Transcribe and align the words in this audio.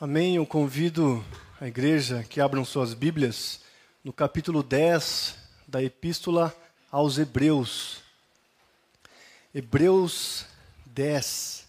Amém. 0.00 0.36
Eu 0.36 0.46
convido 0.46 1.24
a 1.60 1.66
igreja 1.66 2.22
que 2.22 2.40
abram 2.40 2.64
suas 2.64 2.94
Bíblias 2.94 3.62
no 4.04 4.12
capítulo 4.12 4.62
10 4.62 5.36
da 5.66 5.82
Epístola 5.82 6.54
aos 6.88 7.18
Hebreus. 7.18 7.98
Hebreus 9.52 10.46
10. 10.86 11.66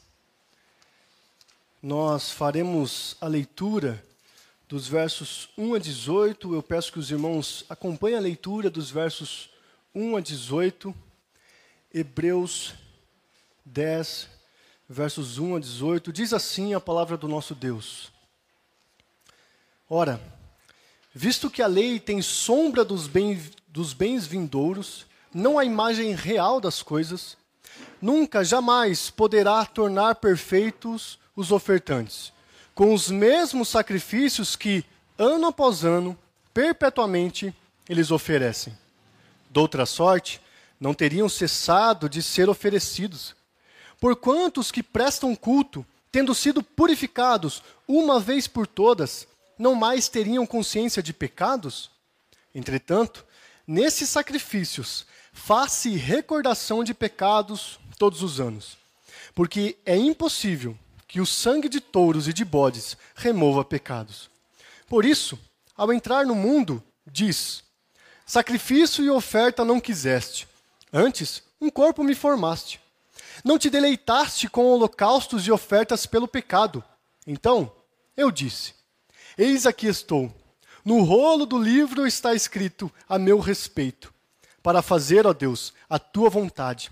Nós 1.81 2.29
faremos 2.29 3.17
a 3.19 3.25
leitura 3.25 4.05
dos 4.67 4.87
versos 4.87 5.49
1 5.57 5.73
a 5.73 5.79
18. 5.79 6.53
Eu 6.53 6.61
peço 6.61 6.91
que 6.91 6.99
os 6.99 7.09
irmãos 7.09 7.65
acompanhem 7.67 8.19
a 8.19 8.21
leitura 8.21 8.69
dos 8.69 8.91
versos 8.91 9.49
1 9.95 10.17
a 10.17 10.21
18. 10.21 10.95
Hebreus 11.91 12.75
10, 13.65 14.29
versos 14.87 15.39
1 15.39 15.55
a 15.55 15.59
18. 15.59 16.13
Diz 16.13 16.31
assim 16.31 16.75
a 16.75 16.79
palavra 16.79 17.17
do 17.17 17.27
nosso 17.27 17.55
Deus. 17.55 18.18
Ora, 19.89 20.21
visto 21.11 21.49
que 21.49 21.63
a 21.63 21.67
lei 21.67 21.99
tem 21.99 22.21
sombra 22.21 22.85
dos, 22.85 23.07
bem, 23.07 23.41
dos 23.67 23.91
bens 23.91 24.27
vindouros, 24.27 25.07
não 25.33 25.57
a 25.57 25.65
imagem 25.65 26.13
real 26.13 26.61
das 26.61 26.83
coisas, 26.83 27.35
nunca, 27.99 28.43
jamais 28.43 29.09
poderá 29.09 29.65
tornar 29.65 30.15
perfeitos 30.15 31.17
os 31.35 31.51
ofertantes, 31.51 32.31
com 32.75 32.93
os 32.93 33.09
mesmos 33.09 33.67
sacrifícios 33.69 34.55
que, 34.55 34.85
ano 35.17 35.47
após 35.47 35.83
ano, 35.83 36.15
perpetuamente, 36.53 37.51
eles 37.89 38.11
oferecem. 38.11 38.77
Doutra 39.49 39.87
sorte, 39.87 40.39
não 40.79 40.93
teriam 40.93 41.27
cessado 41.27 42.07
de 42.07 42.21
ser 42.21 42.47
oferecidos. 42.47 43.35
Porquanto 43.99 44.61
os 44.61 44.69
que 44.71 44.83
prestam 44.83 45.35
culto, 45.35 45.83
tendo 46.11 46.35
sido 46.35 46.61
purificados 46.61 47.63
uma 47.87 48.19
vez 48.19 48.47
por 48.47 48.67
todas, 48.67 49.27
não 49.59 49.75
mais 49.75 50.07
teriam 50.07 50.47
consciência 50.47 51.03
de 51.03 51.13
pecados? 51.13 51.91
Entretanto, 52.55 53.25
nesses 53.67 54.09
sacrifícios, 54.09 55.05
faz-se 55.33 55.95
recordação 55.95 56.83
de 56.83 56.93
pecados 56.93 57.77
todos 57.97 58.23
os 58.23 58.39
anos, 58.39 58.77
porque 59.35 59.77
é 59.85 59.95
impossível 59.95 60.77
que 61.07 61.19
o 61.19 61.25
sangue 61.25 61.67
de 61.67 61.81
touros 61.81 62.27
e 62.27 62.33
de 62.33 62.45
bodes 62.45 62.95
remova 63.13 63.65
pecados. 63.65 64.29
Por 64.87 65.03
isso, 65.03 65.37
ao 65.75 65.91
entrar 65.91 66.25
no 66.25 66.35
mundo, 66.35 66.81
diz: 67.05 67.63
Sacrifício 68.25 69.03
e 69.03 69.09
oferta 69.09 69.65
não 69.65 69.79
quiseste, 69.79 70.47
antes 70.93 71.43
um 71.59 71.69
corpo 71.69 72.03
me 72.03 72.15
formaste. 72.15 72.79
Não 73.43 73.57
te 73.57 73.69
deleitaste 73.69 74.49
com 74.49 74.65
holocaustos 74.65 75.45
e 75.45 75.51
ofertas 75.51 76.05
pelo 76.05 76.27
pecado. 76.27 76.83
Então, 77.25 77.71
eu 78.15 78.31
disse: 78.31 78.73
Eis 79.41 79.65
aqui 79.65 79.87
estou. 79.87 80.29
No 80.83 81.01
rolo 81.01 81.45
do 81.45 81.57
livro 81.57 82.05
está 82.05 82.33
escrito 82.33 82.91
a 83.07 83.17
meu 83.17 83.39
respeito, 83.39 84.13
para 84.61 84.81
fazer, 84.81 85.25
ó 85.25 85.31
Deus, 85.31 85.73
a 85.89 85.97
tua 85.97 86.29
vontade. 86.29 86.91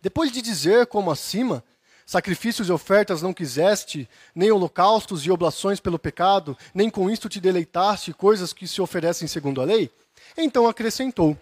Depois 0.00 0.30
de 0.30 0.40
dizer, 0.40 0.86
como 0.86 1.10
acima, 1.10 1.64
sacrifícios 2.06 2.68
e 2.68 2.72
ofertas 2.72 3.22
não 3.22 3.34
quiseste, 3.34 4.08
nem 4.32 4.52
holocaustos 4.52 5.26
e 5.26 5.32
oblações 5.32 5.80
pelo 5.80 5.98
pecado, 5.98 6.56
nem 6.72 6.88
com 6.88 7.10
isto 7.10 7.28
te 7.28 7.40
deleitaste, 7.40 8.12
coisas 8.12 8.52
que 8.52 8.68
se 8.68 8.80
oferecem 8.80 9.26
segundo 9.26 9.60
a 9.60 9.64
lei, 9.64 9.90
então 10.36 10.68
acrescentou: 10.68 11.36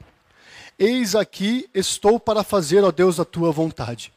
Eis 0.78 1.14
aqui 1.14 1.68
estou 1.74 2.18
para 2.18 2.42
fazer, 2.42 2.82
ó 2.82 2.90
Deus, 2.90 3.20
a 3.20 3.24
tua 3.26 3.52
vontade. 3.52 4.10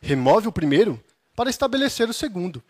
Remove 0.00 0.48
o 0.48 0.52
primeiro 0.52 0.98
para 1.36 1.50
estabelecer 1.50 2.08
o 2.08 2.14
segundo. 2.14 2.62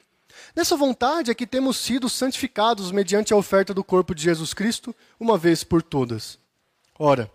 Nessa 0.57 0.77
vontade 0.77 1.31
é 1.31 1.35
que 1.35 1.47
temos 1.47 1.77
sido 1.77 2.09
santificados 2.09 2.91
mediante 2.91 3.33
a 3.33 3.37
oferta 3.37 3.75
do 3.75 3.85
corpo 3.85 4.15
de 4.15 4.23
Jesus 4.23 4.55
Cristo, 4.55 4.95
uma 5.21 5.37
vez 5.37 5.63
por 5.63 5.83
todas. 5.83 6.39
Ora, 6.99 7.31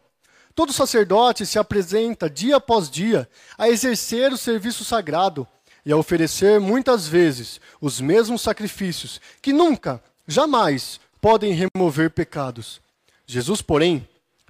todo 0.55 0.73
sacerdote 0.73 1.45
se 1.45 1.59
apresenta 1.59 2.29
dia 2.29 2.55
após 2.55 2.89
dia 2.89 3.29
a 3.57 3.69
exercer 3.69 4.33
o 4.33 4.37
serviço 4.37 4.83
sagrado 4.83 5.47
e 5.85 5.91
a 5.91 5.97
oferecer 5.97 6.59
muitas 6.59 7.07
vezes 7.07 7.61
os 7.79 8.01
mesmos 8.01 8.41
sacrifícios 8.41 9.21
que 9.41 9.53
nunca, 9.53 10.03
jamais 10.27 10.99
podem 11.21 11.53
remover 11.53 12.09
pecados. 12.09 12.81
Jesus, 13.25 13.61
porém, 13.61 14.08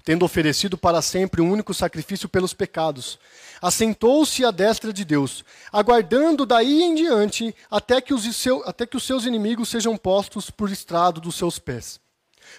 tendo 0.09 0.25
oferecido 0.25 0.75
para 0.75 1.03
sempre 1.03 1.40
um 1.40 1.52
único 1.52 1.72
sacrifício 1.72 2.28
pelos 2.28 2.52
pecados, 2.52 3.20
assentou-se 3.62 4.44
à 4.44 4.50
destra 4.50 4.92
de 4.92 5.06
Deus, 5.06 5.46
aguardando 5.72 6.47
daí 6.47 6.81
em 6.81 6.96
diante 6.96 7.56
até 7.70 8.02
que, 8.02 8.12
os 8.12 8.24
seu, 8.36 8.68
até 8.68 8.88
que 8.88 8.97
os 8.97 9.03
seus 9.03 9.25
inimigos 9.25 9.70
sejam 9.70 9.96
postos 9.96 10.50
por 10.50 10.72
estrado 10.72 11.22
dos 11.22 11.36
seus 11.36 11.59
pés. 11.59 12.00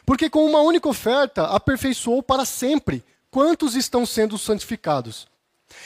Porque 0.06 0.31
com 0.31 0.47
uma 0.47 0.61
única 0.61 0.88
oferta 0.88 1.47
aperfeiçoou 1.47 2.22
para 2.22 2.44
sempre 2.44 3.03
quantos 3.33 3.75
estão 3.75 4.06
sendo 4.06 4.38
santificados. 4.38 5.27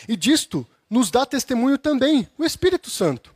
E 0.07 0.19
disto 0.19 0.67
nos 0.91 1.11
dá 1.11 1.25
testemunho 1.25 1.79
também 1.79 2.29
o 2.37 2.45
Espírito 2.45 2.91
Santo. 2.91 3.35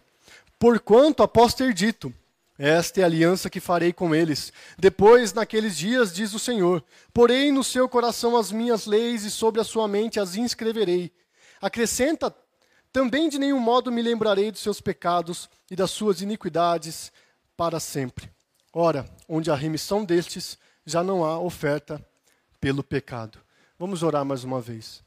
Porquanto, 0.58 1.22
após 1.22 1.54
ter 1.54 1.72
dito, 1.72 2.12
esta 2.58 3.00
é 3.00 3.04
a 3.04 3.06
aliança 3.06 3.48
que 3.48 3.60
farei 3.60 3.92
com 3.92 4.12
eles. 4.12 4.52
Depois, 4.76 5.32
naqueles 5.32 5.78
dias, 5.78 6.12
diz 6.12 6.34
o 6.34 6.40
Senhor: 6.40 6.84
Porei 7.14 7.52
no 7.52 7.62
seu 7.62 7.88
coração 7.88 8.36
as 8.36 8.50
minhas 8.50 8.84
leis 8.84 9.22
e 9.24 9.30
sobre 9.30 9.60
a 9.60 9.64
sua 9.64 9.86
mente 9.86 10.18
as 10.18 10.34
inscreverei. 10.34 11.12
Acrescenta: 11.60 12.34
Também 12.92 13.28
de 13.28 13.38
nenhum 13.38 13.60
modo 13.60 13.92
me 13.92 14.02
lembrarei 14.02 14.50
dos 14.50 14.60
seus 14.60 14.80
pecados 14.80 15.48
e 15.70 15.76
das 15.76 15.92
suas 15.92 16.20
iniquidades 16.20 17.12
para 17.56 17.78
sempre. 17.78 18.28
Ora, 18.72 19.08
onde 19.28 19.52
há 19.52 19.54
remissão 19.54 20.04
destes, 20.04 20.58
já 20.84 21.02
não 21.04 21.24
há 21.24 21.38
oferta 21.38 22.04
pelo 22.60 22.82
pecado. 22.82 23.38
Vamos 23.78 24.02
orar 24.02 24.24
mais 24.24 24.42
uma 24.42 24.60
vez. 24.60 25.00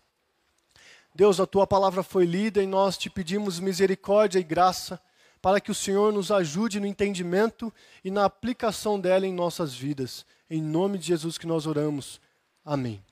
Deus, 1.13 1.41
a 1.41 1.45
tua 1.45 1.67
palavra 1.67 2.01
foi 2.01 2.25
lida 2.25 2.63
e 2.63 2.66
nós 2.66 2.97
te 2.97 3.09
pedimos 3.09 3.59
misericórdia 3.59 4.40
e 4.40 4.44
graça 4.44 5.01
para 5.41 5.59
que 5.59 5.72
o 5.72 5.75
Senhor 5.75 6.13
nos 6.13 6.31
ajude 6.31 6.79
no 6.79 6.85
entendimento 6.85 7.74
e 8.03 8.12
na 8.12 8.25
aplicação 8.25 9.00
dela 9.00 9.25
em 9.25 9.34
nossas 9.34 9.74
vidas. 9.74 10.25
Em 10.50 10.62
nome 10.62 10.97
de 10.97 11.07
Jesus 11.07 11.38
que 11.38 11.47
nós 11.47 11.66
oramos. 11.66 12.22
Amém. 12.63 13.03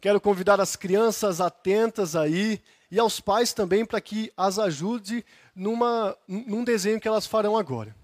Quero 0.00 0.20
convidar 0.20 0.60
as 0.60 0.76
crianças 0.76 1.40
atentas 1.40 2.14
aí 2.14 2.60
e 2.90 2.98
aos 2.98 3.18
pais 3.18 3.52
também 3.52 3.84
para 3.84 4.00
que 4.00 4.32
as 4.36 4.58
ajude 4.58 5.24
numa, 5.54 6.16
num 6.28 6.62
desenho 6.62 7.00
que 7.00 7.08
elas 7.08 7.26
farão 7.26 7.56
agora. 7.56 7.94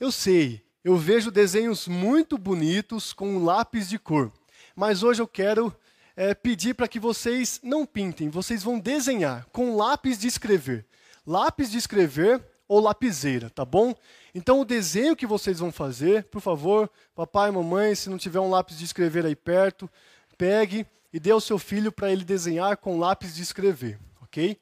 Eu 0.00 0.10
sei, 0.10 0.62
eu 0.82 0.96
vejo 0.96 1.30
desenhos 1.30 1.86
muito 1.86 2.36
bonitos 2.36 3.12
com 3.12 3.44
lápis 3.44 3.88
de 3.88 3.98
cor, 3.98 4.32
mas 4.74 5.02
hoje 5.02 5.22
eu 5.22 5.28
quero 5.28 5.74
é, 6.16 6.34
pedir 6.34 6.74
para 6.74 6.88
que 6.88 6.98
vocês 6.98 7.60
não 7.62 7.86
pintem, 7.86 8.28
vocês 8.28 8.62
vão 8.62 8.78
desenhar 8.78 9.46
com 9.52 9.76
lápis 9.76 10.18
de 10.18 10.26
escrever. 10.26 10.84
Lápis 11.24 11.70
de 11.70 11.78
escrever 11.78 12.42
ou 12.68 12.80
lapiseira, 12.80 13.48
tá 13.50 13.64
bom? 13.64 13.94
Então 14.34 14.60
o 14.60 14.64
desenho 14.64 15.16
que 15.16 15.26
vocês 15.26 15.58
vão 15.58 15.70
fazer, 15.70 16.24
por 16.24 16.40
favor, 16.40 16.90
papai, 17.14 17.50
mamãe, 17.50 17.94
se 17.94 18.10
não 18.10 18.18
tiver 18.18 18.40
um 18.40 18.50
lápis 18.50 18.78
de 18.78 18.84
escrever 18.84 19.24
aí 19.24 19.36
perto, 19.36 19.88
pegue 20.36 20.86
e 21.12 21.20
dê 21.20 21.30
ao 21.30 21.40
seu 21.40 21.58
filho 21.58 21.92
para 21.92 22.10
ele 22.10 22.24
desenhar 22.24 22.76
com 22.76 22.98
lápis 22.98 23.34
de 23.34 23.42
escrever, 23.42 23.98
ok? 24.20 24.58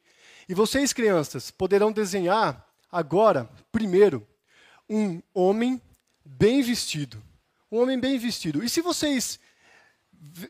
E 0.48 0.54
vocês, 0.54 0.92
crianças, 0.92 1.50
poderão 1.50 1.91
desenhar 1.91 2.65
agora, 2.92 3.48
primeiro, 3.72 4.26
um 4.88 5.22
homem 5.32 5.81
bem 6.25 6.62
vestido. 6.62 7.22
Um 7.72 7.78
homem 7.81 7.98
bem 7.98 8.19
vestido. 8.19 8.62
E 8.62 8.69
se 8.69 8.81
vocês 8.81 9.41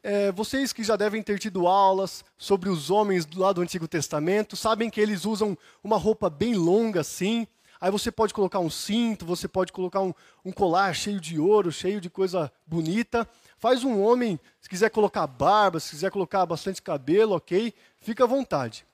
é, 0.03 0.33
vocês 0.33 0.73
que 0.73 0.85
já 0.85 0.97
devem 0.97 1.23
ter 1.23 1.39
tido 1.39 1.67
aulas 1.67 2.25
sobre 2.37 2.69
os 2.69 2.91
homens 2.91 3.27
lado 3.35 3.57
do 3.57 3.63
Antigo 3.63 3.89
Testamento, 3.89 4.57
sabem 4.57 4.91
que 4.91 5.01
eles 5.01 5.25
usam 5.25 5.57
uma 5.83 5.97
roupa 5.97 6.29
bem 6.31 6.55
longa 6.55 7.01
assim. 7.01 7.47
Aí 7.81 7.91
você 7.91 8.11
pode 8.11 8.33
colocar 8.33 8.61
um 8.61 8.71
cinto, 8.71 9.27
você 9.27 9.47
pode 9.47 9.73
colocar 9.73 10.01
um, 10.01 10.15
um 10.45 10.53
colar 10.53 10.95
cheio 10.95 11.21
de 11.21 11.39
ouro, 11.39 11.71
cheio 11.71 12.01
de 12.01 12.09
coisa 12.09 12.51
bonita. 12.67 13.29
Faz 13.59 13.85
um 13.85 14.01
homem, 14.01 14.39
se 14.61 14.69
quiser 14.69 14.91
colocar 14.91 15.27
barba, 15.27 15.81
se 15.81 15.91
quiser 15.91 16.11
colocar 16.11 16.47
bastante 16.47 16.81
cabelo, 16.81 17.35
ok? 17.35 17.75
Fica 18.01 18.25
à 18.25 18.27
vontade. 18.27 18.87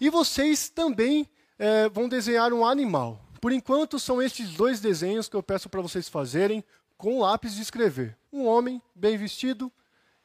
E 0.00 0.10
vocês 0.10 0.68
também 0.68 1.28
é, 1.58 1.88
vão 1.88 2.08
desenhar 2.08 2.52
um 2.52 2.64
animal. 2.64 3.20
Por 3.40 3.52
enquanto, 3.52 3.98
são 3.98 4.20
estes 4.22 4.50
dois 4.50 4.80
desenhos 4.80 5.28
que 5.28 5.36
eu 5.36 5.42
peço 5.42 5.68
para 5.68 5.80
vocês 5.80 6.08
fazerem 6.08 6.62
com 6.96 7.20
lápis 7.20 7.54
de 7.54 7.62
escrever. 7.62 8.16
Um 8.32 8.46
homem 8.46 8.80
bem 8.94 9.16
vestido 9.16 9.72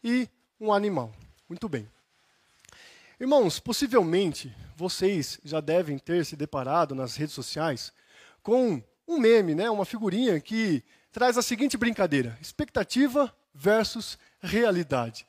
e 0.04 0.28
um 0.60 0.72
animal. 0.72 1.12
Muito 1.48 1.68
bem. 1.68 1.88
Irmãos, 3.20 3.60
possivelmente 3.60 4.56
vocês 4.76 5.40
já 5.44 5.60
devem 5.60 6.00
ter 6.00 6.26
se 6.26 6.36
deparado 6.36 6.96
nas 6.96 7.16
redes 7.16 7.36
sociais 7.36 7.94
com 8.42 8.82
um 9.08 9.20
meme, 9.20 9.54
né, 9.54 9.70
uma 9.70 9.86
figurinha 9.86 10.40
que 10.40 10.84
traz 11.12 11.38
a 11.38 11.42
seguinte 11.42 11.78
brincadeira: 11.78 12.38
expectativa 12.42 13.34
versus 13.54 14.18
realidade. 14.42 15.28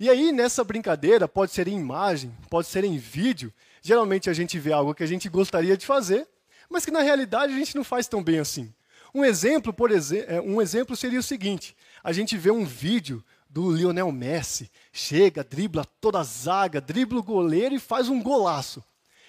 E 0.00 0.08
aí, 0.08 0.30
nessa 0.30 0.62
brincadeira, 0.62 1.26
pode 1.26 1.50
ser 1.50 1.66
em 1.66 1.76
imagem, 1.76 2.32
pode 2.48 2.68
ser 2.68 2.84
em 2.84 2.96
vídeo. 2.96 3.52
Geralmente 3.82 4.30
a 4.30 4.32
gente 4.32 4.58
vê 4.58 4.72
algo 4.72 4.94
que 4.94 5.02
a 5.02 5.06
gente 5.06 5.28
gostaria 5.28 5.76
de 5.76 5.84
fazer, 5.84 6.28
mas 6.70 6.84
que 6.84 6.90
na 6.92 7.00
realidade 7.00 7.52
a 7.52 7.56
gente 7.56 7.74
não 7.74 7.82
faz 7.82 8.06
tão 8.06 8.22
bem 8.22 8.38
assim. 8.38 8.72
Um 9.12 9.24
exemplo, 9.24 9.72
por 9.72 9.90
exemplo, 9.90 10.32
é, 10.32 10.40
um 10.40 10.62
exemplo 10.62 10.94
seria 10.94 11.18
o 11.18 11.22
seguinte: 11.22 11.76
a 12.02 12.12
gente 12.12 12.36
vê 12.36 12.50
um 12.50 12.64
vídeo 12.64 13.24
do 13.48 13.70
Lionel 13.70 14.12
Messi, 14.12 14.70
chega, 14.92 15.42
dribla 15.42 15.84
toda 16.00 16.20
a 16.20 16.24
zaga, 16.24 16.80
dribla 16.80 17.20
o 17.20 17.22
goleiro 17.22 17.74
e 17.74 17.78
faz 17.78 18.08
um 18.08 18.22
golaço. 18.22 18.84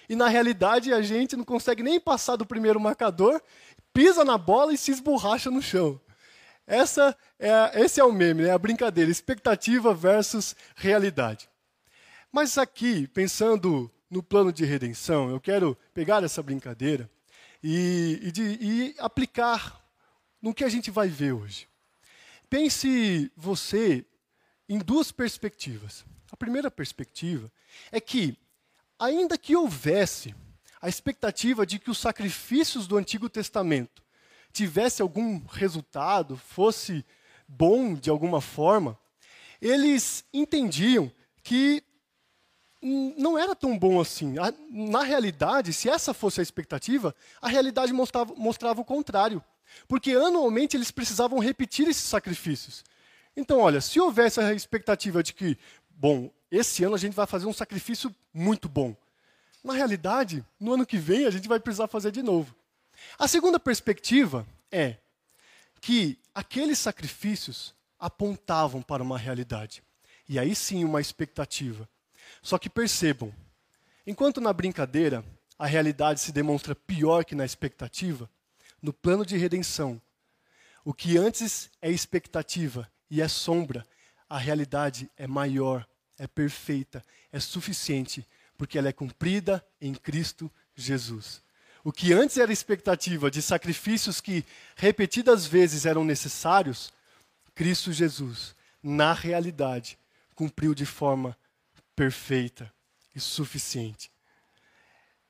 E 0.08 0.16
na 0.16 0.28
realidade 0.28 0.92
a 0.92 1.00
gente 1.00 1.36
não 1.36 1.44
consegue 1.44 1.82
nem 1.82 1.98
passar 1.98 2.36
do 2.36 2.44
primeiro 2.44 2.80
marcador, 2.80 3.40
pisa 3.94 4.24
na 4.24 4.36
bola 4.36 4.72
e 4.72 4.78
se 4.78 4.90
esborracha 4.90 5.50
no 5.50 5.62
chão. 5.62 6.00
Essa 6.66 7.16
é, 7.38 7.82
esse 7.82 8.00
é 8.00 8.04
o 8.04 8.12
meme, 8.12 8.42
né? 8.42 8.52
a 8.52 8.58
brincadeira, 8.58 9.10
expectativa 9.10 9.94
versus 9.94 10.54
realidade. 10.76 11.48
Mas 12.30 12.58
aqui, 12.58 13.08
pensando 13.08 13.90
no 14.08 14.22
plano 14.22 14.52
de 14.52 14.64
redenção, 14.64 15.30
eu 15.30 15.40
quero 15.40 15.76
pegar 15.94 16.22
essa 16.22 16.42
brincadeira 16.42 17.10
e, 17.62 18.20
e, 18.22 18.32
de, 18.32 18.42
e 18.60 18.94
aplicar 18.98 19.80
no 20.40 20.54
que 20.54 20.64
a 20.64 20.68
gente 20.68 20.90
vai 20.90 21.08
ver 21.08 21.32
hoje. 21.32 21.68
Pense 22.48 23.30
você 23.36 24.04
em 24.70 24.78
duas 24.78 25.10
perspectivas. 25.10 26.04
A 26.30 26.36
primeira 26.36 26.70
perspectiva 26.70 27.50
é 27.90 28.00
que, 28.00 28.38
ainda 28.96 29.36
que 29.36 29.56
houvesse 29.56 30.32
a 30.80 30.88
expectativa 30.88 31.66
de 31.66 31.80
que 31.80 31.90
os 31.90 31.98
sacrifícios 31.98 32.86
do 32.86 32.96
Antigo 32.96 33.28
Testamento 33.28 34.00
tivesse 34.52 35.02
algum 35.02 35.44
resultado, 35.44 36.36
fosse 36.36 37.04
bom 37.48 37.94
de 37.94 38.08
alguma 38.10 38.40
forma, 38.40 38.96
eles 39.60 40.24
entendiam 40.32 41.10
que 41.42 41.82
não 42.80 43.36
era 43.36 43.56
tão 43.56 43.76
bom 43.76 44.00
assim. 44.00 44.36
Na 44.70 45.02
realidade, 45.02 45.72
se 45.72 45.88
essa 45.88 46.14
fosse 46.14 46.38
a 46.38 46.42
expectativa, 46.44 47.12
a 47.42 47.48
realidade 47.48 47.92
mostrava, 47.92 48.32
mostrava 48.36 48.80
o 48.80 48.84
contrário. 48.84 49.44
Porque 49.88 50.12
anualmente 50.12 50.76
eles 50.76 50.92
precisavam 50.92 51.40
repetir 51.40 51.88
esses 51.88 52.04
sacrifícios. 52.04 52.84
Então, 53.36 53.60
olha, 53.60 53.80
se 53.80 54.00
houvesse 54.00 54.40
a 54.40 54.52
expectativa 54.52 55.22
de 55.22 55.32
que, 55.32 55.56
bom, 55.88 56.30
esse 56.50 56.84
ano 56.84 56.94
a 56.94 56.98
gente 56.98 57.14
vai 57.14 57.26
fazer 57.26 57.46
um 57.46 57.52
sacrifício 57.52 58.14
muito 58.34 58.68
bom. 58.68 58.96
Na 59.62 59.72
realidade, 59.72 60.44
no 60.58 60.72
ano 60.74 60.86
que 60.86 60.96
vem 60.96 61.26
a 61.26 61.30
gente 61.30 61.48
vai 61.48 61.60
precisar 61.60 61.86
fazer 61.86 62.10
de 62.10 62.22
novo. 62.22 62.54
A 63.18 63.28
segunda 63.28 63.60
perspectiva 63.60 64.46
é 64.70 64.96
que 65.80 66.18
aqueles 66.34 66.78
sacrifícios 66.78 67.74
apontavam 67.98 68.82
para 68.82 69.02
uma 69.02 69.18
realidade. 69.18 69.82
E 70.28 70.38
aí 70.38 70.54
sim 70.54 70.84
uma 70.84 71.00
expectativa. 71.00 71.88
Só 72.42 72.58
que 72.58 72.70
percebam, 72.70 73.32
enquanto 74.06 74.40
na 74.40 74.52
brincadeira 74.52 75.24
a 75.58 75.66
realidade 75.66 76.20
se 76.20 76.32
demonstra 76.32 76.74
pior 76.74 77.24
que 77.24 77.34
na 77.34 77.44
expectativa, 77.44 78.30
no 78.80 78.92
plano 78.92 79.26
de 79.26 79.36
redenção, 79.36 80.00
o 80.84 80.94
que 80.94 81.18
antes 81.18 81.70
é 81.82 81.90
expectativa 81.90 82.90
e 83.10 83.20
é 83.20 83.28
sombra, 83.28 83.86
a 84.28 84.38
realidade 84.38 85.10
é 85.16 85.26
maior, 85.26 85.86
é 86.18 86.26
perfeita, 86.26 87.02
é 87.32 87.40
suficiente, 87.40 88.26
porque 88.56 88.78
ela 88.78 88.88
é 88.88 88.92
cumprida 88.92 89.64
em 89.80 89.94
Cristo 89.94 90.50
Jesus. 90.74 91.42
O 91.82 91.92
que 91.92 92.12
antes 92.12 92.36
era 92.36 92.52
expectativa 92.52 93.30
de 93.30 93.40
sacrifícios 93.40 94.20
que 94.20 94.44
repetidas 94.76 95.46
vezes 95.46 95.86
eram 95.86 96.04
necessários, 96.04 96.92
Cristo 97.54 97.92
Jesus, 97.92 98.54
na 98.82 99.12
realidade, 99.12 99.98
cumpriu 100.34 100.74
de 100.74 100.86
forma 100.86 101.36
perfeita 101.96 102.72
e 103.14 103.20
suficiente. 103.20 104.10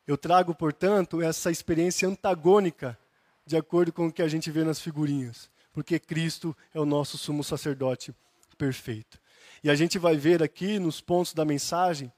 Eu 0.07 0.19
trago, 0.19 0.55
portanto, 0.55 1.23
essa 1.23 1.51
experiência 1.51 2.09
antagônica, 2.09 2.99
de 3.47 3.57
acordo 3.57 3.93
com 3.93 4.09
o 4.09 4.13
que 4.13 4.23
a 4.23 4.29
gente 4.29 4.51
vê 4.51 4.65
nas 4.65 4.81
figurinhas, 4.81 5.49
porque 5.73 5.99
Cristo 5.99 6.57
é 6.75 6.81
o 6.81 6.85
nosso 6.85 7.17
sumo 7.19 7.45
sacerdote 7.45 8.15
perfeito. 8.57 9.19
E 9.63 9.71
a 9.71 9.75
gente 9.75 9.99
vai 9.99 10.17
ver 10.17 10.43
aqui 10.43 10.79
nos 10.79 11.01
pontos 11.01 11.33
da 11.33 11.45
mensagem 11.45 12.13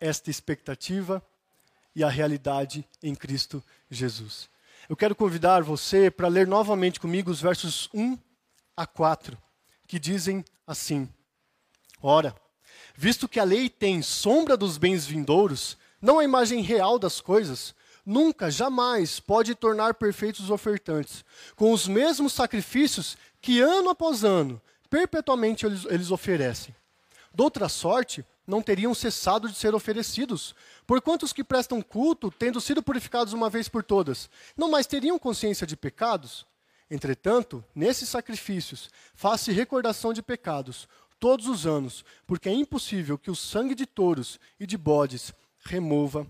esta 0.00 0.30
expectativa 0.30 1.22
e 1.94 2.02
a 2.02 2.08
realidade 2.08 2.86
em 3.02 3.14
Cristo 3.14 3.62
Jesus. 3.90 4.48
Eu 4.88 4.96
quero 4.96 5.14
convidar 5.14 5.62
você 5.62 6.10
para 6.10 6.28
ler 6.28 6.46
novamente 6.46 6.98
comigo 6.98 7.30
os 7.30 7.40
versos 7.40 7.88
1 7.94 8.18
a 8.76 8.86
4, 8.86 9.38
que 9.86 9.98
dizem 9.98 10.44
assim: 10.66 11.08
Ora, 12.00 12.34
Visto 12.94 13.28
que 13.28 13.40
a 13.40 13.44
lei 13.44 13.68
tem 13.68 14.02
sombra 14.02 14.56
dos 14.56 14.76
bens 14.76 15.06
vindouros, 15.06 15.76
não 16.00 16.18
a 16.18 16.24
imagem 16.24 16.60
real 16.60 16.98
das 16.98 17.20
coisas, 17.20 17.74
nunca, 18.04 18.50
jamais 18.50 19.20
pode 19.20 19.54
tornar 19.54 19.94
perfeitos 19.94 20.44
os 20.44 20.50
ofertantes, 20.50 21.24
com 21.56 21.72
os 21.72 21.86
mesmos 21.86 22.32
sacrifícios 22.32 23.16
que 23.40 23.60
ano 23.60 23.90
após 23.90 24.24
ano, 24.24 24.60
perpetuamente 24.88 25.66
eles, 25.66 25.84
eles 25.86 26.10
oferecem. 26.10 26.74
Doutra 27.34 27.68
sorte, 27.68 28.24
não 28.46 28.62
teriam 28.62 28.94
cessado 28.94 29.48
de 29.48 29.54
ser 29.54 29.74
oferecidos, 29.74 30.54
porquanto 30.86 31.24
os 31.24 31.32
que 31.32 31.44
prestam 31.44 31.80
culto, 31.80 32.30
tendo 32.30 32.60
sido 32.60 32.82
purificados 32.82 33.32
uma 33.32 33.48
vez 33.48 33.68
por 33.68 33.82
todas, 33.82 34.28
não 34.56 34.70
mais 34.70 34.86
teriam 34.86 35.18
consciência 35.18 35.66
de 35.66 35.76
pecados? 35.76 36.46
Entretanto, 36.90 37.64
nesses 37.74 38.08
sacrifícios, 38.08 38.90
faz-se 39.14 39.50
recordação 39.52 40.12
de 40.12 40.20
pecados, 40.20 40.86
todos 41.18 41.46
os 41.46 41.66
anos, 41.66 42.04
porque 42.26 42.48
é 42.48 42.52
impossível 42.52 43.16
que 43.16 43.30
o 43.30 43.36
sangue 43.36 43.74
de 43.74 43.86
touros 43.86 44.38
e 44.58 44.66
de 44.66 44.76
bodes 44.76 45.32
remova 45.64 46.26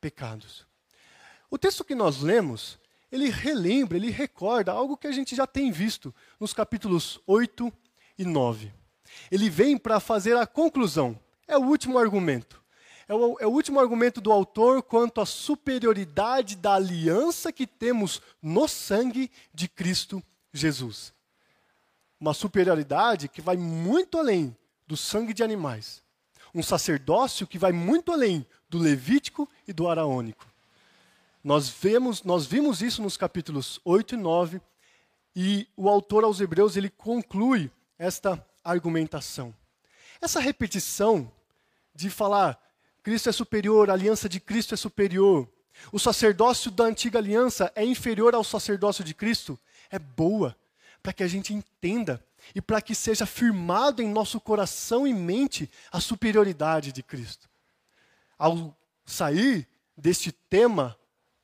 pecados. 0.00 0.69
O 1.50 1.58
texto 1.58 1.84
que 1.84 1.94
nós 1.94 2.20
lemos, 2.20 2.78
ele 3.10 3.28
relembra, 3.28 3.96
ele 3.96 4.10
recorda 4.10 4.72
algo 4.72 4.96
que 4.96 5.06
a 5.06 5.12
gente 5.12 5.34
já 5.34 5.46
tem 5.46 5.72
visto 5.72 6.14
nos 6.38 6.52
capítulos 6.52 7.20
8 7.26 7.72
e 8.18 8.24
9. 8.24 8.72
Ele 9.30 9.50
vem 9.50 9.76
para 9.76 9.98
fazer 9.98 10.36
a 10.36 10.46
conclusão. 10.46 11.18
É 11.48 11.58
o 11.58 11.62
último 11.62 11.98
argumento. 11.98 12.62
É 13.08 13.14
o, 13.14 13.36
é 13.40 13.46
o, 13.46 13.50
último 13.50 13.80
argumento 13.80 14.20
do 14.20 14.30
autor 14.30 14.82
quanto 14.84 15.20
à 15.20 15.26
superioridade 15.26 16.54
da 16.54 16.74
aliança 16.74 17.52
que 17.52 17.66
temos 17.66 18.22
no 18.40 18.68
sangue 18.68 19.28
de 19.52 19.66
Cristo 19.66 20.22
Jesus 20.52 21.12
uma 22.20 22.34
superioridade 22.34 23.28
que 23.28 23.40
vai 23.40 23.56
muito 23.56 24.18
além 24.18 24.54
do 24.86 24.96
sangue 24.96 25.32
de 25.32 25.42
animais. 25.42 26.02
Um 26.54 26.62
sacerdócio 26.62 27.46
que 27.46 27.58
vai 27.58 27.72
muito 27.72 28.12
além 28.12 28.46
do 28.68 28.78
levítico 28.78 29.48
e 29.66 29.72
do 29.72 29.88
araônico. 29.88 30.46
Nós 31.42 31.68
vemos, 31.68 32.22
nós 32.22 32.46
vimos 32.46 32.82
isso 32.82 33.00
nos 33.00 33.16
capítulos 33.16 33.80
8 33.84 34.14
e 34.14 34.18
9, 34.18 34.60
e 35.34 35.66
o 35.76 35.88
autor 35.88 36.24
aos 36.24 36.40
Hebreus 36.40 36.76
ele 36.76 36.90
conclui 36.90 37.70
esta 37.98 38.44
argumentação. 38.62 39.54
Essa 40.20 40.38
repetição 40.38 41.32
de 41.94 42.10
falar 42.10 42.60
Cristo 43.02 43.30
é 43.30 43.32
superior, 43.32 43.88
a 43.88 43.94
aliança 43.94 44.28
de 44.28 44.38
Cristo 44.38 44.74
é 44.74 44.76
superior, 44.76 45.48
o 45.90 45.98
sacerdócio 45.98 46.70
da 46.70 46.84
antiga 46.84 47.18
aliança 47.18 47.72
é 47.74 47.84
inferior 47.84 48.34
ao 48.34 48.44
sacerdócio 48.44 49.02
de 49.02 49.14
Cristo, 49.14 49.58
é 49.90 49.98
boa, 49.98 50.54
para 51.02 51.14
que 51.14 51.22
a 51.22 51.28
gente 51.28 51.54
entenda 51.54 52.22
e 52.54 52.60
para 52.60 52.82
que 52.82 52.94
seja 52.94 53.24
firmado 53.24 54.02
em 54.02 54.08
nosso 54.08 54.38
coração 54.38 55.06
e 55.06 55.14
mente 55.14 55.70
a 55.90 56.00
superioridade 56.00 56.92
de 56.92 57.02
Cristo. 57.02 57.48
Ao 58.38 58.76
sair 59.06 59.66
deste 59.96 60.30
tema 60.32 60.96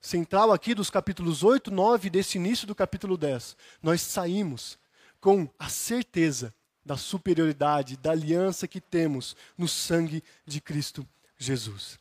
central 0.06 0.52
aqui 0.52 0.72
dos 0.72 0.88
capítulos 0.88 1.42
8, 1.42 1.68
9, 1.68 2.08
desse 2.08 2.38
início 2.38 2.64
do 2.64 2.76
capítulo 2.76 3.16
10, 3.16 3.56
nós 3.82 4.00
saímos 4.00 4.78
com 5.20 5.48
a 5.58 5.68
certeza 5.68 6.54
da 6.84 6.96
superioridade, 6.96 7.96
da 7.96 8.12
aliança 8.12 8.68
que 8.68 8.80
temos 8.80 9.34
no 9.58 9.66
sangue 9.66 10.22
de 10.46 10.60
Cristo 10.60 11.04
Jesus. 11.36 11.98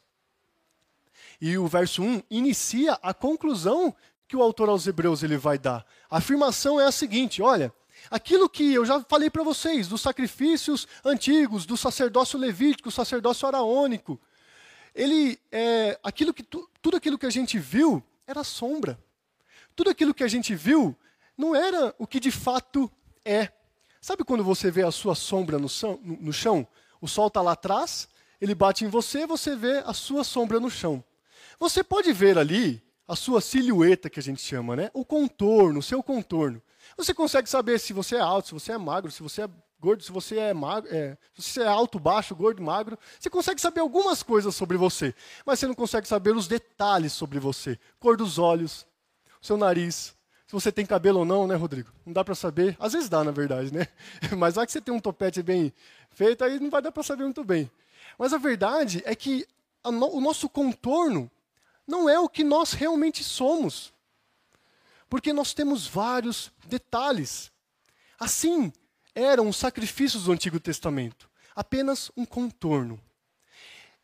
E 1.41 1.57
o 1.57 1.67
verso 1.67 2.03
1 2.03 2.21
inicia 2.29 2.93
a 3.01 3.11
conclusão 3.11 3.93
que 4.27 4.37
o 4.37 4.43
autor 4.43 4.69
aos 4.69 4.85
Hebreus 4.85 5.23
ele 5.23 5.35
vai 5.35 5.57
dar. 5.57 5.83
A 6.07 6.17
afirmação 6.17 6.79
é 6.79 6.85
a 6.85 6.91
seguinte: 6.91 7.41
olha, 7.41 7.73
aquilo 8.11 8.47
que 8.47 8.71
eu 8.71 8.85
já 8.85 9.01
falei 9.01 9.31
para 9.31 9.43
vocês, 9.43 9.87
dos 9.87 10.01
sacrifícios 10.01 10.87
antigos, 11.03 11.65
do 11.65 11.75
sacerdócio 11.75 12.37
levítico, 12.37 12.91
sacerdócio 12.91 13.47
araônico, 13.47 14.21
ele, 14.95 15.37
é, 15.51 15.99
aquilo 16.01 16.33
que, 16.33 16.41
tudo 16.41 16.95
aquilo 16.95 17.17
que 17.17 17.25
a 17.25 17.29
gente 17.29 17.59
viu 17.59 18.01
era 18.25 18.43
sombra. 18.43 18.97
Tudo 19.75 19.89
aquilo 19.89 20.13
que 20.13 20.23
a 20.23 20.27
gente 20.27 20.55
viu 20.55 20.95
não 21.37 21.53
era 21.53 21.93
o 21.99 22.07
que 22.07 22.19
de 22.19 22.31
fato 22.31 22.89
é. 23.25 23.49
Sabe 23.99 24.23
quando 24.23 24.43
você 24.43 24.71
vê 24.71 24.83
a 24.83 24.91
sua 24.91 25.13
sombra 25.13 25.59
no, 25.59 25.67
chão? 25.67 25.99
No 26.01 26.31
chão? 26.31 26.65
O 27.01 27.07
sol 27.07 27.27
está 27.27 27.41
lá 27.41 27.51
atrás, 27.51 28.07
ele 28.39 28.55
bate 28.55 28.85
em 28.85 28.87
você, 28.87 29.27
você 29.27 29.55
vê 29.55 29.79
a 29.85 29.93
sua 29.93 30.23
sombra 30.23 30.59
no 30.59 30.69
chão. 30.69 31.03
Você 31.59 31.83
pode 31.83 32.13
ver 32.13 32.37
ali 32.37 32.81
a 33.07 33.15
sua 33.15 33.41
silhueta, 33.41 34.09
que 34.09 34.19
a 34.19 34.23
gente 34.23 34.41
chama, 34.41 34.75
né? 34.75 34.89
o 34.93 35.03
contorno, 35.03 35.79
o 35.79 35.83
seu 35.83 36.01
contorno. 36.01 36.61
Você 36.97 37.13
consegue 37.13 37.49
saber 37.49 37.79
se 37.79 37.91
você 37.91 38.15
é 38.15 38.19
alto, 38.19 38.47
se 38.47 38.53
você 38.53 38.71
é 38.71 38.77
magro, 38.77 39.11
se 39.11 39.21
você 39.21 39.43
é 39.43 39.49
gordo, 39.79 40.03
se 40.03 40.11
você 40.11 40.37
é 40.37 40.53
magro, 40.53 40.93
é, 40.93 41.17
se 41.37 41.51
você 41.51 41.61
é 41.61 41.67
alto, 41.67 41.99
baixo, 41.99 42.35
gordo, 42.35 42.61
magro. 42.61 42.97
Você 43.19 43.29
consegue 43.29 43.61
saber 43.61 43.81
algumas 43.81 44.23
coisas 44.23 44.55
sobre 44.55 44.77
você, 44.77 45.13
mas 45.45 45.59
você 45.59 45.67
não 45.67 45.75
consegue 45.75 46.07
saber 46.07 46.35
os 46.35 46.47
detalhes 46.47 47.13
sobre 47.13 47.39
você. 47.39 47.79
Cor 47.99 48.17
dos 48.17 48.39
olhos, 48.39 48.85
seu 49.41 49.57
nariz, 49.57 50.15
se 50.47 50.53
você 50.53 50.71
tem 50.71 50.85
cabelo 50.85 51.19
ou 51.19 51.25
não, 51.25 51.47
né, 51.47 51.55
Rodrigo? 51.55 51.91
Não 52.05 52.13
dá 52.13 52.23
para 52.23 52.35
saber. 52.35 52.77
Às 52.79 52.93
vezes 52.93 53.09
dá, 53.09 53.23
na 53.23 53.31
verdade, 53.31 53.73
né? 53.73 53.87
Mas 54.37 54.55
já 54.55 54.65
que 54.65 54.71
você 54.71 54.79
tem 54.79 54.93
um 54.93 54.99
topete 54.99 55.41
bem 55.41 55.73
feito, 56.11 56.43
aí 56.43 56.59
não 56.59 56.69
vai 56.69 56.81
dar 56.81 56.91
para 56.91 57.03
saber 57.03 57.23
muito 57.23 57.43
bem. 57.43 57.69
Mas 58.17 58.31
a 58.31 58.37
verdade 58.37 59.01
é 59.05 59.15
que 59.15 59.47
no, 59.83 60.15
o 60.15 60.21
nosso 60.21 60.47
contorno 60.47 61.29
não 61.87 62.07
é 62.07 62.19
o 62.19 62.29
que 62.29 62.43
nós 62.43 62.73
realmente 62.73 63.23
somos. 63.23 63.91
Porque 65.09 65.33
nós 65.33 65.53
temos 65.53 65.87
vários 65.87 66.51
detalhes. 66.67 67.51
Assim 68.19 68.71
eram 69.15 69.49
os 69.49 69.55
sacrifícios 69.55 70.25
do 70.25 70.31
Antigo 70.31 70.59
Testamento 70.59 71.29
apenas 71.55 72.11
um 72.17 72.25
contorno. 72.25 72.99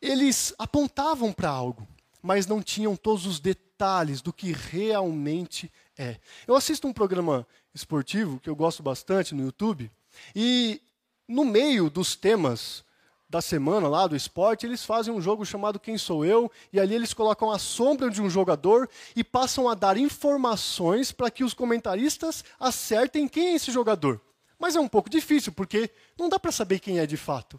Eles 0.00 0.54
apontavam 0.58 1.32
para 1.32 1.50
algo, 1.50 1.86
mas 2.22 2.46
não 2.46 2.62
tinham 2.62 2.96
todos 2.96 3.26
os 3.26 3.38
detalhes 3.38 4.22
do 4.22 4.32
que 4.32 4.52
realmente 4.52 5.70
é. 5.96 6.16
Eu 6.46 6.56
assisto 6.56 6.88
um 6.88 6.92
programa 6.92 7.46
esportivo 7.74 8.40
que 8.40 8.48
eu 8.48 8.56
gosto 8.56 8.82
bastante 8.82 9.34
no 9.34 9.44
YouTube, 9.44 9.90
e 10.34 10.80
no 11.28 11.44
meio 11.44 11.90
dos 11.90 12.16
temas 12.16 12.84
da 13.28 13.40
semana 13.40 13.88
lá 13.88 14.06
do 14.06 14.16
esporte, 14.16 14.66
eles 14.66 14.84
fazem 14.84 15.12
um 15.12 15.20
jogo 15.20 15.46
chamado 15.46 15.80
Quem 15.80 15.96
Sou 15.96 16.24
Eu, 16.24 16.50
e 16.70 16.78
ali 16.78 16.94
eles 16.94 17.14
colocam 17.14 17.50
a 17.50 17.58
sombra 17.58 18.10
de 18.10 18.20
um 18.20 18.28
jogador 18.28 18.90
e 19.16 19.24
passam 19.24 19.68
a 19.68 19.74
dar 19.74 19.96
informações 19.96 21.12
para 21.12 21.30
que 21.30 21.42
os 21.42 21.54
comentaristas 21.54 22.44
acertem 22.60 23.26
quem 23.26 23.48
é 23.48 23.54
esse 23.54 23.72
jogador. 23.72 24.20
Mas 24.62 24.76
é 24.76 24.80
um 24.80 24.86
pouco 24.86 25.10
difícil, 25.10 25.50
porque 25.50 25.90
não 26.16 26.28
dá 26.28 26.38
para 26.38 26.52
saber 26.52 26.78
quem 26.78 27.00
é 27.00 27.04
de 27.04 27.16
fato. 27.16 27.58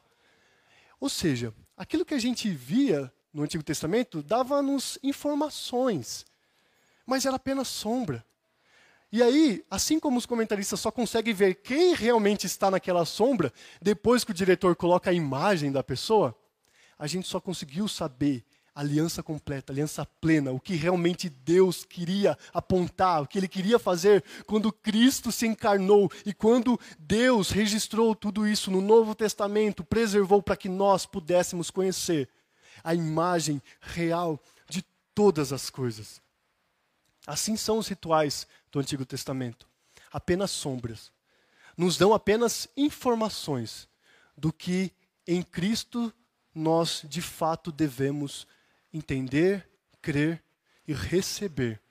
Ou 1.01 1.09
seja, 1.09 1.53
aquilo 1.75 2.05
que 2.05 2.13
a 2.13 2.17
gente 2.17 2.49
via 2.49 3.11
no 3.33 3.43
Antigo 3.43 3.61
Testamento 3.61 4.23
dava-nos 4.23 4.97
informações, 5.03 6.25
mas 7.05 7.25
era 7.25 7.35
apenas 7.35 7.67
sombra. 7.67 8.25
E 9.11 9.21
aí, 9.21 9.65
assim 9.69 9.99
como 9.99 10.17
os 10.17 10.25
comentaristas 10.25 10.79
só 10.79 10.89
conseguem 10.89 11.33
ver 11.33 11.55
quem 11.55 11.93
realmente 11.93 12.45
está 12.45 12.71
naquela 12.71 13.03
sombra, 13.03 13.51
depois 13.81 14.23
que 14.23 14.31
o 14.31 14.33
diretor 14.33 14.73
coloca 14.73 15.09
a 15.09 15.13
imagem 15.13 15.73
da 15.73 15.83
pessoa, 15.83 16.33
a 16.97 17.05
gente 17.05 17.27
só 17.27 17.41
conseguiu 17.41 17.89
saber 17.89 18.45
aliança 18.75 19.21
completa, 19.21 19.71
aliança 19.71 20.05
plena, 20.19 20.51
o 20.51 20.59
que 20.59 20.75
realmente 20.75 21.29
Deus 21.29 21.85
queria 21.85 22.37
apontar, 22.53 23.21
o 23.21 23.27
que 23.27 23.37
ele 23.37 23.47
queria 23.47 23.77
fazer 23.77 24.23
quando 24.47 24.71
Cristo 24.71 25.31
se 25.31 25.45
encarnou 25.45 26.11
e 26.25 26.33
quando 26.33 26.79
Deus 26.97 27.51
registrou 27.51 28.15
tudo 28.15 28.47
isso 28.47 28.71
no 28.71 28.81
Novo 28.81 29.13
Testamento, 29.13 29.83
preservou 29.83 30.41
para 30.41 30.57
que 30.57 30.67
nós 30.67 31.05
pudéssemos 31.05 31.69
conhecer 31.69 32.27
a 32.83 32.95
imagem 32.95 33.61
real 33.79 34.41
de 34.67 34.83
todas 35.13 35.53
as 35.53 35.69
coisas. 35.69 36.21
Assim 37.27 37.55
são 37.55 37.77
os 37.77 37.87
rituais 37.87 38.47
do 38.71 38.79
Antigo 38.79 39.05
Testamento. 39.05 39.67
Apenas 40.11 40.51
sombras. 40.51 41.11
Nos 41.77 41.97
dão 41.97 42.13
apenas 42.13 42.67
informações 42.75 43.87
do 44.37 44.51
que 44.51 44.91
em 45.25 45.41
Cristo 45.41 46.13
nós 46.53 47.03
de 47.07 47.21
fato 47.21 47.71
devemos 47.71 48.45
entender, 48.93 49.67
crer 50.01 50.43
e 50.87 50.93
receber. 50.93 51.81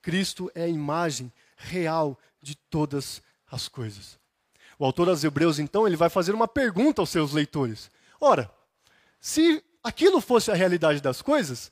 Cristo 0.00 0.50
é 0.54 0.64
a 0.64 0.68
imagem 0.68 1.32
real 1.56 2.18
de 2.40 2.54
todas 2.54 3.22
as 3.50 3.68
coisas. 3.68 4.18
O 4.78 4.84
autor 4.84 5.08
aos 5.08 5.22
Hebreus, 5.22 5.58
então, 5.58 5.86
ele 5.86 5.96
vai 5.96 6.10
fazer 6.10 6.34
uma 6.34 6.48
pergunta 6.48 7.00
aos 7.00 7.10
seus 7.10 7.32
leitores. 7.32 7.90
Ora, 8.20 8.50
se 9.20 9.62
aquilo 9.82 10.20
fosse 10.20 10.50
a 10.50 10.54
realidade 10.54 11.00
das 11.00 11.22
coisas, 11.22 11.70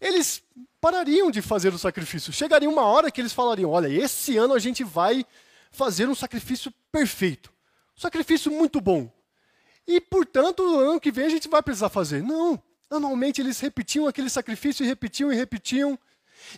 eles 0.00 0.42
parariam 0.80 1.30
de 1.30 1.40
fazer 1.42 1.72
o 1.72 1.78
sacrifício. 1.78 2.32
Chegaria 2.32 2.68
uma 2.68 2.82
hora 2.82 3.10
que 3.10 3.20
eles 3.20 3.32
falariam: 3.32 3.70
olha, 3.70 3.88
esse 3.88 4.36
ano 4.36 4.54
a 4.54 4.58
gente 4.58 4.82
vai 4.82 5.24
fazer 5.70 6.08
um 6.08 6.14
sacrifício 6.14 6.72
perfeito, 6.90 7.52
um 7.96 8.00
sacrifício 8.00 8.50
muito 8.50 8.80
bom. 8.80 9.12
E, 9.86 10.00
portanto, 10.00 10.62
no 10.62 10.78
ano 10.78 11.00
que 11.00 11.12
vem 11.12 11.26
a 11.26 11.30
gente 11.30 11.48
vai 11.48 11.62
precisar 11.62 11.88
fazer. 11.88 12.22
Não. 12.22 12.60
Anualmente 12.90 13.40
eles 13.40 13.60
repetiam 13.60 14.06
aquele 14.06 14.28
sacrifício 14.28 14.84
e 14.84 14.88
repetiam 14.88 15.32
e 15.32 15.36
repetiam. 15.36 15.98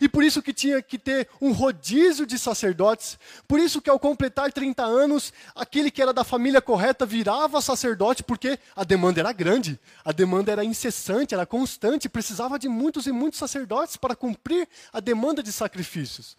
E 0.01 0.09
por 0.09 0.23
isso 0.23 0.43
que 0.43 0.53
tinha 0.53 0.81
que 0.81 0.99
ter 0.99 1.29
um 1.41 1.53
rodízio 1.53 2.25
de 2.25 2.39
sacerdotes. 2.39 3.19
Por 3.47 3.59
isso 3.59 3.81
que 3.81 3.91
ao 3.91 3.99
completar 3.99 4.53
30 4.53 4.83
anos, 4.83 5.33
aquele 5.55 5.91
que 5.91 6.01
era 6.01 6.13
da 6.13 6.25
família 6.25 6.61
correta 6.61 7.05
virava 7.05 7.61
sacerdote, 7.61 8.23
porque 8.23 8.59
a 8.75 8.85
demanda 8.85 9.21
era 9.21 9.33
grande, 9.33 9.79
a 10.05 10.13
demanda 10.13 10.53
era 10.53 10.65
incessante, 10.65 11.35
era 11.35 11.45
constante, 11.45 12.09
precisava 12.09 12.59
de 12.59 12.69
muitos 12.69 13.07
e 13.07 13.13
muitos 13.13 13.39
sacerdotes 13.39 13.97
para 13.97 14.17
cumprir 14.17 14.69
a 14.93 15.01
demanda 15.01 15.43
de 15.43 15.53
sacrifícios. 15.53 16.37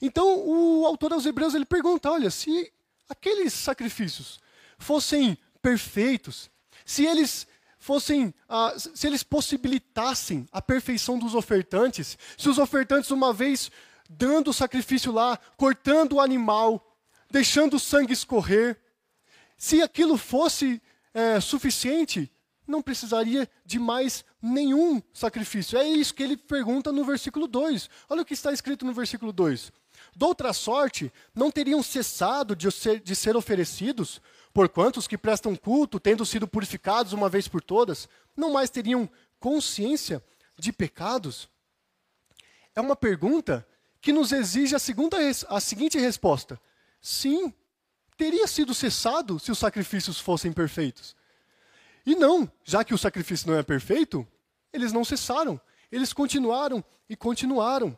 Então, 0.00 0.38
o 0.46 0.86
autor 0.86 1.12
aos 1.12 1.26
Hebreus 1.26 1.54
ele 1.54 1.64
pergunta: 1.64 2.10
olha, 2.10 2.30
se 2.30 2.72
aqueles 3.08 3.52
sacrifícios 3.52 4.40
fossem 4.78 5.38
perfeitos, 5.60 6.50
se 6.84 7.06
eles 7.06 7.46
fossem, 7.82 8.32
ah, 8.48 8.72
se 8.76 9.08
eles 9.08 9.24
possibilitassem 9.24 10.46
a 10.52 10.62
perfeição 10.62 11.18
dos 11.18 11.34
ofertantes, 11.34 12.16
se 12.38 12.48
os 12.48 12.56
ofertantes, 12.56 13.10
uma 13.10 13.32
vez 13.32 13.72
dando 14.08 14.50
o 14.50 14.54
sacrifício 14.54 15.10
lá, 15.10 15.36
cortando 15.56 16.12
o 16.12 16.20
animal, 16.20 16.96
deixando 17.28 17.74
o 17.74 17.80
sangue 17.80 18.12
escorrer, 18.12 18.80
se 19.58 19.82
aquilo 19.82 20.16
fosse 20.16 20.80
é, 21.12 21.40
suficiente, 21.40 22.30
não 22.68 22.80
precisaria 22.80 23.50
de 23.66 23.80
mais 23.80 24.24
nenhum 24.40 25.02
sacrifício. 25.12 25.76
É 25.76 25.84
isso 25.84 26.14
que 26.14 26.22
ele 26.22 26.36
pergunta 26.36 26.92
no 26.92 27.04
versículo 27.04 27.48
2. 27.48 27.90
Olha 28.08 28.22
o 28.22 28.24
que 28.24 28.34
está 28.34 28.52
escrito 28.52 28.86
no 28.86 28.92
versículo 28.92 29.32
2. 29.32 29.72
Doutra 30.14 30.52
sorte, 30.52 31.12
não 31.34 31.50
teriam 31.50 31.82
cessado 31.82 32.54
de 32.54 32.70
ser, 32.70 33.00
de 33.00 33.16
ser 33.16 33.36
oferecidos 33.36 34.20
Porquanto 34.52 34.98
os 34.98 35.08
que 35.08 35.16
prestam 35.16 35.56
culto, 35.56 35.98
tendo 35.98 36.26
sido 36.26 36.46
purificados 36.46 37.12
uma 37.12 37.28
vez 37.28 37.48
por 37.48 37.62
todas, 37.62 38.08
não 38.36 38.52
mais 38.52 38.68
teriam 38.68 39.08
consciência 39.40 40.22
de 40.58 40.72
pecados? 40.72 41.48
É 42.74 42.80
uma 42.80 42.96
pergunta 42.96 43.66
que 44.00 44.12
nos 44.12 44.32
exige 44.32 44.74
a, 44.74 44.78
segunda, 44.78 45.16
a 45.48 45.60
seguinte 45.60 45.98
resposta: 45.98 46.60
sim, 47.00 47.52
teria 48.16 48.46
sido 48.46 48.74
cessado 48.74 49.38
se 49.38 49.50
os 49.50 49.58
sacrifícios 49.58 50.18
fossem 50.20 50.52
perfeitos. 50.52 51.16
E 52.04 52.14
não, 52.14 52.50
já 52.64 52.84
que 52.84 52.92
o 52.92 52.98
sacrifício 52.98 53.48
não 53.48 53.56
é 53.56 53.62
perfeito, 53.62 54.26
eles 54.72 54.92
não 54.92 55.04
cessaram, 55.04 55.60
eles 55.90 56.12
continuaram 56.12 56.84
e 57.08 57.16
continuaram. 57.16 57.96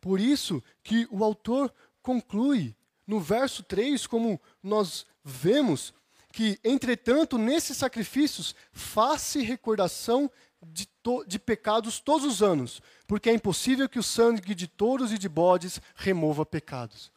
Por 0.00 0.20
isso 0.20 0.62
que 0.82 1.08
o 1.10 1.24
autor 1.24 1.72
conclui 2.00 2.76
no 3.06 3.20
verso 3.20 3.62
3, 3.62 4.06
como 4.06 4.40
nós 4.62 5.06
vemos 5.24 5.92
que, 6.32 6.58
entretanto, 6.64 7.38
nesses 7.38 7.76
sacrifícios, 7.76 8.56
faz-se 8.72 9.40
recordação 9.40 10.30
de, 10.66 10.88
de, 11.26 11.38
pecados 11.38 12.00
todos 12.00 12.26
os 12.26 12.42
anos, 12.42 12.82
porque 13.06 13.30
é 13.30 13.34
impossível 13.34 13.88
que 13.88 13.98
o 13.98 14.02
sangue 14.02 14.54
de 14.54 14.66
touros 14.66 15.12
e 15.12 15.18
de 15.18 15.28
bodes 15.28 15.80
remova 15.94 16.44
pecados. 16.44 17.12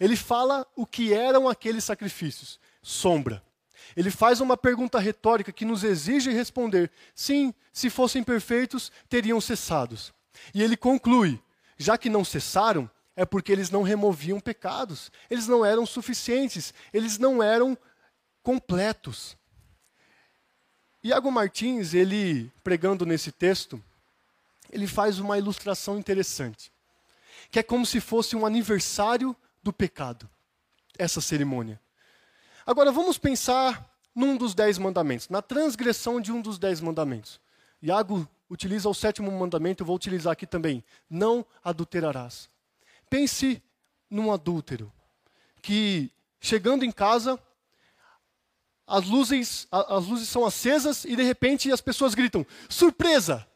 Ele 0.00 0.16
fala 0.16 0.66
o 0.74 0.86
que 0.86 1.12
eram 1.12 1.48
aqueles 1.48 1.84
sacrifícios: 1.84 2.58
sombra. 2.82 3.42
Ele 3.96 4.10
faz 4.10 4.40
uma 4.40 4.56
pergunta 4.56 4.98
retórica 4.98 5.52
que 5.52 5.64
nos 5.64 5.84
exige 5.84 6.30
responder: 6.30 6.90
sim, 7.14 7.54
se 7.72 7.88
fossem 7.88 8.22
perfeitos, 8.22 8.90
teriam 9.08 9.40
cessados. 9.40 10.12
E 10.52 10.62
ele 10.62 10.76
conclui: 10.76 11.40
já 11.76 11.96
que 11.96 12.10
não 12.10 12.24
cessaram, 12.24 12.90
é 13.18 13.26
porque 13.26 13.50
eles 13.50 13.68
não 13.68 13.82
removiam 13.82 14.38
pecados, 14.38 15.10
eles 15.28 15.48
não 15.48 15.66
eram 15.66 15.84
suficientes, 15.84 16.72
eles 16.94 17.18
não 17.18 17.42
eram 17.42 17.76
completos. 18.44 19.36
Iago 21.02 21.28
Martins, 21.32 21.94
ele 21.94 22.48
pregando 22.62 23.04
nesse 23.04 23.32
texto, 23.32 23.82
ele 24.70 24.86
faz 24.86 25.18
uma 25.18 25.36
ilustração 25.36 25.98
interessante, 25.98 26.70
que 27.50 27.58
é 27.58 27.62
como 27.64 27.84
se 27.84 28.00
fosse 28.00 28.36
um 28.36 28.46
aniversário 28.46 29.34
do 29.64 29.72
pecado, 29.72 30.30
essa 30.96 31.20
cerimônia. 31.20 31.80
Agora 32.64 32.92
vamos 32.92 33.18
pensar 33.18 33.98
num 34.14 34.36
dos 34.36 34.54
dez 34.54 34.78
mandamentos, 34.78 35.28
na 35.28 35.42
transgressão 35.42 36.20
de 36.20 36.30
um 36.30 36.40
dos 36.40 36.56
dez 36.56 36.80
mandamentos. 36.80 37.40
Iago 37.82 38.28
utiliza 38.48 38.88
o 38.88 38.94
sétimo 38.94 39.28
mandamento, 39.32 39.82
eu 39.82 39.86
vou 39.88 39.96
utilizar 39.96 40.34
aqui 40.34 40.46
também: 40.46 40.84
não 41.10 41.44
adulterarás. 41.64 42.48
Pense 43.08 43.62
num 44.10 44.32
adúltero 44.32 44.92
que, 45.62 46.12
chegando 46.40 46.84
em 46.84 46.92
casa, 46.92 47.38
as 48.86 49.06
luzes, 49.06 49.68
as 49.70 50.06
luzes 50.06 50.28
são 50.28 50.46
acesas 50.46 51.04
e 51.04 51.14
de 51.14 51.22
repente 51.22 51.70
as 51.70 51.80
pessoas 51.80 52.14
gritam: 52.14 52.46
surpresa! 52.68 53.46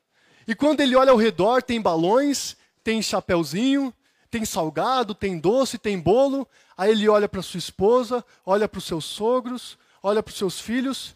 E 0.47 0.55
quando 0.55 0.81
ele 0.81 0.97
olha 0.97 1.13
ao 1.13 1.17
redor, 1.17 1.63
tem 1.63 1.81
balões, 1.81 2.57
tem 2.83 3.01
chapéuzinho, 3.01 3.95
tem 4.31 4.45
salgado, 4.45 5.15
tem 5.15 5.39
doce, 5.39 5.79
tem 5.79 5.99
bolo. 5.99 6.47
Aí 6.77 6.91
ele 6.91 7.09
olha 7.09 7.29
para 7.29 7.43
sua 7.43 7.59
esposa, 7.59 8.25
olha 8.45 8.69
para 8.69 8.79
os 8.79 8.85
seus 8.85 9.05
sogros, 9.05 9.79
olha 10.03 10.23
para 10.23 10.33
os 10.33 10.39
seus 10.39 10.61
filhos, 10.61 11.15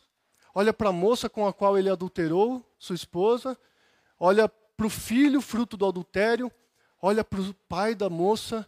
olha 0.55 0.73
para 0.73 0.90
a 0.90 0.93
moça 0.93 1.28
com 1.28 1.47
a 1.47 1.52
qual 1.52 1.76
ele 1.76 1.90
adulterou, 1.90 2.64
sua 2.78 2.95
esposa, 2.95 3.59
olha 4.19 4.49
para 4.49 4.87
o 4.87 4.90
filho, 4.90 5.40
fruto 5.40 5.76
do 5.76 5.87
adultério, 5.87 6.52
olha 7.00 7.24
para 7.24 7.40
o 7.40 7.54
pai 7.68 7.94
da 7.94 8.08
moça 8.08 8.66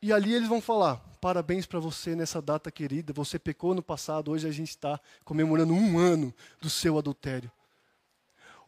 e 0.00 0.12
ali 0.12 0.32
eles 0.34 0.48
vão 0.48 0.60
falar: 0.60 0.96
parabéns 1.20 1.66
para 1.66 1.80
você 1.80 2.14
nessa 2.14 2.40
data 2.40 2.70
querida. 2.70 3.12
Você 3.12 3.38
pecou 3.38 3.74
no 3.74 3.82
passado, 3.82 4.30
hoje 4.30 4.46
a 4.46 4.52
gente 4.52 4.70
está 4.70 5.00
comemorando 5.24 5.72
um 5.72 5.98
ano 5.98 6.32
do 6.60 6.70
seu 6.70 6.98
adultério. 6.98 7.50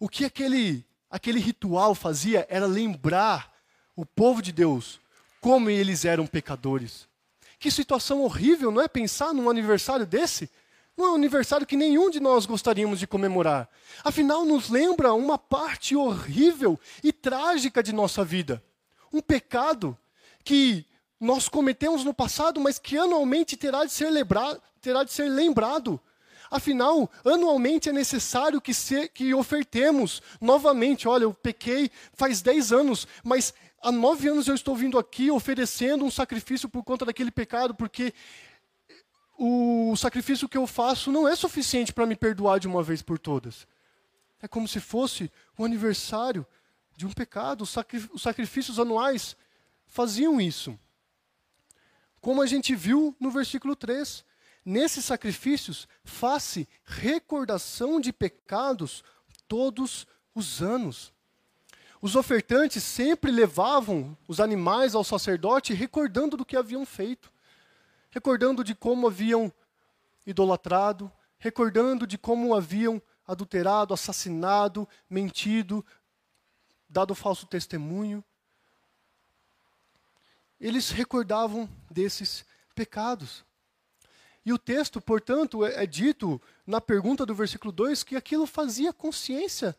O 0.00 0.08
que 0.08 0.25
aquele, 0.25 0.85
aquele 1.11 1.40
ritual 1.40 1.94
fazia 1.94 2.47
era 2.49 2.66
lembrar 2.66 3.52
o 3.97 4.06
povo 4.06 4.40
de 4.40 4.52
Deus 4.52 5.00
como 5.40 5.70
eles 5.70 6.04
eram 6.04 6.26
pecadores. 6.26 7.08
Que 7.58 7.70
situação 7.70 8.23
horrível, 8.23 8.70
não 8.70 8.80
é 8.80 8.88
pensar 8.88 9.35
num 9.35 9.50
aniversário 9.50 10.06
desse? 10.06 10.49
Um 10.99 11.14
aniversário 11.14 11.64
que 11.64 11.76
nenhum 11.76 12.11
de 12.11 12.19
nós 12.19 12.45
gostaríamos 12.45 12.99
de 12.99 13.07
comemorar. 13.07 13.71
Afinal, 14.02 14.45
nos 14.45 14.69
lembra 14.69 15.14
uma 15.14 15.38
parte 15.38 15.95
horrível 15.95 16.78
e 17.05 17.12
trágica 17.12 17.81
de 17.85 17.93
nossa 17.93 18.25
vida. 18.25 18.61
Um 19.12 19.21
pecado 19.21 19.97
que 20.43 20.85
nós 21.21 21.49
cometemos 21.49 22.05
no 22.05 22.12
passado, 22.12 22.61
mas 22.61 22.81
que 22.81 22.99
anualmente 22.99 23.57
terá 23.57 23.85
de 23.85 23.93
ser, 23.93 24.11
lembrado, 24.11 24.61
terá 24.81 25.05
de 25.05 25.12
ser 25.12 25.28
lembrado. 25.28 26.00
Afinal, 26.50 27.09
anualmente 27.25 27.88
é 27.88 27.93
necessário 27.93 28.61
que, 28.61 28.75
se, 28.75 29.09
que 29.09 29.33
ofertemos 29.33 30.21
novamente. 30.40 31.07
Olha, 31.07 31.25
eu 31.25 31.35
pequei 31.35 31.93
faz 32.14 32.43
10 32.43 32.73
anos, 32.73 33.07
mas 33.23 33.55
há 33.81 33.93
nove 33.93 34.28
anos 34.28 34.49
eu 34.49 34.55
estou 34.55 34.75
vindo 34.75 34.99
aqui 34.99 35.31
oferecendo 35.31 36.05
um 36.05 36.11
sacrifício 36.11 36.69
por 36.69 36.83
conta 36.83 37.05
daquele 37.05 37.31
pecado, 37.31 37.73
porque 37.75 38.12
o 39.38 39.95
sacrifício 39.95 40.49
que 40.49 40.59
eu 40.59 40.66
faço 40.66 41.12
não 41.12 41.28
é 41.28 41.37
suficiente 41.37 41.92
para 41.92 42.04
me 42.04 42.16
perdoar 42.16 42.59
de 42.59 42.66
uma 42.66 42.83
vez 42.83 43.00
por 43.02 43.21
todas. 43.21 43.68
É 44.42 44.49
como 44.49 44.66
se 44.66 44.80
fosse 44.80 45.30
o 45.57 45.64
aniversário 45.64 46.45
de 46.97 47.07
um 47.07 47.12
pecado. 47.12 47.62
Os 47.62 48.23
sacrifícios 48.23 48.80
anuais 48.80 49.37
faziam 49.87 50.40
isso. 50.40 50.76
Como 52.21 52.42
a 52.42 52.47
gente 52.47 52.75
viu 52.75 53.14
no 53.21 53.30
versículo 53.30 53.76
3. 53.76 54.26
Nesses 54.64 55.04
sacrifícios, 55.04 55.88
faz-se 56.04 56.68
recordação 56.85 58.00
de 58.00 58.12
pecados 58.12 59.04
todos 59.47 60.07
os 60.35 60.61
anos. 60.61 61.12
Os 62.02 62.16
ofertantes 62.16 62.83
sempre 62.83 63.30
levavam 63.30 64.16
os 64.26 64.40
animais 64.40 64.95
ao 64.95 65.04
sacerdote 65.04 65.73
recordando 65.73 66.37
do 66.37 66.45
que 66.45 66.57
haviam 66.57 66.85
feito 66.85 67.33
recordando 68.11 68.65
de 68.65 68.75
como 68.75 69.07
haviam 69.07 69.53
idolatrado, 70.27 71.11
recordando 71.38 72.07
de 72.07 72.19
como 72.19 72.55
haviam 72.55 73.00
adulterado, 73.27 73.93
assassinado, 73.95 74.88
mentido, 75.09 75.85
dado 76.88 77.15
falso 77.15 77.47
testemunho. 77.47 78.25
Eles 80.61 80.91
recordavam 80.91 81.69
desses 81.91 82.45
pecados. 82.75 83.45
E 84.45 84.53
o 84.53 84.59
texto, 84.59 85.00
portanto, 85.00 85.65
é, 85.65 85.85
é 85.85 85.87
dito 85.87 86.41
na 86.67 86.81
pergunta 86.81 87.27
do 87.27 87.35
versículo 87.35 87.71
2 87.71 88.03
que 88.03 88.17
aquilo 88.17 88.47
fazia 88.47 88.93
consciência, 88.93 89.77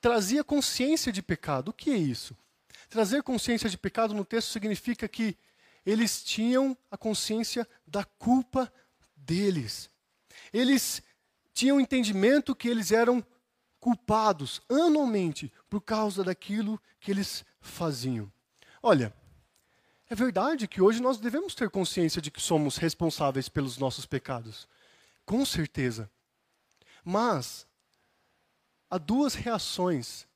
trazia 0.00 0.44
consciência 0.44 1.10
de 1.10 1.20
pecado. 1.20 1.68
O 1.68 1.72
que 1.72 1.90
é 1.90 1.96
isso? 1.96 2.36
Trazer 2.88 3.22
consciência 3.22 3.68
de 3.68 3.76
pecado 3.76 4.14
no 4.14 4.24
texto 4.24 4.50
significa 4.50 5.08
que 5.08 5.36
eles 5.84 6.22
tinham 6.22 6.76
a 6.90 6.96
consciência 6.96 7.68
da 7.86 8.04
culpa 8.04 8.72
deles. 9.16 9.90
Eles 10.52 11.02
tinham 11.52 11.80
entendimento 11.80 12.54
que 12.54 12.68
eles 12.68 12.92
eram 12.92 13.24
culpados 13.80 14.62
anualmente 14.68 15.52
por 15.68 15.80
causa 15.80 16.22
daquilo 16.22 16.80
que 17.00 17.10
eles 17.10 17.44
faziam. 17.60 18.32
Olha, 18.82 19.14
é 20.08 20.14
verdade 20.14 20.68
que 20.68 20.80
hoje 20.80 21.00
nós 21.00 21.18
devemos 21.18 21.54
ter 21.54 21.68
consciência 21.70 22.22
de 22.22 22.30
que 22.30 22.40
somos 22.40 22.76
responsáveis 22.76 23.48
pelos 23.48 23.78
nossos 23.78 24.06
pecados. 24.06 24.68
Com 25.24 25.44
certeza. 25.44 26.10
Mas 27.04 27.66
há 28.88 28.98
duas 28.98 29.34
reações 29.34 30.26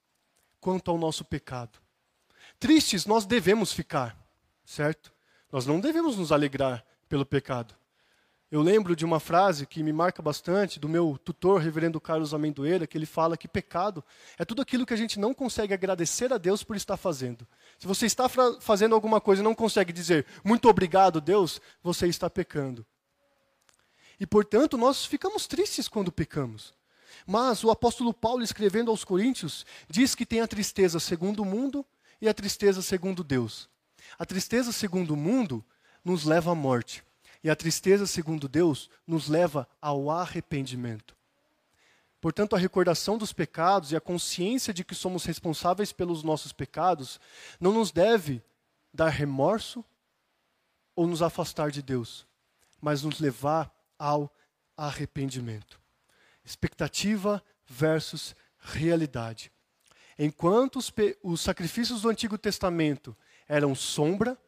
quanto 0.61 0.90
ao 0.90 0.99
nosso 0.99 1.25
pecado. 1.25 1.79
Tristes 2.59 3.07
nós 3.07 3.27
devemos 3.27 3.73
ficar, 3.73 4.18
certo? 4.64 5.12
Nós 5.57 5.64
não 5.64 5.81
devemos 5.81 6.19
nos 6.19 6.33
alegrar 6.33 6.85
pelo 7.09 7.25
pecado. 7.25 7.75
Eu 8.51 8.61
lembro 8.61 8.95
de 8.95 9.07
uma 9.07 9.19
frase 9.19 9.64
que 9.64 9.83
me 9.83 9.90
marca 9.90 10.21
bastante 10.21 10.79
do 10.79 10.87
meu 10.87 11.19
tutor, 11.25 11.62
reverendo 11.62 11.99
Carlos 11.99 12.35
Amendoeira, 12.35 12.87
que 12.87 12.99
ele 12.99 13.07
fala 13.07 13.38
que 13.38 13.49
pecado 13.49 14.05
é 14.38 14.45
tudo 14.45 14.61
aquilo 14.61 14.85
que 14.85 14.92
a 14.92 14.99
gente 14.99 15.19
não 15.19 15.33
consegue 15.33 15.73
agradecer 15.73 16.31
a 16.31 16.37
Deus 16.37 16.62
por 16.62 16.77
estar 16.77 16.99
fazendo. 16.99 17.49
Se 17.79 17.87
você 17.87 18.05
está 18.05 18.29
fazendo 18.61 18.95
alguma 18.95 19.19
coisa 19.19 19.40
e 19.40 19.42
não 19.42 19.55
consegue 19.55 19.95
dizer 19.95 20.27
muito 20.45 20.69
obrigado, 20.69 21.23
Deus, 21.23 21.59
você 21.83 22.07
está 22.07 22.29
pecando. 22.29 22.85
E 24.21 24.27
portanto, 24.27 24.77
nós 24.77 25.07
ficamos 25.07 25.47
tristes 25.47 25.88
quando 25.88 26.12
pecamos. 26.12 26.75
Mas 27.27 27.64
o 27.64 27.71
apóstolo 27.71 28.12
Paulo, 28.12 28.42
escrevendo 28.42 28.90
aos 28.90 29.05
Coríntios, 29.05 29.64
diz 29.88 30.14
que 30.14 30.27
tem 30.27 30.42
a 30.42 30.47
tristeza 30.47 31.01
segundo 31.01 31.40
o 31.40 31.47
mundo 31.47 31.83
e 32.21 32.29
a 32.29 32.35
tristeza 32.35 32.83
segundo 32.83 33.25
Deus. 33.25 33.75
A 34.19 34.25
tristeza 34.25 34.73
segundo 34.73 35.14
o 35.14 35.16
mundo 35.16 35.64
nos 36.05 36.25
leva 36.25 36.53
à 36.53 36.55
morte. 36.55 37.05
E 37.42 37.51
a 37.51 37.57
tristeza 37.57 38.07
segundo 38.07 38.49
Deus 38.49 38.90
nos 39.07 39.29
leva 39.29 39.69
ao 39.81 40.11
arrependimento. 40.11 41.16
Portanto, 42.21 42.57
a 42.57 42.59
recordação 42.59 43.16
dos 43.16 43.33
pecados 43.33 43.92
e 43.92 43.97
a 43.97 44.01
consciência 44.01 44.75
de 44.75 44.83
que 44.83 44.95
somos 44.95 45.25
responsáveis 45.25 45.92
pelos 45.92 46.23
nossos 46.23 46.53
pecados 46.53 47.21
não 47.61 47.73
nos 47.73 47.92
deve 47.92 48.42
dar 48.92 49.11
remorso 49.11 49.85
ou 50.97 51.07
nos 51.07 51.23
afastar 51.23 51.71
de 51.71 51.83
Deus, 51.83 52.27
mas 52.81 53.03
nos 53.03 53.21
levar 53.21 53.71
ao 53.99 54.33
arrependimento. 54.77 55.79
Expectativa 56.45 57.42
versus 57.66 58.35
realidade. 58.59 59.53
Enquanto 60.19 60.77
os, 60.77 60.92
os 61.23 61.40
sacrifícios 61.40 62.03
do 62.03 62.09
Antigo 62.09 62.38
Testamento 62.38 63.16
eram 63.48 63.74
sombra, 63.74 64.38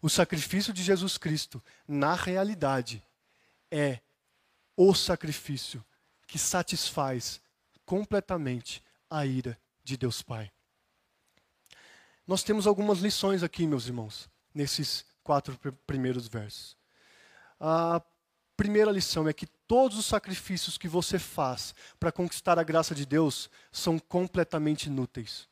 o 0.00 0.08
sacrifício 0.08 0.72
de 0.72 0.82
Jesus 0.82 1.18
Cristo, 1.18 1.62
na 1.86 2.14
realidade, 2.14 3.04
é 3.70 4.00
o 4.76 4.94
sacrifício 4.94 5.84
que 6.26 6.38
satisfaz 6.38 7.40
completamente 7.84 8.82
a 9.10 9.26
ira 9.26 9.58
de 9.82 9.96
Deus 9.96 10.22
Pai. 10.22 10.52
Nós 12.26 12.42
temos 12.42 12.66
algumas 12.66 12.98
lições 12.98 13.42
aqui, 13.42 13.66
meus 13.66 13.86
irmãos, 13.86 14.28
nesses 14.54 15.04
quatro 15.24 15.58
primeiros 15.86 16.28
versos. 16.28 16.76
A 17.58 18.02
primeira 18.56 18.92
lição 18.92 19.26
é 19.28 19.32
que 19.32 19.46
todos 19.46 19.98
os 19.98 20.06
sacrifícios 20.06 20.76
que 20.76 20.88
você 20.88 21.18
faz 21.18 21.74
para 21.98 22.12
conquistar 22.12 22.58
a 22.58 22.62
graça 22.62 22.94
de 22.94 23.06
Deus 23.06 23.50
são 23.72 23.98
completamente 23.98 24.86
inúteis. 24.86 25.48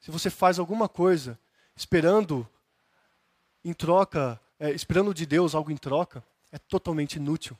Se 0.00 0.10
você 0.10 0.30
faz 0.30 0.58
alguma 0.58 0.88
coisa 0.88 1.38
esperando 1.76 2.48
em 3.62 3.74
troca, 3.74 4.40
é, 4.58 4.70
esperando 4.70 5.12
de 5.12 5.26
Deus 5.26 5.54
algo 5.54 5.70
em 5.70 5.76
troca, 5.76 6.24
é 6.50 6.58
totalmente 6.58 7.16
inútil. 7.16 7.56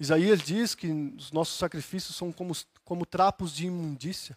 Isaías 0.00 0.40
diz 0.40 0.74
que 0.74 0.90
os 0.90 1.30
nossos 1.30 1.58
sacrifícios 1.58 2.16
são 2.16 2.32
como, 2.32 2.54
como 2.84 3.06
trapos 3.06 3.54
de 3.54 3.66
imundícia. 3.66 4.36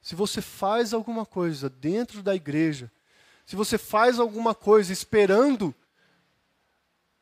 Se 0.00 0.14
você 0.14 0.40
faz 0.40 0.94
alguma 0.94 1.26
coisa 1.26 1.68
dentro 1.68 2.22
da 2.22 2.34
igreja, 2.34 2.90
se 3.44 3.56
você 3.56 3.76
faz 3.76 4.18
alguma 4.18 4.54
coisa 4.54 4.92
esperando 4.92 5.74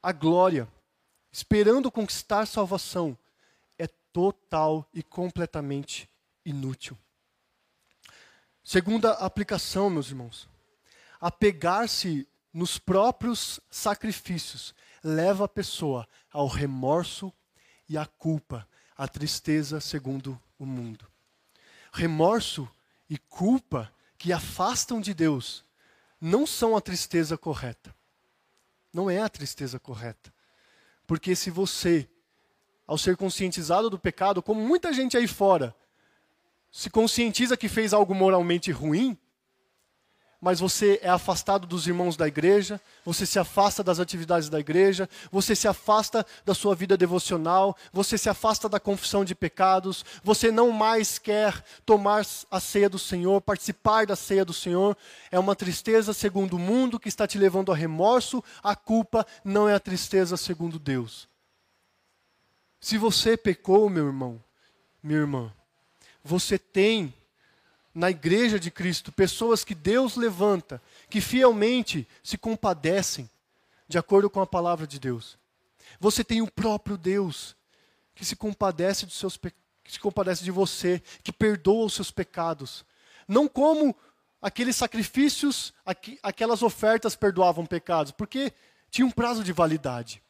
a 0.03 0.13
glória, 0.13 0.69
esperando 1.33 1.91
conquistar 1.91 2.47
salvação, 2.47 3.17
é 3.79 3.87
total 4.13 4.89
e 4.93 5.03
completamente 5.03 6.09
inútil. 6.45 6.97
Segunda 8.65 9.13
aplicação, 9.13 9.91
meus 9.91 10.09
irmãos. 10.09 10.49
Apegar-se 11.21 12.27
nos 12.51 12.79
próprios 12.79 13.61
sacrifícios 13.71 14.75
leva 15.03 15.45
a 15.45 15.49
pessoa 15.49 16.09
ao 16.33 16.47
remorso 16.47 17.31
e 17.87 17.99
à 17.99 18.07
culpa, 18.07 18.67
à 18.97 19.07
tristeza 19.07 19.83
segundo 19.83 20.41
o 20.59 20.65
mundo. 20.65 21.07
Remorso 21.93 22.67
e 23.09 23.19
culpa 23.19 23.93
que 24.17 24.33
afastam 24.33 24.99
de 24.99 25.13
Deus 25.13 25.63
não 26.19 26.47
são 26.47 26.75
a 26.75 26.81
tristeza 26.81 27.37
correta. 27.37 27.95
Não 28.91 29.11
é 29.11 29.21
a 29.21 29.29
tristeza 29.29 29.79
correta. 29.79 30.33
Porque 31.07 31.37
se 31.37 31.51
você, 31.51 32.09
ao 32.87 32.97
ser 32.97 33.15
conscientizado 33.15 33.91
do 33.91 33.99
pecado, 33.99 34.43
como 34.43 34.67
muita 34.67 34.91
gente 34.91 35.19
aí 35.19 35.29
fora, 35.29 35.77
se 36.77 36.91
conscientiza 36.91 37.57
que 37.57 37.69
fez 37.69 37.95
algo 37.95 38.13
moralmente 38.13 38.73
ruim, 38.73 39.17
mas 40.41 40.59
você 40.59 40.99
é 41.03 41.09
afastado 41.09 41.69
dos 41.69 41.87
irmãos 41.87 42.17
da 42.17 42.27
igreja, 42.27 42.81
você 43.05 43.25
se 43.25 43.39
afasta 43.39 43.81
das 43.81 44.01
atividades 44.01 44.49
da 44.49 44.59
igreja, 44.59 45.09
você 45.31 45.55
se 45.55 45.69
afasta 45.69 46.27
da 46.45 46.53
sua 46.53 46.75
vida 46.75 46.97
devocional, 46.97 47.77
você 47.93 48.19
se 48.19 48.29
afasta 48.29 48.69
da 48.69 48.81
confissão 48.81 49.25
de 49.25 49.37
pecados, 49.37 50.05
você 50.25 50.51
não 50.51 50.73
mais 50.73 51.17
quer 51.17 51.63
tomar 51.87 52.27
a 52.51 52.59
ceia 52.59 52.91
do 52.91 52.99
Senhor, 52.99 53.41
participar 53.41 54.05
da 54.05 54.17
ceia 54.17 54.45
do 54.45 54.53
Senhor. 54.53 54.97
É 55.31 55.39
uma 55.39 55.55
tristeza 55.55 56.13
segundo 56.13 56.57
o 56.57 56.59
mundo 56.59 56.99
que 56.99 57.09
está 57.09 57.25
te 57.25 57.39
levando 57.39 57.71
a 57.71 57.77
remorso, 57.77 58.43
a 58.65 58.75
culpa 58.75 59.25
não 59.45 59.69
é 59.69 59.75
a 59.75 59.81
tristeza 59.81 60.37
segundo 60.37 60.81
Deus. 60.81 61.29
Se 62.81 62.99
você 62.99 63.37
pecou, 63.37 63.89
meu 63.89 64.07
irmão, 64.07 64.43
minha 65.01 65.21
irmã, 65.21 65.53
você 66.25 66.59
tem 66.59 67.13
na 67.95 68.11
igreja 68.11 68.59
de 68.59 68.71
Cristo, 68.71 69.13
pessoas 69.13 69.63
que 69.63 69.75
Deus 69.75 70.17
levanta, 70.17 70.83
que 71.09 71.21
fielmente 71.21 72.09
se 72.23 72.37
compadecem 72.37 73.31
de 73.87 73.99
acordo 73.99 74.29
com 74.29 74.41
a 74.41 74.47
palavra 74.47 74.87
de 74.87 74.99
Deus. 74.99 75.39
Você 76.01 76.25
tem 76.25 76.43
o 76.43 76.51
próprio 76.51 76.97
Deus 76.97 77.55
que 78.15 78.25
se 78.25 78.35
compadece 78.35 79.07
dos 79.07 79.17
seus 79.17 79.37
que 79.37 79.93
se 79.93 80.01
compadece 80.01 80.43
de 80.43 80.51
você, 80.51 81.03
que 81.23 81.31
perdoa 81.31 81.85
os 81.85 81.93
seus 81.93 82.11
pecados. 82.11 82.87
Não 83.29 83.47
como 83.47 83.95
aqueles 84.41 84.77
sacrifícios, 84.77 85.75
aqu 85.85 86.19
aquelas 86.23 86.63
ofertas 86.63 87.15
perdoavam 87.15 87.67
pecados, 87.67 88.11
porque 88.11 88.53
tinha 88.91 89.07
um 89.07 89.11
prazo 89.11 89.45
de 89.45 89.53
validade. 89.53 90.23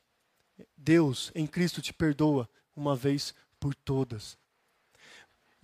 Deus 0.76 1.30
em 1.34 1.46
Cristo 1.46 1.80
te 1.80 1.92
perdoa 1.92 2.48
uma 2.74 2.96
vez 2.96 3.32
por 3.60 3.74
todas. 3.76 4.36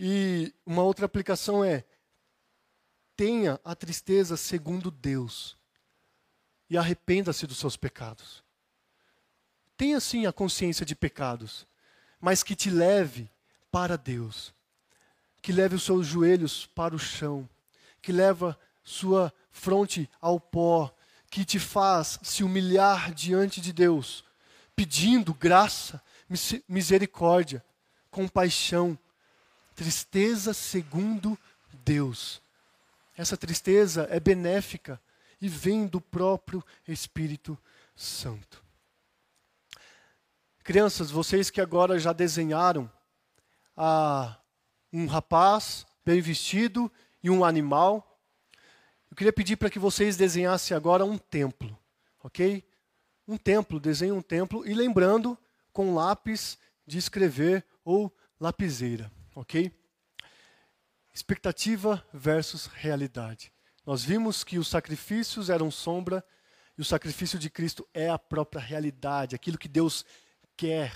E 0.02 0.54
uma 0.64 0.82
outra 0.82 1.04
aplicação 1.04 1.62
é: 1.62 1.84
tenha 3.14 3.60
a 3.62 3.74
tristeza 3.74 4.34
segundo 4.34 4.90
Deus 4.90 5.58
e 6.70 6.78
arrependa-se 6.78 7.46
dos 7.46 7.58
seus 7.58 7.76
pecados. 7.76 8.42
Tenha 9.76 10.00
sim 10.00 10.24
a 10.24 10.32
consciência 10.32 10.86
de 10.86 10.94
pecados, 10.94 11.66
mas 12.18 12.42
que 12.42 12.56
te 12.56 12.70
leve 12.70 13.30
para 13.70 13.98
Deus, 13.98 14.54
que 15.42 15.52
leve 15.52 15.74
os 15.74 15.82
seus 15.82 16.06
joelhos 16.06 16.64
para 16.64 16.96
o 16.96 16.98
chão, 16.98 17.46
que 18.00 18.10
leva 18.10 18.58
sua 18.82 19.30
fronte 19.50 20.08
ao 20.18 20.40
pó, 20.40 20.90
que 21.30 21.44
te 21.44 21.58
faz 21.58 22.18
se 22.22 22.42
humilhar 22.42 23.12
diante 23.12 23.60
de 23.60 23.70
Deus, 23.70 24.24
pedindo 24.74 25.34
graça, 25.34 26.02
misericórdia, 26.66 27.62
compaixão, 28.10 28.98
tristeza 29.80 30.52
segundo 30.52 31.38
Deus. 31.72 32.42
Essa 33.16 33.34
tristeza 33.34 34.06
é 34.10 34.20
benéfica 34.20 35.00
e 35.40 35.48
vem 35.48 35.86
do 35.86 36.02
próprio 36.02 36.62
Espírito 36.86 37.56
Santo. 37.96 38.62
Crianças, 40.62 41.10
vocês 41.10 41.48
que 41.48 41.62
agora 41.62 41.98
já 41.98 42.12
desenharam 42.12 42.92
ah, 43.74 44.36
um 44.92 45.06
rapaz 45.06 45.86
bem 46.04 46.20
vestido 46.20 46.92
e 47.22 47.30
um 47.30 47.42
animal, 47.42 48.20
eu 49.10 49.16
queria 49.16 49.32
pedir 49.32 49.56
para 49.56 49.70
que 49.70 49.78
vocês 49.78 50.14
desenhassem 50.14 50.76
agora 50.76 51.06
um 51.06 51.16
templo, 51.16 51.74
ok? 52.22 52.62
Um 53.26 53.38
templo, 53.38 53.80
desenhe 53.80 54.12
um 54.12 54.20
templo 54.20 54.62
e 54.68 54.74
lembrando 54.74 55.38
com 55.72 55.94
lápis 55.94 56.58
de 56.86 56.98
escrever 56.98 57.64
ou 57.82 58.14
lapiseira, 58.38 59.10
ok? 59.40 59.72
Expectativa 61.14 62.06
versus 62.12 62.66
realidade. 62.66 63.50
Nós 63.86 64.04
vimos 64.04 64.44
que 64.44 64.58
os 64.58 64.68
sacrifícios 64.68 65.48
eram 65.48 65.70
sombra 65.70 66.22
e 66.76 66.82
o 66.82 66.84
sacrifício 66.84 67.38
de 67.38 67.48
Cristo 67.48 67.88
é 67.94 68.10
a 68.10 68.18
própria 68.18 68.60
realidade, 68.60 69.34
aquilo 69.34 69.56
que 69.56 69.66
Deus 69.66 70.04
quer 70.58 70.92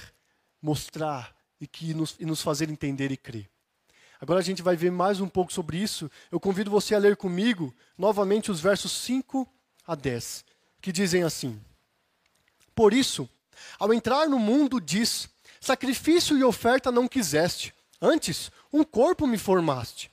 mostrar 0.61 1.35
e 1.59 1.67
que 1.67 1.95
nos, 1.95 2.17
e 2.21 2.27
nos 2.27 2.43
fazer 2.43 2.69
entender 2.69 3.11
e 3.11 3.17
crer. 3.17 3.51
Agora 4.21 4.41
a 4.41 4.43
gente 4.43 4.61
vai 4.63 4.77
ver 4.77 4.93
mais 4.93 5.21
um 5.21 5.29
pouco 5.29 5.51
sobre 5.51 5.79
isso. 5.79 6.11
Eu 6.31 6.39
convido 6.39 6.71
você 6.71 6.95
a 6.95 6.99
ler 6.99 7.17
comigo 7.17 7.75
novamente 7.97 8.51
os 8.51 8.61
versos 8.61 8.93
5 8.93 9.49
a 9.87 9.95
10, 9.95 10.45
que 10.83 10.93
dizem 10.93 11.23
assim: 11.23 11.59
Por 12.75 12.93
isso, 12.93 13.29
ao 13.79 13.93
entrar 13.93 14.29
no 14.29 14.39
mundo, 14.39 14.81
diz: 14.81 15.31
Sacrifício 15.61 16.37
e 16.37 16.45
oferta 16.45 16.93
não 16.93 17.09
quiseste, 17.09 17.75
antes 18.05 18.53
um 18.73 18.85
corpo 18.85 19.27
me 19.27 19.39
formaste. 19.39 20.11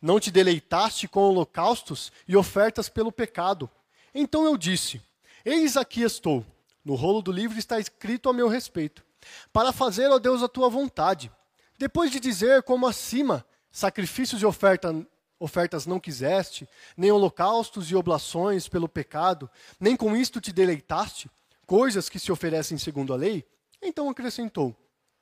Não 0.00 0.18
te 0.20 0.30
deleitaste 0.30 1.08
com 1.08 1.20
holocaustos 1.20 2.12
e 2.26 2.36
ofertas 2.36 2.88
pelo 2.88 3.12
pecado. 3.12 3.70
Então 4.14 4.44
eu 4.44 4.56
disse: 4.56 5.00
Eis 5.44 5.76
aqui 5.76 6.02
estou. 6.02 6.44
No 6.84 6.94
rolo 6.94 7.20
do 7.20 7.32
livro 7.32 7.58
está 7.58 7.78
escrito 7.78 8.30
a 8.30 8.32
meu 8.32 8.48
respeito, 8.48 9.04
para 9.52 9.72
fazer, 9.72 10.08
ó 10.08 10.18
Deus, 10.18 10.42
a 10.42 10.48
tua 10.48 10.70
vontade. 10.70 11.30
Depois 11.76 12.10
de 12.10 12.18
dizer, 12.18 12.62
como 12.62 12.86
acima, 12.86 13.44
sacrifícios 13.70 14.40
e 14.40 14.46
oferta, 14.46 14.94
ofertas 15.38 15.84
não 15.84 16.00
quiseste, 16.00 16.66
nem 16.96 17.12
holocaustos 17.12 17.90
e 17.90 17.96
oblações 17.96 18.68
pelo 18.68 18.88
pecado, 18.88 19.50
nem 19.78 19.96
com 19.96 20.16
isto 20.16 20.40
te 20.40 20.50
deleitaste, 20.50 21.30
coisas 21.66 22.08
que 22.08 22.18
se 22.18 22.32
oferecem 22.32 22.78
segundo 22.78 23.12
a 23.12 23.16
lei, 23.16 23.44
então 23.82 24.08
acrescentou: 24.08 24.74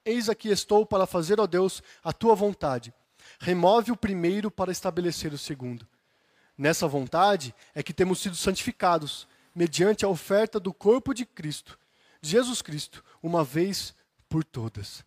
Eis 0.06 0.28
aqui 0.28 0.48
estou 0.50 0.86
para 0.86 1.04
fazer, 1.04 1.40
ó 1.40 1.48
Deus, 1.48 1.82
a 2.04 2.12
tua 2.12 2.36
vontade. 2.36 2.94
Remove 3.40 3.90
o 3.90 3.96
primeiro 3.96 4.52
para 4.52 4.70
estabelecer 4.70 5.32
o 5.32 5.38
segundo. 5.38 5.84
Nessa 6.56 6.86
vontade 6.86 7.52
é 7.74 7.82
que 7.82 7.92
temos 7.92 8.20
sido 8.20 8.36
santificados, 8.36 9.26
mediante 9.52 10.04
a 10.04 10.08
oferta 10.08 10.60
do 10.60 10.72
corpo 10.72 11.12
de 11.12 11.26
Cristo, 11.26 11.76
Jesus 12.22 12.62
Cristo, 12.62 13.02
uma 13.20 13.42
vez 13.42 13.94
por 14.28 14.44
todas. 14.44 15.04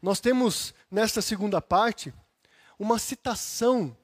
Nós 0.00 0.20
temos, 0.20 0.72
nesta 0.88 1.20
segunda 1.20 1.60
parte, 1.60 2.14
uma 2.78 3.00
citação 3.00 3.96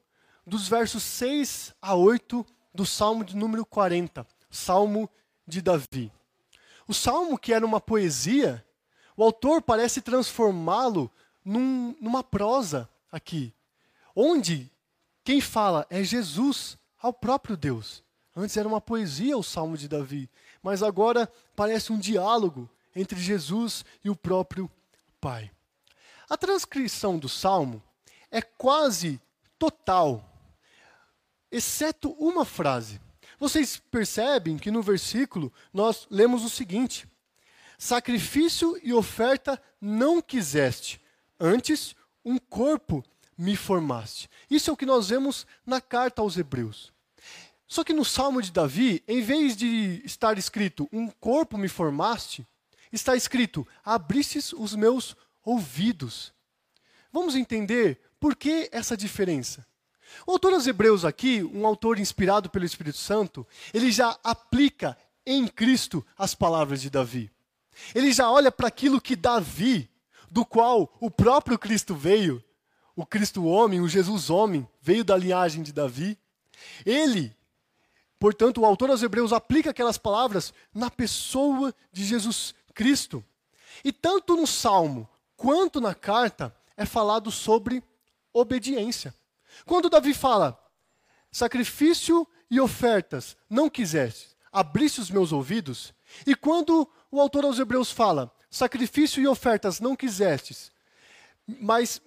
dos 0.45 0.67
versos 0.67 1.03
6 1.03 1.73
a 1.81 1.95
8 1.95 2.45
do 2.73 2.85
Salmo 2.85 3.23
de 3.23 3.35
número 3.35 3.65
40, 3.65 4.27
Salmo 4.49 5.09
de 5.47 5.61
Davi. 5.61 6.11
O 6.85 6.93
salmo, 6.93 7.37
que 7.37 7.53
era 7.53 7.65
uma 7.65 7.79
poesia, 7.79 8.63
o 9.17 9.23
autor 9.23 9.63
parece 9.63 9.99
transformá-lo 9.99 11.11
num, 11.43 11.95
numa 11.99 12.23
prosa 12.23 12.87
aqui, 13.11 13.51
onde 14.15 14.71
quem 15.23 15.41
fala 15.41 15.87
é 15.89 16.03
Jesus 16.03 16.77
ao 17.01 17.11
próprio 17.11 17.57
Deus. 17.57 18.03
Antes 18.35 18.55
era 18.55 18.67
uma 18.67 18.79
poesia 18.79 19.35
o 19.35 19.43
Salmo 19.43 19.75
de 19.75 19.87
Davi, 19.87 20.29
mas 20.61 20.83
agora 20.83 21.29
parece 21.55 21.91
um 21.91 21.97
diálogo 21.97 22.69
entre 22.95 23.19
Jesus 23.19 23.83
e 24.03 24.09
o 24.09 24.15
próprio 24.15 24.69
Pai. 25.19 25.51
A 26.29 26.37
transcrição 26.37 27.17
do 27.17 27.27
Salmo 27.27 27.81
é 28.29 28.41
quase 28.41 29.19
total, 29.57 30.23
exceto 31.51 32.11
uma 32.19 32.45
frase. 32.45 33.01
Vocês 33.39 33.77
percebem 33.77 34.57
que 34.57 34.69
no 34.69 34.83
versículo 34.83 35.51
nós 35.73 36.05
lemos 36.11 36.43
o 36.43 36.49
seguinte: 36.49 37.07
Sacrifício 37.77 38.79
e 38.81 38.91
oferta 38.91 39.61
não 39.79 40.21
quiseste, 40.21 40.99
antes 41.39 41.95
um 42.25 42.37
corpo 42.37 43.03
me 43.37 43.55
formaste. 43.55 44.29
Isso 44.49 44.69
é 44.69 44.73
o 44.73 44.77
que 44.77 44.85
nós 44.85 45.09
vemos 45.09 45.45
na 45.65 45.79
carta 45.79 46.21
aos 46.21 46.37
Hebreus. 46.37 46.91
Só 47.67 47.83
que 47.83 47.93
no 47.93 48.03
Salmo 48.03 48.41
de 48.41 48.51
Davi, 48.51 49.03
em 49.07 49.21
vez 49.21 49.55
de 49.55 50.01
estar 50.03 50.37
escrito 50.37 50.89
um 50.91 51.07
corpo 51.07 51.57
me 51.57 51.67
formaste, 51.67 52.47
está 52.91 53.15
escrito 53.15 53.67
abristes 53.83 54.53
os 54.53 54.73
meus 54.73 55.15
ouvidos. 55.43 56.33
Vamos 57.11 57.35
entender 57.35 57.99
por 58.19 58.35
que 58.35 58.69
essa 58.71 58.97
diferença. 58.97 59.65
O 60.25 60.31
autor 60.31 60.53
aos 60.53 60.65
Hebreus 60.65 61.05
aqui, 61.05 61.43
um 61.43 61.67
autor 61.67 61.99
inspirado 61.99 62.49
pelo 62.49 62.65
Espírito 62.65 62.97
Santo, 62.97 63.45
ele 63.73 63.91
já 63.91 64.17
aplica 64.23 64.97
em 65.25 65.47
Cristo 65.47 66.05
as 66.17 66.33
palavras 66.33 66.81
de 66.81 66.89
Davi. 66.89 67.29
Ele 67.93 68.11
já 68.11 68.29
olha 68.29 68.51
para 68.51 68.67
aquilo 68.67 69.01
que 69.01 69.15
Davi, 69.15 69.89
do 70.29 70.45
qual 70.45 70.95
o 70.99 71.09
próprio 71.09 71.57
Cristo 71.57 71.95
veio, 71.95 72.43
o 72.95 73.05
Cristo 73.05 73.45
homem, 73.45 73.79
o 73.79 73.87
Jesus 73.87 74.29
homem, 74.29 74.67
veio 74.81 75.03
da 75.03 75.15
linhagem 75.15 75.61
de 75.61 75.71
Davi. 75.71 76.17
Ele, 76.85 77.35
portanto, 78.19 78.61
o 78.61 78.65
autor 78.65 78.89
aos 78.89 79.03
Hebreus 79.03 79.31
aplica 79.31 79.69
aquelas 79.69 79.97
palavras 79.97 80.53
na 80.73 80.89
pessoa 80.89 81.73
de 81.91 82.03
Jesus 82.03 82.55
Cristo. 82.73 83.23
E 83.83 83.91
tanto 83.91 84.35
no 84.35 84.47
Salmo 84.47 85.07
quanto 85.35 85.79
na 85.79 85.93
carta 85.93 86.55
é 86.75 86.85
falado 86.85 87.31
sobre 87.31 87.83
obediência. 88.33 89.13
Quando 89.65 89.89
Davi 89.89 90.13
fala, 90.13 90.59
sacrifício 91.31 92.27
e 92.49 92.59
ofertas 92.59 93.37
não 93.49 93.69
quiseste, 93.69 94.35
abriste 94.51 95.01
os 95.01 95.09
meus 95.09 95.31
ouvidos, 95.31 95.93
e 96.25 96.35
quando 96.35 96.89
o 97.11 97.19
autor 97.19 97.45
aos 97.45 97.59
Hebreus 97.59 97.91
fala: 97.91 98.31
sacrifício 98.49 99.21
e 99.21 99.27
ofertas 99.27 99.79
não 99.79 99.95
quisestes, 99.95 100.71
mas 101.47 102.01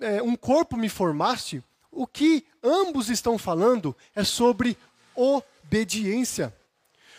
é, 0.00 0.22
um 0.22 0.36
corpo 0.36 0.76
me 0.76 0.88
formaste. 0.88 1.62
O 1.90 2.06
que 2.06 2.46
ambos 2.62 3.08
estão 3.08 3.38
falando 3.38 3.96
é 4.14 4.22
sobre 4.22 4.76
obediência. 5.14 6.54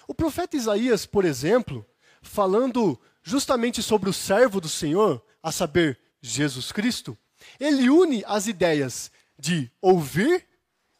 O 0.07 0.13
profeta 0.13 0.55
Isaías, 0.55 1.05
por 1.05 1.25
exemplo, 1.25 1.85
falando 2.21 2.99
justamente 3.21 3.83
sobre 3.83 4.09
o 4.09 4.13
servo 4.13 4.61
do 4.61 4.69
Senhor, 4.69 5.21
a 5.41 5.51
saber, 5.51 5.99
Jesus 6.21 6.71
Cristo, 6.71 7.17
ele 7.59 7.89
une 7.89 8.23
as 8.25 8.47
ideias 8.47 9.11
de 9.37 9.71
ouvir 9.81 10.45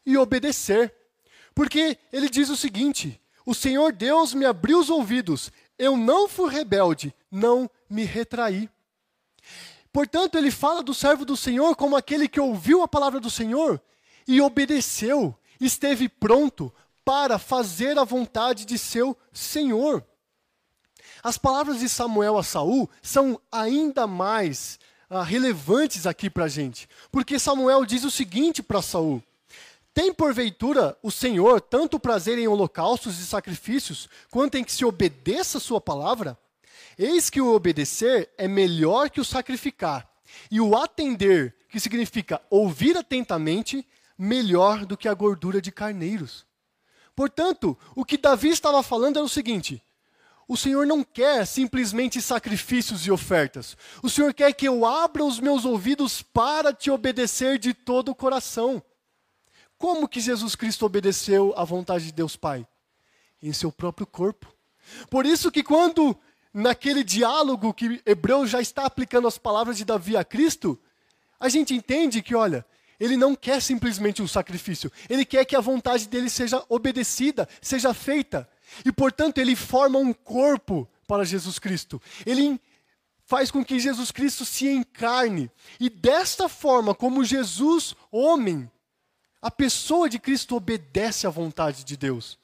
e 0.04 0.16
obedecer. 0.16 0.94
Porque 1.54 1.98
ele 2.12 2.28
diz 2.28 2.48
o 2.48 2.56
seguinte: 2.56 3.20
O 3.44 3.54
Senhor 3.54 3.92
Deus 3.92 4.32
me 4.32 4.44
abriu 4.44 4.78
os 4.78 4.88
ouvidos, 4.88 5.50
eu 5.80 5.96
não 5.96 6.28
fui 6.28 6.52
rebelde, 6.52 7.14
não 7.30 7.68
me 7.88 8.04
retraí. 8.04 8.68
Portanto, 9.90 10.36
ele 10.36 10.50
fala 10.50 10.82
do 10.82 10.92
servo 10.92 11.24
do 11.24 11.34
Senhor 11.36 11.74
como 11.74 11.96
aquele 11.96 12.28
que 12.28 12.38
ouviu 12.38 12.82
a 12.82 12.88
palavra 12.88 13.18
do 13.18 13.30
Senhor 13.30 13.80
e 14.28 14.42
obedeceu, 14.42 15.34
esteve 15.58 16.06
pronto 16.06 16.70
para 17.02 17.38
fazer 17.38 17.98
a 17.98 18.04
vontade 18.04 18.66
de 18.66 18.76
seu 18.76 19.16
Senhor. 19.32 20.04
As 21.22 21.38
palavras 21.38 21.80
de 21.80 21.88
Samuel 21.88 22.36
a 22.36 22.42
Saul 22.42 22.88
são 23.00 23.40
ainda 23.50 24.06
mais 24.06 24.78
ah, 25.08 25.22
relevantes 25.22 26.06
aqui 26.06 26.28
para 26.28 26.44
a 26.44 26.48
gente, 26.48 26.86
porque 27.10 27.38
Samuel 27.38 27.86
diz 27.86 28.04
o 28.04 28.10
seguinte 28.10 28.62
para 28.62 28.82
Saul: 28.82 29.22
Tem 30.00 30.14
porventura 30.14 30.96
o 31.02 31.10
Senhor 31.10 31.60
tanto 31.60 32.00
prazer 32.00 32.38
em 32.38 32.48
holocaustos 32.48 33.20
e 33.20 33.26
sacrifícios, 33.26 34.08
quanto 34.30 34.54
em 34.54 34.64
que 34.64 34.72
se 34.72 34.82
obedeça 34.82 35.58
a 35.58 35.60
sua 35.60 35.78
palavra? 35.78 36.38
Eis 36.98 37.28
que 37.28 37.38
o 37.38 37.54
obedecer 37.54 38.30
é 38.38 38.48
melhor 38.48 39.10
que 39.10 39.20
o 39.20 39.24
sacrificar, 39.26 40.10
e 40.50 40.58
o 40.58 40.74
atender, 40.74 41.54
que 41.68 41.78
significa 41.78 42.40
ouvir 42.48 42.96
atentamente, 42.96 43.86
melhor 44.16 44.86
do 44.86 44.96
que 44.96 45.06
a 45.06 45.12
gordura 45.12 45.60
de 45.60 45.70
carneiros. 45.70 46.46
Portanto, 47.14 47.76
o 47.94 48.02
que 48.02 48.16
Davi 48.16 48.48
estava 48.48 48.82
falando 48.82 49.18
era 49.18 49.26
o 49.26 49.28
seguinte: 49.28 49.82
o 50.48 50.56
Senhor 50.56 50.86
não 50.86 51.04
quer 51.04 51.46
simplesmente 51.46 52.22
sacrifícios 52.22 53.06
e 53.06 53.10
ofertas. 53.10 53.76
O 54.02 54.08
Senhor 54.08 54.32
quer 54.32 54.54
que 54.54 54.66
eu 54.66 54.86
abra 54.86 55.22
os 55.22 55.38
meus 55.38 55.66
ouvidos 55.66 56.22
para 56.22 56.72
te 56.72 56.90
obedecer 56.90 57.58
de 57.58 57.74
todo 57.74 58.12
o 58.12 58.14
coração. 58.14 58.82
Como 59.80 60.06
que 60.06 60.20
Jesus 60.20 60.54
Cristo 60.54 60.84
obedeceu 60.84 61.54
à 61.56 61.64
vontade 61.64 62.04
de 62.04 62.12
Deus 62.12 62.36
Pai? 62.36 62.68
Em 63.42 63.50
seu 63.50 63.72
próprio 63.72 64.06
corpo. 64.06 64.46
Por 65.08 65.24
isso 65.24 65.50
que 65.50 65.62
quando 65.62 66.14
naquele 66.52 67.02
diálogo 67.02 67.72
que 67.72 67.98
Hebreus 68.04 68.50
já 68.50 68.60
está 68.60 68.84
aplicando 68.84 69.26
as 69.26 69.38
palavras 69.38 69.78
de 69.78 69.86
Davi 69.86 70.18
a 70.18 70.22
Cristo, 70.22 70.78
a 71.40 71.48
gente 71.48 71.72
entende 71.72 72.20
que, 72.20 72.34
olha, 72.34 72.62
ele 73.00 73.16
não 73.16 73.34
quer 73.34 73.62
simplesmente 73.62 74.20
um 74.20 74.28
sacrifício, 74.28 74.92
ele 75.08 75.24
quer 75.24 75.46
que 75.46 75.56
a 75.56 75.60
vontade 75.60 76.06
dele 76.08 76.28
seja 76.28 76.62
obedecida, 76.68 77.48
seja 77.62 77.94
feita. 77.94 78.46
E, 78.84 78.92
portanto, 78.92 79.38
ele 79.38 79.56
forma 79.56 79.98
um 79.98 80.12
corpo 80.12 80.86
para 81.08 81.24
Jesus 81.24 81.58
Cristo. 81.58 82.02
Ele 82.26 82.60
faz 83.24 83.50
com 83.50 83.64
que 83.64 83.80
Jesus 83.80 84.10
Cristo 84.10 84.44
se 84.44 84.68
encarne. 84.68 85.50
E 85.80 85.88
desta 85.88 86.50
forma, 86.50 86.94
como 86.94 87.24
Jesus, 87.24 87.96
homem, 88.12 88.70
a 89.40 89.50
pessoa 89.50 90.08
de 90.08 90.18
Cristo 90.18 90.56
obedece 90.56 91.26
à 91.26 91.30
vontade 91.30 91.84
de 91.84 91.96
Deus. 91.96 92.38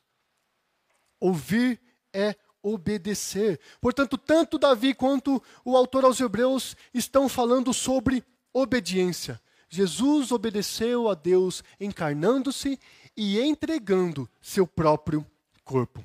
Ouvir 1.21 1.81
é 2.13 2.35
obedecer. 2.63 3.61
Portanto, 3.81 4.19
tanto 4.19 4.59
Davi 4.59 4.95
quanto 4.95 5.43
o 5.65 5.77
autor 5.77 6.05
aos 6.05 6.19
Hebreus 6.21 6.77
estão 6.93 7.29
falando 7.29 7.73
sobre 7.73 8.25
obediência. 8.53 9.41
Jesus 9.69 10.33
obedeceu 10.33 11.09
a 11.09 11.15
Deus 11.15 11.63
encarnando-se 11.79 12.79
e 13.17 13.41
entregando 13.41 14.29
seu 14.41 14.67
próprio 14.67 15.27
corpo. 15.65 16.05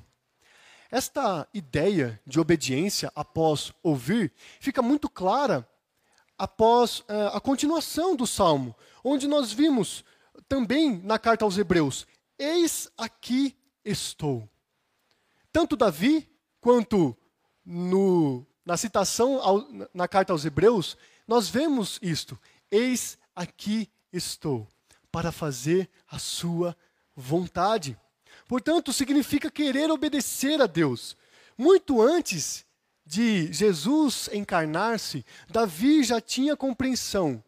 Esta 0.90 1.48
ideia 1.54 2.20
de 2.26 2.38
obediência 2.38 3.10
após 3.14 3.72
ouvir 3.82 4.32
fica 4.60 4.82
muito 4.82 5.08
clara 5.08 5.66
após 6.36 7.02
eh, 7.08 7.30
a 7.32 7.40
continuação 7.40 8.14
do 8.14 8.26
salmo, 8.26 8.74
onde 9.02 9.26
nós 9.26 9.52
vimos 9.52 10.04
também 10.48 11.00
na 11.02 11.18
carta 11.18 11.44
aos 11.44 11.56
Hebreus: 11.56 12.06
Eis 12.38 12.90
aqui 12.96 13.56
estou. 13.84 14.48
Tanto 15.52 15.76
Davi 15.76 16.28
quanto 16.60 17.16
no, 17.64 18.46
na 18.64 18.76
citação 18.76 19.40
ao, 19.40 19.66
na 19.92 20.08
carta 20.08 20.32
aos 20.32 20.44
Hebreus, 20.44 20.96
nós 21.26 21.48
vemos 21.48 21.98
isto: 22.02 22.38
Eis 22.70 23.18
aqui 23.34 23.90
estou, 24.12 24.66
para 25.10 25.32
fazer 25.32 25.88
a 26.08 26.18
sua 26.18 26.76
vontade. 27.14 27.98
Portanto, 28.48 28.92
significa 28.92 29.50
querer 29.50 29.90
obedecer 29.90 30.60
a 30.60 30.66
Deus. 30.66 31.16
Muito 31.56 32.00
antes 32.00 32.64
de 33.04 33.52
Jesus 33.52 34.28
encarnar-se, 34.32 35.24
Davi 35.48 36.02
já 36.02 36.20
tinha 36.20 36.56
compreensão 36.56 37.42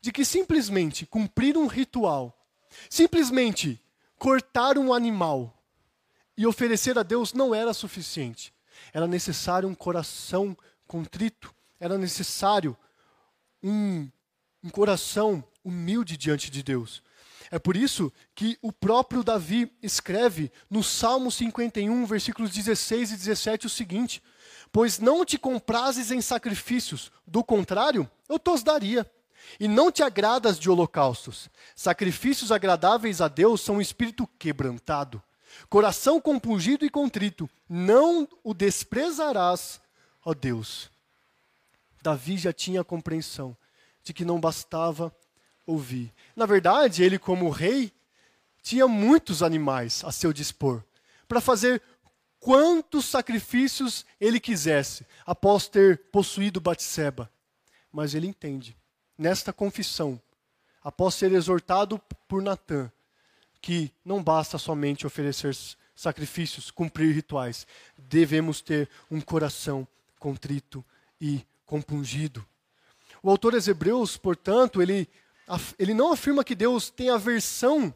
de 0.00 0.12
que 0.12 0.24
simplesmente 0.24 1.06
cumprir 1.06 1.56
um 1.56 1.66
ritual, 1.66 2.35
simplesmente 2.88 3.80
cortar 4.18 4.78
um 4.78 4.92
animal 4.92 5.52
e 6.36 6.46
oferecer 6.46 6.98
a 6.98 7.02
Deus 7.02 7.32
não 7.32 7.54
era 7.54 7.72
suficiente 7.72 8.54
era 8.92 9.06
necessário 9.06 9.68
um 9.68 9.74
coração 9.74 10.56
contrito, 10.86 11.54
era 11.78 11.98
necessário 11.98 12.76
um, 13.62 14.08
um 14.62 14.70
coração 14.70 15.44
humilde 15.64 16.16
diante 16.16 16.50
de 16.50 16.62
Deus. 16.62 17.02
É 17.50 17.58
por 17.58 17.76
isso 17.76 18.12
que 18.34 18.58
o 18.60 18.72
próprio 18.72 19.22
Davi 19.22 19.72
escreve 19.82 20.50
no 20.68 20.82
Salmo 20.82 21.30
51, 21.30 22.04
versículos 22.04 22.50
16 22.50 23.12
e 23.12 23.16
17 23.16 23.66
o 23.66 23.70
seguinte: 23.70 24.22
Pois 24.72 24.98
não 24.98 25.24
te 25.24 25.38
comprases 25.38 26.10
em 26.10 26.20
sacrifícios, 26.20 27.12
do 27.26 27.44
contrário, 27.44 28.10
eu 28.28 28.38
tos 28.38 28.62
daria. 28.62 29.08
E 29.58 29.68
não 29.68 29.90
te 29.90 30.02
agradas 30.02 30.58
de 30.58 30.70
holocaustos. 30.70 31.48
Sacrifícios 31.74 32.50
agradáveis 32.52 33.20
a 33.20 33.28
Deus 33.28 33.60
são 33.60 33.76
um 33.76 33.80
espírito 33.80 34.26
quebrantado. 34.38 35.22
Coração 35.68 36.20
compungido 36.20 36.84
e 36.84 36.90
contrito, 36.90 37.48
não 37.68 38.28
o 38.44 38.52
desprezarás, 38.52 39.80
ó 40.24 40.34
Deus. 40.34 40.90
Davi 42.02 42.36
já 42.36 42.52
tinha 42.52 42.82
a 42.82 42.84
compreensão 42.84 43.56
de 44.02 44.12
que 44.12 44.24
não 44.24 44.40
bastava 44.40 45.14
ouvir. 45.66 46.12
Na 46.34 46.46
verdade, 46.46 47.02
ele, 47.02 47.18
como 47.18 47.50
rei, 47.50 47.92
tinha 48.62 48.86
muitos 48.86 49.42
animais 49.42 50.02
a 50.04 50.12
seu 50.12 50.32
dispor 50.32 50.82
para 51.26 51.40
fazer 51.40 51.82
quantos 52.38 53.06
sacrifícios 53.06 54.06
ele 54.20 54.38
quisesse 54.38 55.04
após 55.24 55.66
ter 55.66 56.10
possuído 56.12 56.60
Batseba. 56.60 57.30
Mas 57.90 58.14
ele 58.14 58.26
entende, 58.28 58.76
nesta 59.18 59.52
confissão, 59.52 60.20
após 60.82 61.14
ser 61.14 61.32
exortado 61.32 62.00
por 62.28 62.42
Natã, 62.42 62.90
que 63.60 63.92
não 64.04 64.22
basta 64.22 64.58
somente 64.58 65.06
oferecer 65.06 65.56
sacrifícios, 65.94 66.70
cumprir 66.70 67.14
rituais. 67.14 67.66
Devemos 67.96 68.60
ter 68.60 68.88
um 69.10 69.20
coração 69.20 69.88
contrito 70.18 70.84
e 71.20 71.44
compungido. 71.64 72.46
O 73.22 73.30
autor 73.30 73.52
dos 73.52 73.66
Hebreus, 73.66 74.16
portanto, 74.16 74.80
ele, 74.80 75.08
ele 75.78 75.94
não 75.94 76.12
afirma 76.12 76.44
que 76.44 76.54
Deus 76.54 76.90
tem 76.90 77.10
aversão 77.10 77.92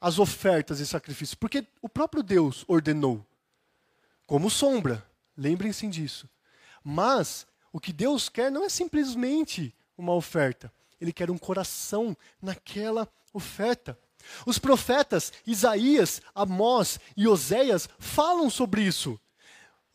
às 0.00 0.18
ofertas 0.18 0.80
e 0.80 0.86
sacrifícios, 0.86 1.34
porque 1.34 1.66
o 1.80 1.88
próprio 1.88 2.22
Deus 2.22 2.64
ordenou, 2.66 3.24
como 4.26 4.48
sombra, 4.48 5.06
lembrem-se 5.36 5.86
disso. 5.88 6.28
Mas 6.82 7.46
o 7.72 7.78
que 7.78 7.92
Deus 7.92 8.28
quer 8.28 8.50
não 8.50 8.64
é 8.64 8.68
simplesmente 8.68 9.74
uma 9.96 10.14
oferta, 10.14 10.72
ele 11.00 11.12
quer 11.12 11.30
um 11.30 11.38
coração 11.38 12.16
naquela 12.40 13.08
oferta. 13.32 13.98
Os 14.46 14.58
profetas 14.58 15.32
Isaías, 15.46 16.22
Amós 16.34 17.00
e 17.16 17.26
Oséias 17.26 17.88
falam 17.98 18.48
sobre 18.48 18.82
isso. 18.82 19.18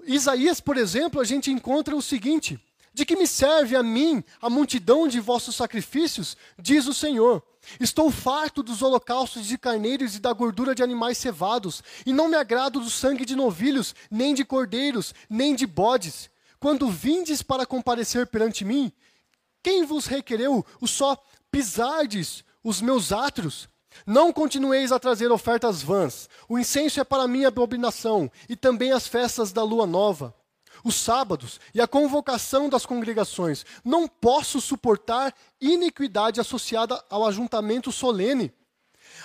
Isaías, 0.06 0.60
por 0.60 0.78
exemplo, 0.78 1.20
a 1.20 1.24
gente 1.24 1.52
encontra 1.52 1.96
o 1.96 2.02
seguinte: 2.02 2.60
De 2.94 3.06
que 3.06 3.16
me 3.16 3.28
serve 3.28 3.76
a 3.76 3.84
mim 3.84 4.24
a 4.42 4.50
multidão 4.50 5.08
de 5.08 5.20
vossos 5.20 5.56
sacrifícios? 5.56 6.38
Diz 6.60 6.88
o 6.88 6.94
Senhor. 6.94 7.44
Estou 7.80 8.10
farto 8.10 8.64
dos 8.64 8.82
holocaustos 8.82 9.46
de 9.46 9.58
carneiros 9.58 10.16
e 10.16 10.20
da 10.20 10.32
gordura 10.32 10.74
de 10.74 10.82
animais 10.82 11.18
cevados, 11.18 11.84
e 12.06 12.14
não 12.14 12.30
me 12.30 12.38
agrado 12.38 12.80
do 12.80 12.90
sangue 12.90 13.26
de 13.26 13.36
novilhos, 13.36 13.94
nem 14.10 14.34
de 14.34 14.46
cordeiros, 14.46 15.14
nem 15.30 15.54
de 15.54 15.68
bodes. 15.68 16.30
Quando 16.60 16.90
vindes 16.90 17.44
para 17.44 17.66
comparecer 17.66 18.26
perante 18.28 18.64
mim, 18.64 18.92
quem 19.64 19.86
vos 19.86 20.06
requereu 20.06 20.66
o 20.80 20.88
só 20.88 21.18
pisardes 21.52 22.44
os 22.64 22.82
meus 22.82 23.12
átrios? 23.12 23.70
Não 24.06 24.32
continueis 24.32 24.92
a 24.92 25.00
trazer 25.00 25.32
ofertas 25.32 25.82
vãs. 25.82 26.30
O 26.48 26.60
incenso 26.60 27.00
é 27.00 27.04
para 27.04 27.28
mim 27.28 27.46
abominação, 27.46 28.32
e 28.48 28.56
também 28.56 28.92
as 28.92 29.08
festas 29.08 29.52
da 29.52 29.64
lua 29.64 29.88
nova, 29.88 30.36
os 30.84 30.96
sábados 30.96 31.60
e 31.74 31.82
a 31.82 31.88
convocação 31.88 32.70
das 32.70 32.86
congregações. 32.86 33.66
Não 33.84 34.08
posso 34.08 34.62
suportar 34.62 35.34
iniquidade 35.60 36.40
associada 36.40 37.04
ao 37.10 37.26
ajuntamento 37.26 37.92
solene. 37.92 38.54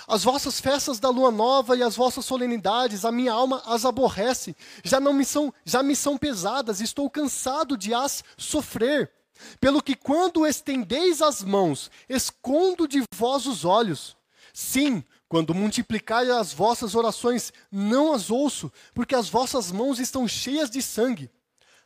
As 0.07 0.23
vossas 0.23 0.59
festas 0.59 0.99
da 0.99 1.09
lua 1.09 1.31
nova 1.31 1.77
e 1.77 1.83
as 1.83 1.95
vossas 1.95 2.25
solenidades, 2.25 3.05
a 3.05 3.11
minha 3.11 3.31
alma 3.31 3.61
as 3.65 3.85
aborrece, 3.85 4.55
já 4.83 4.99
não 4.99 5.13
me 5.13 5.23
são, 5.23 5.53
já 5.63 5.81
me 5.81 5.95
são 5.95 6.17
pesadas, 6.17 6.81
estou 6.81 7.09
cansado 7.09 7.77
de 7.77 7.93
as 7.93 8.23
sofrer. 8.37 9.11
Pelo 9.59 9.81
que 9.81 9.95
quando 9.95 10.45
estendeis 10.45 11.21
as 11.21 11.43
mãos, 11.43 11.89
escondo 12.07 12.87
de 12.87 13.03
vós 13.15 13.45
os 13.45 13.65
olhos. 13.65 14.15
Sim, 14.53 15.03
quando 15.27 15.55
multiplicai 15.55 16.29
as 16.29 16.53
vossas 16.53 16.93
orações, 16.93 17.51
não 17.71 18.13
as 18.13 18.29
ouço, 18.29 18.71
porque 18.93 19.15
as 19.15 19.27
vossas 19.27 19.71
mãos 19.71 19.99
estão 19.99 20.27
cheias 20.27 20.69
de 20.69 20.81
sangue. 20.81 21.29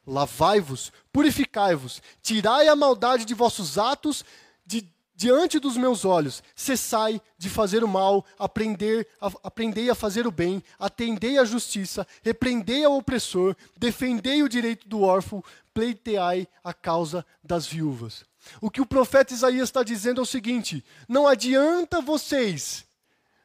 Lavai-vos, 0.05 0.91
purificai-vos, 1.11 2.01
tirai 2.21 2.67
a 2.67 2.75
maldade 2.75 3.25
de 3.25 3.33
vossos 3.33 3.77
atos 3.77 4.23
de, 4.65 4.89
diante 5.17 5.59
dos 5.59 5.75
meus 5.75 6.05
olhos. 6.05 6.43
Cessai 6.55 7.19
de 7.37 7.49
fazer 7.49 7.83
o 7.83 7.87
mal, 7.87 8.23
aprender, 8.37 9.07
a, 9.19 9.31
aprendei 9.43 9.89
a 9.89 9.95
fazer 9.95 10.27
o 10.27 10.31
bem, 10.31 10.63
atendei 10.79 11.39
à 11.39 11.43
justiça, 11.43 12.07
repreendei 12.21 12.85
ao 12.85 12.95
opressor, 12.95 13.55
defendei 13.75 14.43
o 14.43 14.47
direito 14.47 14.87
do 14.87 15.01
órfão, 15.01 15.43
pleiteai 15.73 16.47
a 16.63 16.73
causa 16.73 17.25
das 17.43 17.65
viúvas. 17.65 18.23
O 18.61 18.69
que 18.69 18.79
o 18.79 18.85
profeta 18.85 19.33
Isaías 19.33 19.67
está 19.67 19.83
dizendo 19.83 20.21
é 20.21 20.23
o 20.23 20.25
seguinte: 20.25 20.85
não 21.09 21.27
adianta 21.27 21.99
vocês 21.99 22.85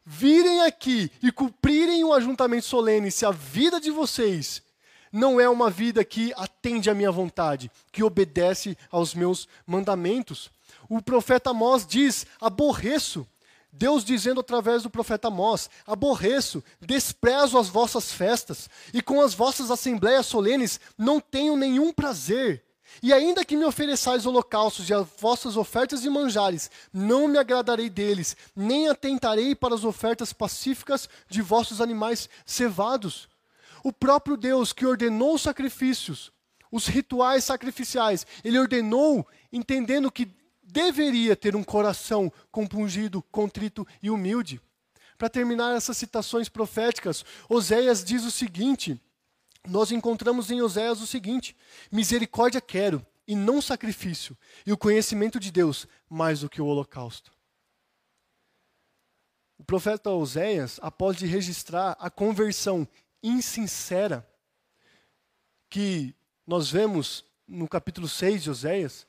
virem 0.04 0.62
aqui 0.62 1.10
e 1.22 1.32
cumprirem 1.32 2.04
o 2.04 2.12
ajuntamento 2.12 2.66
solene, 2.66 3.10
se 3.10 3.24
a 3.24 3.30
vida 3.30 3.80
de 3.80 3.90
vocês 3.90 4.62
não 5.12 5.38
é 5.38 5.48
uma 5.48 5.70
vida 5.70 6.04
que 6.04 6.32
atende 6.36 6.88
à 6.88 6.94
minha 6.94 7.10
vontade, 7.10 7.70
que 7.92 8.02
obedece 8.02 8.76
aos 8.90 9.14
meus 9.14 9.46
mandamentos. 9.66 10.50
O 10.88 11.02
profeta 11.02 11.50
Amós 11.50 11.86
diz: 11.86 12.26
aborreço. 12.40 13.26
Deus 13.74 14.04
dizendo 14.04 14.40
através 14.40 14.82
do 14.82 14.90
profeta 14.90 15.28
Amós: 15.28 15.70
aborreço, 15.86 16.62
desprezo 16.80 17.56
as 17.56 17.68
vossas 17.68 18.12
festas, 18.12 18.68
e 18.92 19.00
com 19.00 19.20
as 19.20 19.32
vossas 19.32 19.70
assembleias 19.70 20.26
solenes 20.26 20.78
não 20.98 21.18
tenho 21.18 21.56
nenhum 21.56 21.92
prazer. 21.92 22.62
E 23.02 23.12
ainda 23.12 23.44
que 23.44 23.56
me 23.56 23.64
ofereçais 23.64 24.26
holocaustos 24.26 24.90
e 24.90 24.92
as 24.92 25.06
vossas 25.18 25.56
ofertas 25.56 26.02
de 26.02 26.10
manjares, 26.10 26.70
não 26.92 27.26
me 27.26 27.38
agradarei 27.38 27.88
deles, 27.88 28.36
nem 28.54 28.88
atentarei 28.88 29.54
para 29.54 29.74
as 29.74 29.84
ofertas 29.84 30.32
pacíficas 30.32 31.08
de 31.28 31.40
vossos 31.40 31.80
animais 31.80 32.28
cevados. 32.44 33.28
O 33.82 33.92
próprio 33.92 34.36
Deus 34.36 34.72
que 34.72 34.84
ordenou 34.84 35.34
os 35.34 35.42
sacrifícios, 35.42 36.30
os 36.70 36.86
rituais 36.86 37.44
sacrificiais, 37.44 38.26
ele 38.44 38.58
ordenou 38.58 39.26
entendendo 39.52 40.10
que 40.10 40.30
deveria 40.72 41.36
ter 41.36 41.54
um 41.54 41.62
coração 41.62 42.32
compungido, 42.50 43.22
contrito 43.30 43.86
e 44.02 44.10
humilde. 44.10 44.60
Para 45.18 45.28
terminar 45.28 45.76
essas 45.76 45.98
citações 45.98 46.48
proféticas, 46.48 47.24
Oséias 47.48 48.02
diz 48.02 48.24
o 48.24 48.30
seguinte: 48.30 48.98
nós 49.68 49.92
encontramos 49.92 50.50
em 50.50 50.62
Oséias 50.62 51.02
o 51.02 51.06
seguinte: 51.06 51.54
misericórdia 51.90 52.60
quero 52.60 53.04
e 53.28 53.36
não 53.36 53.60
sacrifício, 53.60 54.36
e 54.66 54.72
o 54.72 54.78
conhecimento 54.78 55.38
de 55.38 55.52
Deus 55.52 55.86
mais 56.08 56.40
do 56.40 56.48
que 56.48 56.60
o 56.60 56.66
holocausto. 56.66 57.30
O 59.58 59.64
profeta 59.64 60.10
Oséias, 60.10 60.80
após 60.82 61.16
de 61.16 61.26
registrar 61.26 61.96
a 62.00 62.10
conversão 62.10 62.88
insincera 63.22 64.26
que 65.68 66.16
nós 66.46 66.70
vemos 66.70 67.24
no 67.46 67.68
capítulo 67.68 68.08
6 68.08 68.42
de 68.42 68.50
Oséias, 68.50 69.06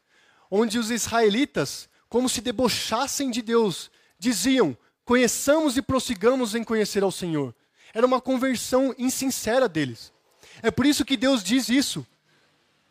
onde 0.56 0.78
os 0.78 0.92
israelitas, 0.92 1.90
como 2.08 2.30
se 2.30 2.40
debochassem 2.40 3.32
de 3.32 3.42
Deus, 3.42 3.90
diziam: 4.20 4.78
Conheçamos 5.04 5.78
e 5.78 5.82
prossigamos 5.82 6.54
em 6.54 6.64
conhecer 6.64 7.02
ao 7.02 7.12
Senhor. 7.12 7.56
Era 7.92 8.06
uma 8.06 8.22
conversão 8.22 8.94
insincera 9.00 9.68
deles. 9.68 10.14
É 10.62 10.70
por 10.70 10.86
isso 10.86 11.04
que 11.04 11.18
Deus 11.18 11.44
diz 11.44 11.70
isso. 11.70 12.06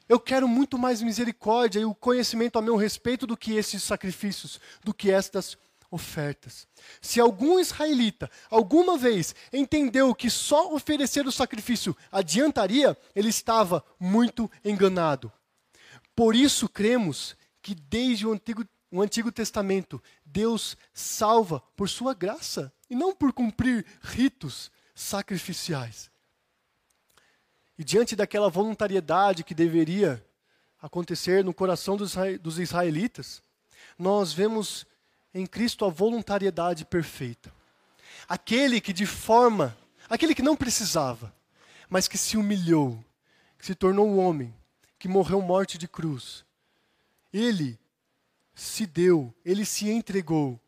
Eu 0.09 0.19
quero 0.19 0.49
muito 0.49 0.77
mais 0.77 1.01
misericórdia 1.01 1.79
e 1.79 1.85
o 1.85 1.95
conhecimento 1.95 2.59
a 2.59 2.63
meu 2.63 2.75
respeito 2.75 3.29
do 3.29 3.37
que 3.37 3.55
esses 3.55 3.85
sacrifícios, 3.85 4.61
do 4.83 4.93
que 4.93 5.13
estas 5.13 5.57
ofertas. 5.89 6.67
Se 7.01 7.21
algum 7.21 7.61
israelita 7.61 8.29
alguma 8.51 8.99
vez 8.99 9.37
entendeu 9.53 10.13
que 10.17 10.29
só 10.29 10.75
oferecer 10.75 11.29
o 11.29 11.33
sacrifício 11.33 11.97
adiantaria, 12.11 12.99
ele 13.15 13.29
estava 13.29 13.85
muito 14.01 14.51
enganado. 14.65 15.33
Por 16.15 16.35
isso 16.35 16.69
cremos 16.69 17.37
que 17.63 17.75
desde 17.75 18.27
o 18.27 18.33
Antigo, 18.33 18.67
o 18.91 19.01
Antigo 19.01 19.31
Testamento 19.31 20.03
Deus 20.27 20.77
salva 20.93 21.61
por 21.77 21.89
sua 21.89 22.13
graça 22.13 22.73
e 22.91 22.95
não 22.95 23.15
por 23.15 23.33
cumprir 23.33 23.87
ritos 24.03 24.71
sacrificiais. 24.95 26.11
E 27.79 27.85
diante 27.85 28.15
daquela 28.15 28.51
voluntariedade 28.51 29.45
que 29.45 29.55
deveria 29.55 30.25
acontecer 30.81 31.45
no 31.45 31.55
coração 31.55 31.97
dos 31.97 32.59
israelitas, 32.59 33.43
nós 33.99 34.33
vemos 34.33 34.85
em 35.33 35.47
Cristo 35.47 35.85
a 35.85 35.89
voluntariedade 35.89 36.85
perfeita. 36.85 37.53
Aquele 38.29 38.81
que 38.81 38.93
de 38.93 39.07
forma, 39.07 39.77
aquele 40.09 40.35
que 40.35 40.43
não 40.43 40.57
precisava, 40.57 41.35
mas 41.89 42.09
que 42.09 42.19
se 42.19 42.37
humilhou, 42.37 43.03
que 43.59 43.67
se 43.67 43.75
tornou 43.75 44.17
homem, 44.17 44.55
que 44.99 45.09
morreu 45.09 45.41
morte 45.41 45.79
de 45.79 45.89
cruz. 45.89 46.45
Ele 47.33 47.79
se 48.55 48.87
deu, 48.87 49.35
ele 49.45 49.65
se 49.65 49.89
entregou, 49.89 50.61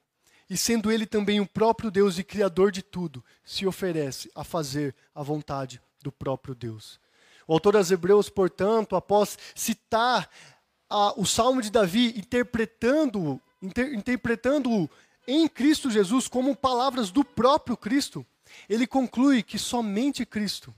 e 0.48 0.56
sendo 0.56 0.90
ele 0.90 1.06
também 1.06 1.40
o 1.40 1.46
próprio 1.46 1.90
Deus 1.90 2.18
e 2.18 2.24
Criador 2.24 2.70
de 2.70 2.82
tudo, 2.82 3.24
se 3.44 3.66
oferece 3.66 4.30
a 4.34 4.44
fazer 4.44 4.94
a 5.14 5.22
vontade 5.22 5.80
do 6.02 6.12
próprio 6.12 6.54
Deus. 6.54 7.00
O 7.46 7.52
autor 7.52 7.74
das 7.74 7.90
Hebreus, 7.90 8.28
portanto, 8.28 8.96
após 8.96 9.38
citar 9.54 10.30
a, 10.88 11.18
o 11.18 11.26
Salmo 11.26 11.60
de 11.60 11.70
Davi, 11.70 12.14
interpretando-o 12.16 13.40
inter, 13.60 13.94
interpretando 13.94 14.88
em 15.26 15.48
Cristo 15.48 15.90
Jesus 15.90 16.28
como 16.28 16.54
palavras 16.54 17.10
do 17.10 17.24
próprio 17.24 17.76
Cristo, 17.76 18.24
ele 18.68 18.86
conclui 18.86 19.42
que 19.42 19.58
somente 19.58 20.24
Cristo 20.24 20.74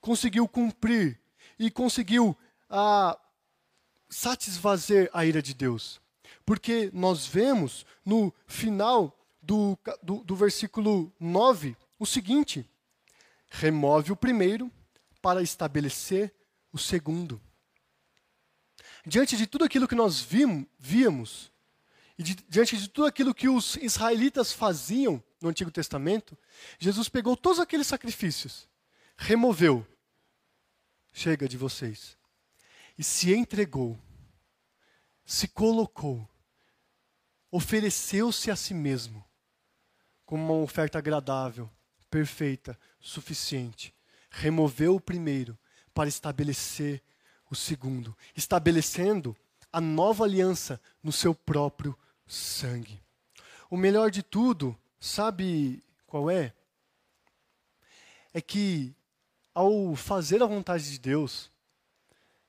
conseguiu 0.00 0.46
cumprir 0.46 1.18
e 1.58 1.70
conseguiu 1.70 2.36
ah, 2.68 3.18
satisfazer 4.08 5.10
a 5.12 5.24
ira 5.24 5.42
de 5.42 5.54
Deus. 5.54 6.00
Porque 6.44 6.90
nós 6.92 7.26
vemos 7.26 7.84
no 8.04 8.32
final 8.46 9.16
do, 9.42 9.78
do, 10.02 10.22
do 10.24 10.36
versículo 10.36 11.12
9 11.18 11.76
o 11.98 12.06
seguinte: 12.06 12.68
remove 13.48 14.12
o 14.12 14.16
primeiro 14.16 14.70
para 15.20 15.42
estabelecer 15.42 16.34
o 16.72 16.78
segundo. 16.78 17.40
Diante 19.04 19.36
de 19.36 19.46
tudo 19.46 19.64
aquilo 19.64 19.86
que 19.86 19.94
nós 19.94 20.20
vimos, 20.20 20.66
víamos, 20.78 21.52
e 22.18 22.22
de, 22.22 22.34
diante 22.48 22.76
de 22.76 22.88
tudo 22.88 23.06
aquilo 23.06 23.34
que 23.34 23.48
os 23.48 23.76
israelitas 23.76 24.52
faziam 24.52 25.22
no 25.40 25.48
Antigo 25.48 25.70
Testamento, 25.70 26.36
Jesus 26.78 27.08
pegou 27.08 27.36
todos 27.36 27.60
aqueles 27.60 27.86
sacrifícios, 27.86 28.68
removeu, 29.16 29.86
chega 31.12 31.48
de 31.48 31.56
vocês, 31.56 32.16
e 32.98 33.04
se 33.04 33.34
entregou, 33.34 33.98
se 35.24 35.48
colocou, 35.48 36.28
ofereceu-se 37.50 38.50
a 38.50 38.56
si 38.56 38.74
mesmo 38.74 39.24
como 40.24 40.42
uma 40.42 40.62
oferta 40.62 40.98
agradável, 40.98 41.70
perfeita, 42.10 42.78
suficiente, 42.98 43.94
removeu 44.30 44.96
o 44.96 45.00
primeiro 45.00 45.58
para 45.94 46.08
estabelecer 46.08 47.02
o 47.50 47.54
segundo, 47.54 48.16
estabelecendo 48.34 49.36
a 49.72 49.80
nova 49.80 50.24
aliança 50.24 50.80
no 51.02 51.12
seu 51.12 51.34
próprio 51.34 51.96
sangue. 52.26 53.00
O 53.70 53.76
melhor 53.76 54.10
de 54.10 54.22
tudo, 54.22 54.76
sabe 54.98 55.82
qual 56.06 56.30
é? 56.30 56.52
É 58.32 58.40
que 58.40 58.94
ao 59.54 59.94
fazer 59.94 60.42
a 60.42 60.46
vontade 60.46 60.90
de 60.90 60.98
Deus, 60.98 61.50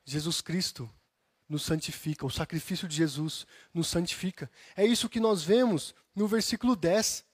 Jesus 0.07 0.39
Cristo 0.39 0.89
nos 1.49 1.63
santifica, 1.63 2.25
o 2.25 2.29
sacrifício 2.29 2.87
de 2.87 2.95
Jesus 2.95 3.45
nos 3.73 3.87
santifica. 3.89 4.49
É 4.75 4.85
isso 4.85 5.09
que 5.09 5.19
nós 5.19 5.43
vemos 5.43 5.93
no 6.15 6.27
versículo 6.27 6.77
10. 6.77 7.25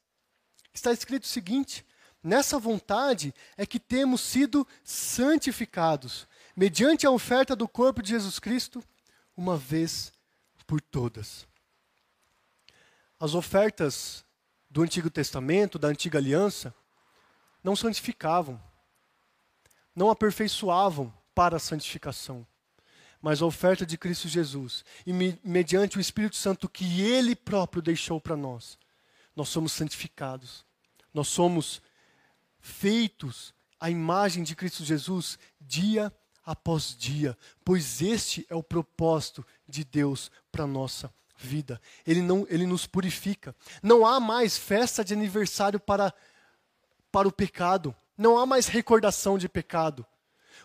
Está 0.73 0.91
escrito 0.91 1.23
o 1.25 1.27
seguinte: 1.27 1.85
Nessa 2.23 2.57
vontade 2.57 3.31
é 3.55 3.63
que 3.63 3.79
temos 3.79 4.21
sido 4.21 4.67
santificados, 4.83 6.27
mediante 6.55 7.05
a 7.05 7.11
oferta 7.11 7.55
do 7.55 7.67
corpo 7.67 8.01
de 8.01 8.09
Jesus 8.09 8.39
Cristo, 8.39 8.83
uma 9.37 9.55
vez 9.55 10.11
por 10.65 10.81
todas. 10.81 11.47
As 13.19 13.35
ofertas 13.35 14.25
do 14.67 14.81
Antigo 14.81 15.11
Testamento, 15.11 15.77
da 15.77 15.89
Antiga 15.89 16.17
Aliança, 16.17 16.73
não 17.63 17.75
santificavam, 17.75 18.59
não 19.95 20.09
aperfeiçoavam 20.09 21.13
para 21.35 21.57
a 21.57 21.59
santificação. 21.59 22.45
Mas 23.23 23.41
a 23.41 23.45
oferta 23.45 23.85
de 23.85 23.97
Cristo 23.97 24.27
Jesus, 24.27 24.83
e 25.07 25.13
mediante 25.13 25.97
o 25.97 26.01
Espírito 26.01 26.35
Santo 26.35 26.67
que 26.67 27.01
Ele 27.01 27.33
próprio 27.33 27.81
deixou 27.81 28.19
para 28.19 28.35
nós, 28.35 28.77
nós 29.33 29.47
somos 29.47 29.71
santificados 29.71 30.65
Nós 31.13 31.29
somos 31.29 31.81
feitos 32.59 33.53
à 33.79 33.89
imagem 33.89 34.43
de 34.43 34.55
Cristo 34.55 34.83
Jesus 34.83 35.39
dia 35.61 36.13
após 36.45 36.97
dia, 36.97 37.37
pois 37.63 38.01
este 38.01 38.45
é 38.49 38.55
o 38.55 38.61
propósito 38.61 39.45
de 39.65 39.85
Deus 39.85 40.29
para 40.51 40.67
nossa 40.67 41.11
vida. 41.37 41.79
Ele 42.05 42.21
não 42.21 42.45
ele 42.49 42.67
nos 42.67 42.85
purifica. 42.85 43.55
Não 43.81 44.05
há 44.05 44.19
mais 44.19 44.57
festa 44.57 45.01
de 45.01 45.13
aniversário 45.13 45.79
para 45.79 46.13
para 47.09 47.27
o 47.27 47.31
pecado. 47.31 47.95
Não 48.17 48.37
há 48.37 48.45
mais 48.45 48.67
recordação 48.67 49.37
de 49.37 49.47
pecado. 49.47 50.05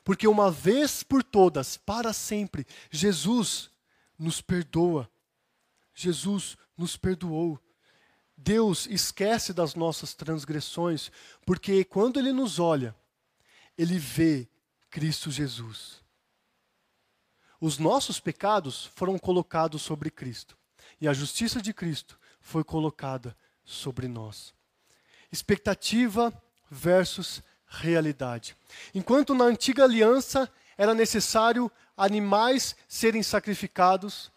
Porque 0.08 0.26
uma 0.26 0.50
vez 0.50 1.02
por 1.02 1.22
todas, 1.22 1.76
para 1.76 2.14
sempre, 2.14 2.66
Jesus 2.90 3.70
nos 4.18 4.40
perdoa. 4.40 5.06
Jesus 5.94 6.56
nos 6.78 6.96
perdoou. 6.96 7.60
Deus 8.34 8.86
esquece 8.86 9.52
das 9.52 9.74
nossas 9.74 10.14
transgressões, 10.14 11.12
porque 11.44 11.84
quando 11.84 12.18
Ele 12.18 12.32
nos 12.32 12.58
olha, 12.58 12.96
Ele 13.76 13.98
vê 13.98 14.48
Cristo 14.88 15.30
Jesus. 15.30 16.02
Os 17.60 17.76
nossos 17.76 18.18
pecados 18.18 18.86
foram 18.94 19.18
colocados 19.18 19.82
sobre 19.82 20.10
Cristo, 20.10 20.56
e 20.98 21.06
a 21.06 21.12
justiça 21.12 21.60
de 21.60 21.74
Cristo 21.74 22.18
foi 22.40 22.64
colocada 22.64 23.36
sobre 23.62 24.08
nós. 24.08 24.54
Expectativa 25.30 26.32
versus 26.70 27.42
realidade. 27.68 28.56
Enquanto 28.94 29.34
na 29.34 29.44
antiga 29.44 29.84
aliança 29.84 30.50
era 30.76 30.94
necessário 30.94 31.70
animais 31.96 32.76
serem 32.86 33.22
sacrificados, 33.22 34.30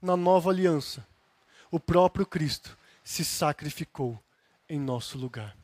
na 0.00 0.16
nova 0.16 0.50
aliança, 0.50 1.06
o 1.70 1.80
próprio 1.80 2.26
Cristo 2.26 2.76
se 3.02 3.24
sacrificou 3.24 4.22
em 4.68 4.78
nosso 4.78 5.18
lugar. 5.18 5.56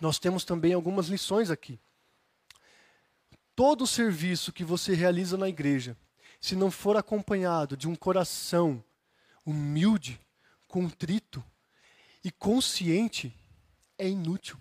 Nós 0.00 0.18
temos 0.18 0.44
também 0.44 0.72
algumas 0.72 1.08
lições 1.08 1.50
aqui. 1.50 1.78
Todo 3.54 3.86
serviço 3.86 4.52
que 4.52 4.64
você 4.64 4.94
realiza 4.94 5.36
na 5.36 5.48
igreja, 5.48 5.96
se 6.40 6.56
não 6.56 6.70
for 6.70 6.96
acompanhado 6.96 7.76
de 7.76 7.86
um 7.86 7.94
coração 7.94 8.82
humilde, 9.44 10.18
contrito 10.66 11.44
e 12.24 12.30
consciente, 12.30 13.34
é 13.98 14.08
inútil. 14.08 14.58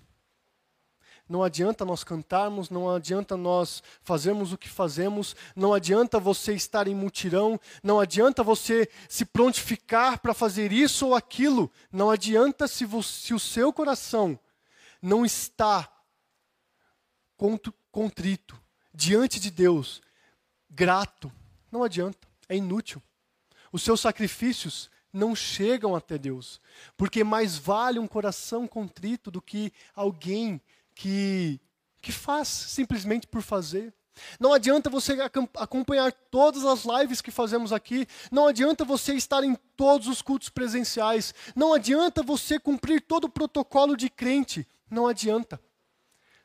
Não 1.30 1.44
adianta 1.44 1.86
nós 1.86 2.04
cantarmos, 2.04 2.72
não 2.72 2.90
adianta 2.90 3.38
nós 3.38 3.84
fazermos 4.02 4.52
o 4.52 4.58
que 4.58 4.68
fazemos, 4.68 5.36
não 5.56 5.76
adianta 5.76 6.20
você 6.20 6.56
estar 6.56 6.88
em 6.88 6.96
mutirão, 6.96 7.60
não 7.84 8.00
adianta 8.00 8.42
você 8.42 8.90
se 9.08 9.24
prontificar 9.24 10.20
para 10.20 10.34
fazer 10.34 10.72
isso 10.72 11.06
ou 11.06 11.16
aquilo, 11.16 11.72
não 11.92 12.10
adianta 12.10 12.68
se, 12.68 12.84
você, 12.84 13.28
se 13.28 13.34
o 13.36 13.40
seu 13.40 13.72
coração 13.72 14.40
não 15.00 15.24
está 15.24 15.88
contrito 17.92 18.60
diante 18.92 19.40
de 19.40 19.52
Deus, 19.52 20.02
grato, 20.68 21.32
não 21.72 21.84
adianta, 21.84 22.28
é 22.50 22.56
inútil. 22.56 23.00
Os 23.72 23.84
seus 23.84 24.02
sacrifícios 24.02 24.90
não 25.14 25.36
chegam 25.36 25.96
até 25.96 26.18
Deus, 26.18 26.60
porque 26.98 27.24
mais 27.24 27.56
vale 27.56 28.00
um 28.00 28.08
coração 28.08 28.68
contrito 28.68 29.30
do 29.30 29.40
que 29.40 29.72
alguém 29.96 30.60
que, 31.00 31.62
que 32.02 32.12
faz 32.12 32.50
simplesmente 32.50 33.26
por 33.26 33.42
fazer. 33.42 33.94
Não 34.38 34.52
adianta 34.52 34.90
você 34.90 35.18
acompanhar 35.56 36.12
todas 36.12 36.66
as 36.66 36.84
lives 36.84 37.22
que 37.22 37.32
fazemos 37.32 37.72
aqui, 37.72 38.06
não 38.30 38.48
adianta 38.48 38.84
você 38.84 39.14
estar 39.14 39.42
em 39.42 39.56
todos 39.78 40.10
os 40.10 40.22
cultos 40.22 40.50
presenciais, 40.50 41.34
não 41.56 41.74
adianta 41.74 42.22
você 42.22 42.60
cumprir 42.60 43.00
todo 43.00 43.26
o 43.26 43.30
protocolo 43.30 43.96
de 43.96 44.10
crente, 44.10 44.68
não 44.92 45.08
adianta. 45.08 45.58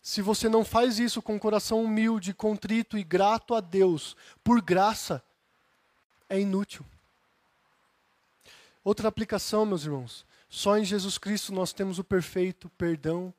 Se 0.01 0.23
você 0.23 0.49
não 0.49 0.65
faz 0.65 1.01
isso 1.01 1.21
com 1.21 1.35
um 1.35 1.39
coração 1.39 1.83
humilde, 1.83 2.33
contrito 2.33 2.97
e 2.97 3.03
grato 3.03 3.57
a 3.57 3.61
Deus, 3.61 4.17
por 4.45 4.63
graça, 4.63 5.21
é 6.29 6.39
inútil. 6.39 6.87
Outra 8.85 9.09
aplicação, 9.09 9.67
meus 9.67 9.85
irmãos, 9.85 10.25
só 10.49 10.79
em 10.79 10.85
Jesus 10.85 11.19
Cristo 11.19 11.53
nós 11.53 11.73
temos 11.73 11.99
o 11.99 12.05
perfeito 12.05 12.69
perdão, 12.79 13.35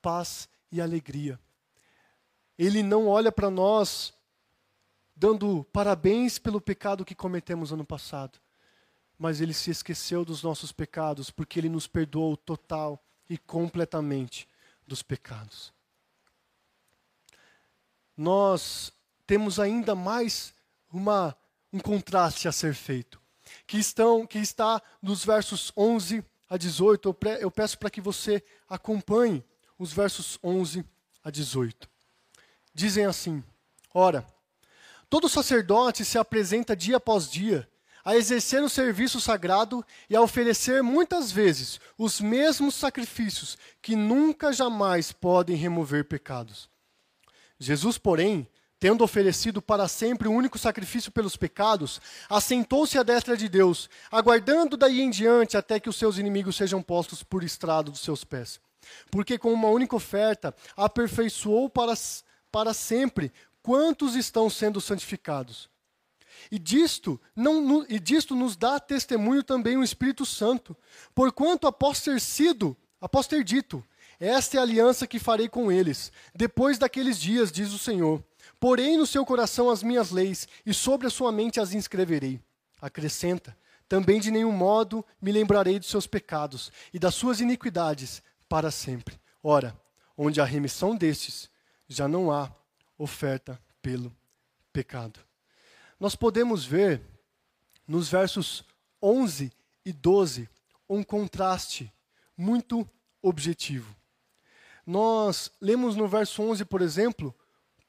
paz 0.00 0.48
e 0.74 0.80
alegria. 0.80 1.38
Ele 2.58 2.82
não 2.82 3.06
olha 3.06 3.30
para 3.30 3.48
nós 3.48 4.12
dando 5.14 5.62
parabéns 5.72 6.36
pelo 6.36 6.60
pecado 6.60 7.04
que 7.04 7.14
cometemos 7.14 7.72
ano 7.72 7.84
passado, 7.84 8.40
mas 9.16 9.40
ele 9.40 9.54
se 9.54 9.70
esqueceu 9.70 10.24
dos 10.24 10.42
nossos 10.42 10.72
pecados 10.72 11.30
porque 11.30 11.60
ele 11.60 11.68
nos 11.68 11.86
perdoou 11.86 12.36
total 12.36 13.00
e 13.30 13.38
completamente 13.38 14.48
dos 14.84 15.00
pecados. 15.00 15.72
Nós 18.16 18.92
temos 19.28 19.60
ainda 19.60 19.94
mais 19.94 20.52
uma, 20.92 21.36
um 21.72 21.78
contraste 21.78 22.48
a 22.48 22.52
ser 22.52 22.74
feito, 22.74 23.20
que, 23.64 23.78
estão, 23.78 24.26
que 24.26 24.38
está 24.38 24.82
nos 25.00 25.24
versos 25.24 25.72
11 25.76 26.24
a 26.50 26.56
18. 26.56 27.16
Eu 27.38 27.50
peço 27.52 27.78
para 27.78 27.90
que 27.90 28.00
você 28.00 28.42
acompanhe 28.68 29.44
os 29.84 29.92
versos 29.92 30.38
11 30.42 30.84
a 31.22 31.30
18. 31.30 31.88
Dizem 32.72 33.04
assim: 33.04 33.44
Ora, 33.92 34.26
todo 35.08 35.28
sacerdote 35.28 36.04
se 36.04 36.18
apresenta 36.18 36.74
dia 36.74 36.96
após 36.96 37.30
dia 37.30 37.68
a 38.04 38.16
exercer 38.16 38.62
o 38.62 38.68
serviço 38.68 39.20
sagrado 39.20 39.84
e 40.10 40.16
a 40.16 40.20
oferecer 40.20 40.82
muitas 40.82 41.32
vezes 41.32 41.80
os 41.96 42.20
mesmos 42.20 42.74
sacrifícios 42.74 43.56
que 43.80 43.96
nunca 43.96 44.52
jamais 44.52 45.10
podem 45.10 45.56
remover 45.56 46.04
pecados. 46.04 46.68
Jesus, 47.58 47.96
porém, 47.96 48.46
tendo 48.78 49.02
oferecido 49.04 49.62
para 49.62 49.88
sempre 49.88 50.28
o 50.28 50.32
único 50.32 50.58
sacrifício 50.58 51.10
pelos 51.10 51.34
pecados, 51.34 51.98
assentou-se 52.28 52.98
à 52.98 53.02
destra 53.02 53.38
de 53.38 53.48
Deus, 53.48 53.88
aguardando 54.10 54.76
daí 54.76 55.00
em 55.00 55.08
diante 55.08 55.56
até 55.56 55.80
que 55.80 55.88
os 55.88 55.96
seus 55.96 56.18
inimigos 56.18 56.56
sejam 56.56 56.82
postos 56.82 57.22
por 57.22 57.42
estrado 57.42 57.90
dos 57.90 58.00
seus 58.00 58.22
pés 58.22 58.60
porque 59.10 59.38
com 59.38 59.52
uma 59.52 59.68
única 59.68 59.96
oferta 59.96 60.54
aperfeiçoou 60.76 61.68
para, 61.68 61.94
para 62.50 62.74
sempre 62.74 63.32
quantos 63.62 64.14
estão 64.14 64.50
sendo 64.50 64.80
santificados. 64.80 65.68
E 66.50 66.58
disto, 66.58 67.20
não, 67.34 67.84
e 67.88 67.98
disto 67.98 68.34
nos 68.34 68.56
dá 68.56 68.78
testemunho 68.78 69.42
também 69.42 69.76
o 69.76 69.82
Espírito 69.82 70.26
Santo, 70.26 70.76
porquanto 71.14 71.66
após 71.66 72.00
ter 72.00 72.20
sido, 72.20 72.76
após 73.00 73.26
ter 73.26 73.42
dito, 73.42 73.84
esta 74.20 74.56
é 74.56 74.60
a 74.60 74.62
aliança 74.62 75.06
que 75.06 75.18
farei 75.18 75.48
com 75.48 75.72
eles, 75.72 76.12
depois 76.34 76.78
daqueles 76.78 77.18
dias, 77.18 77.50
diz 77.50 77.72
o 77.72 77.78
Senhor. 77.78 78.22
Porém 78.60 78.96
no 78.96 79.06
seu 79.06 79.24
coração 79.24 79.70
as 79.70 79.82
minhas 79.82 80.10
leis, 80.10 80.46
e 80.64 80.72
sobre 80.72 81.06
a 81.06 81.10
sua 81.10 81.32
mente 81.32 81.60
as 81.60 81.72
inscreverei. 81.72 82.40
Acrescenta, 82.80 83.56
também 83.88 84.20
de 84.20 84.30
nenhum 84.30 84.52
modo 84.52 85.04
me 85.20 85.32
lembrarei 85.32 85.78
dos 85.78 85.88
seus 85.88 86.06
pecados, 86.06 86.70
e 86.92 86.98
das 86.98 87.14
suas 87.14 87.40
iniquidades 87.40 88.22
para 88.48 88.70
sempre. 88.70 89.18
Ora, 89.42 89.78
onde 90.16 90.40
há 90.40 90.44
remissão 90.44 90.96
destes, 90.96 91.50
já 91.88 92.08
não 92.08 92.30
há 92.30 92.50
oferta 92.98 93.60
pelo 93.82 94.14
pecado. 94.72 95.20
Nós 95.98 96.14
podemos 96.14 96.64
ver 96.64 97.02
nos 97.86 98.08
versos 98.08 98.64
11 99.02 99.52
e 99.84 99.92
12 99.92 100.48
um 100.88 101.02
contraste 101.02 101.92
muito 102.36 102.88
objetivo. 103.22 103.94
Nós 104.86 105.50
lemos 105.60 105.96
no 105.96 106.06
verso 106.06 106.42
11, 106.42 106.64
por 106.64 106.82
exemplo, 106.82 107.34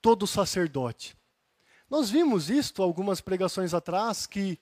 todo 0.02 0.28
sacerdote. 0.28 1.18
Nós 1.90 2.10
vimos 2.10 2.50
isto 2.50 2.82
algumas 2.82 3.22
pregações 3.22 3.74
atrás 3.74 4.26
que 4.26 4.60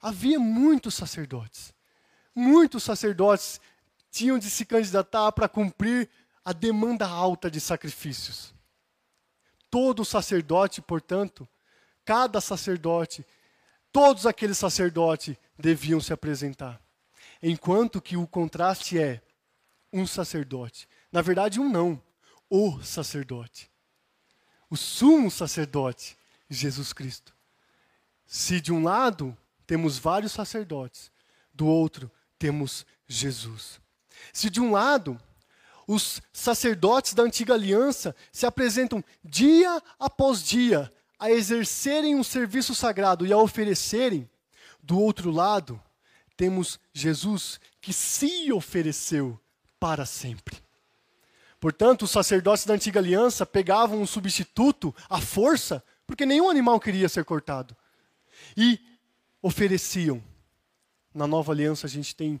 havia 0.00 0.38
muitos 0.38 0.94
sacerdotes. 0.94 1.74
Muitos 2.34 2.82
sacerdotes 2.82 3.60
tinham 4.10 4.38
de 4.38 4.50
se 4.50 4.64
candidatar 4.64 5.32
para 5.32 5.48
cumprir 5.48 6.08
a 6.44 6.52
demanda 6.52 7.06
alta 7.06 7.50
de 7.50 7.60
sacrifícios. 7.60 8.52
Todo 9.70 10.04
sacerdote, 10.04 10.82
portanto, 10.82 11.48
cada 12.04 12.40
sacerdote, 12.40 13.24
todos 13.92 14.26
aqueles 14.26 14.58
sacerdotes 14.58 15.36
deviam 15.58 16.00
se 16.00 16.12
apresentar. 16.12 16.80
Enquanto 17.42 18.00
que 18.00 18.16
o 18.16 18.26
contraste 18.26 18.98
é 18.98 19.22
um 19.92 20.06
sacerdote. 20.06 20.88
Na 21.10 21.22
verdade, 21.22 21.60
um 21.60 21.68
não, 21.68 22.00
o 22.48 22.82
sacerdote. 22.82 23.70
O 24.68 24.76
sumo 24.76 25.30
sacerdote, 25.30 26.16
Jesus 26.48 26.92
Cristo. 26.92 27.34
Se 28.26 28.60
de 28.60 28.72
um 28.72 28.82
lado 28.82 29.36
temos 29.66 29.98
vários 29.98 30.32
sacerdotes, 30.32 31.10
do 31.52 31.66
outro 31.66 32.10
temos 32.38 32.86
Jesus. 33.06 33.80
Se 34.32 34.50
de 34.50 34.60
um 34.60 34.72
lado, 34.72 35.20
os 35.86 36.22
sacerdotes 36.32 37.14
da 37.14 37.22
antiga 37.22 37.54
aliança 37.54 38.14
se 38.32 38.46
apresentam 38.46 39.02
dia 39.24 39.82
após 39.98 40.42
dia 40.42 40.90
a 41.18 41.30
exercerem 41.30 42.14
um 42.14 42.22
serviço 42.22 42.74
sagrado 42.74 43.26
e 43.26 43.32
a 43.32 43.36
oferecerem, 43.36 44.28
do 44.82 44.98
outro 44.98 45.30
lado, 45.30 45.80
temos 46.36 46.80
Jesus 46.92 47.60
que 47.80 47.92
se 47.92 48.50
ofereceu 48.52 49.38
para 49.78 50.06
sempre. 50.06 50.58
Portanto, 51.60 52.02
os 52.02 52.10
sacerdotes 52.10 52.64
da 52.64 52.74
antiga 52.74 53.00
aliança 53.00 53.44
pegavam 53.44 54.00
um 54.00 54.06
substituto 54.06 54.94
à 55.08 55.20
força, 55.20 55.84
porque 56.06 56.24
nenhum 56.24 56.48
animal 56.48 56.80
queria 56.80 57.08
ser 57.08 57.24
cortado, 57.24 57.76
e 58.56 58.80
ofereciam. 59.42 60.22
Na 61.12 61.26
nova 61.26 61.52
aliança, 61.52 61.86
a 61.86 61.90
gente 61.90 62.16
tem 62.16 62.40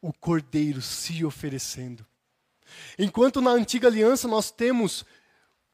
o 0.00 0.12
cordeiro 0.12 0.80
se 0.80 1.24
oferecendo. 1.24 2.06
Enquanto 2.98 3.40
na 3.40 3.50
antiga 3.50 3.88
aliança 3.88 4.28
nós 4.28 4.50
temos 4.50 5.04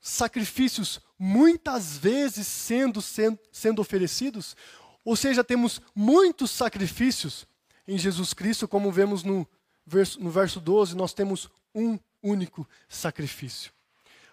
sacrifícios 0.01 1.01
muitas 1.19 1.97
vezes 1.97 2.47
sendo, 2.47 3.03
sendo, 3.03 3.39
sendo 3.51 3.81
oferecidos, 3.81 4.57
ou 5.05 5.17
seja, 5.17 5.45
temos 5.45 5.81
muitos 5.95 6.51
sacrifícios 6.51 7.47
em 7.87 7.97
Jesus 7.97 8.33
Cristo, 8.33 8.67
como 8.67 8.91
vemos 8.91 9.23
no 9.23 9.47
verso, 9.87 10.21
no 10.21 10.31
verso 10.31 10.61
12, 10.61 10.97
nós 10.97 11.13
temos 11.13 11.49
um 11.75 11.99
único 12.23 12.69
sacrifício. 12.89 13.73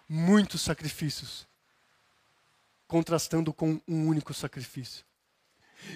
Muitos 0.09 0.61
sacrifícios, 0.61 1.47
contrastando 2.87 3.53
com 3.53 3.79
um 3.87 4.07
único 4.07 4.33
sacrifício. 4.33 5.05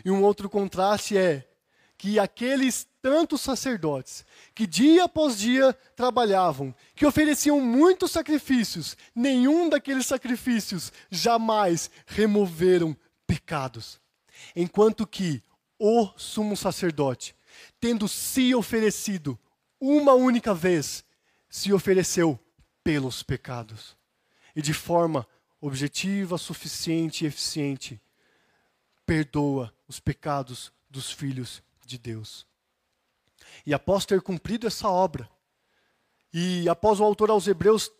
E 0.05 0.11
um 0.11 0.23
outro 0.23 0.49
contraste 0.49 1.17
é 1.17 1.47
que 1.97 2.19
aqueles 2.19 2.87
tantos 3.01 3.41
sacerdotes 3.41 4.23
que 4.53 4.67
dia 4.67 5.05
após 5.05 5.37
dia 5.37 5.73
trabalhavam, 5.95 6.75
que 6.95 7.05
ofereciam 7.05 7.59
muitos 7.59 8.11
sacrifícios, 8.11 8.95
nenhum 9.15 9.67
daqueles 9.67 10.05
sacrifícios 10.05 10.91
jamais 11.09 11.89
removeram 12.05 12.95
pecados. 13.25 13.99
Enquanto 14.55 15.07
que 15.07 15.41
o 15.79 16.07
sumo 16.17 16.55
sacerdote, 16.55 17.35
tendo 17.79 18.07
se 18.07 18.53
oferecido 18.53 19.39
uma 19.79 20.13
única 20.13 20.53
vez, 20.53 21.03
se 21.49 21.73
ofereceu 21.73 22.39
pelos 22.83 23.23
pecados. 23.23 23.97
E 24.55 24.61
de 24.61 24.73
forma 24.73 25.27
objetiva, 25.59 26.37
suficiente 26.37 27.23
e 27.23 27.27
eficiente, 27.27 27.99
perdoa 29.05 29.73
os 29.87 29.99
pecados 29.99 30.71
dos 30.89 31.11
filhos 31.11 31.63
de 31.87 31.97
Deus. 31.97 32.45
E 33.65 33.73
após 33.73 34.05
ter 34.05 34.21
cumprido 34.21 34.67
essa 34.67 34.89
obra, 34.89 35.29
e 36.33 36.67
após 36.69 36.99
o 36.99 37.03
autor 37.03 37.29
aos 37.29 37.47
Hebreus 37.47 37.91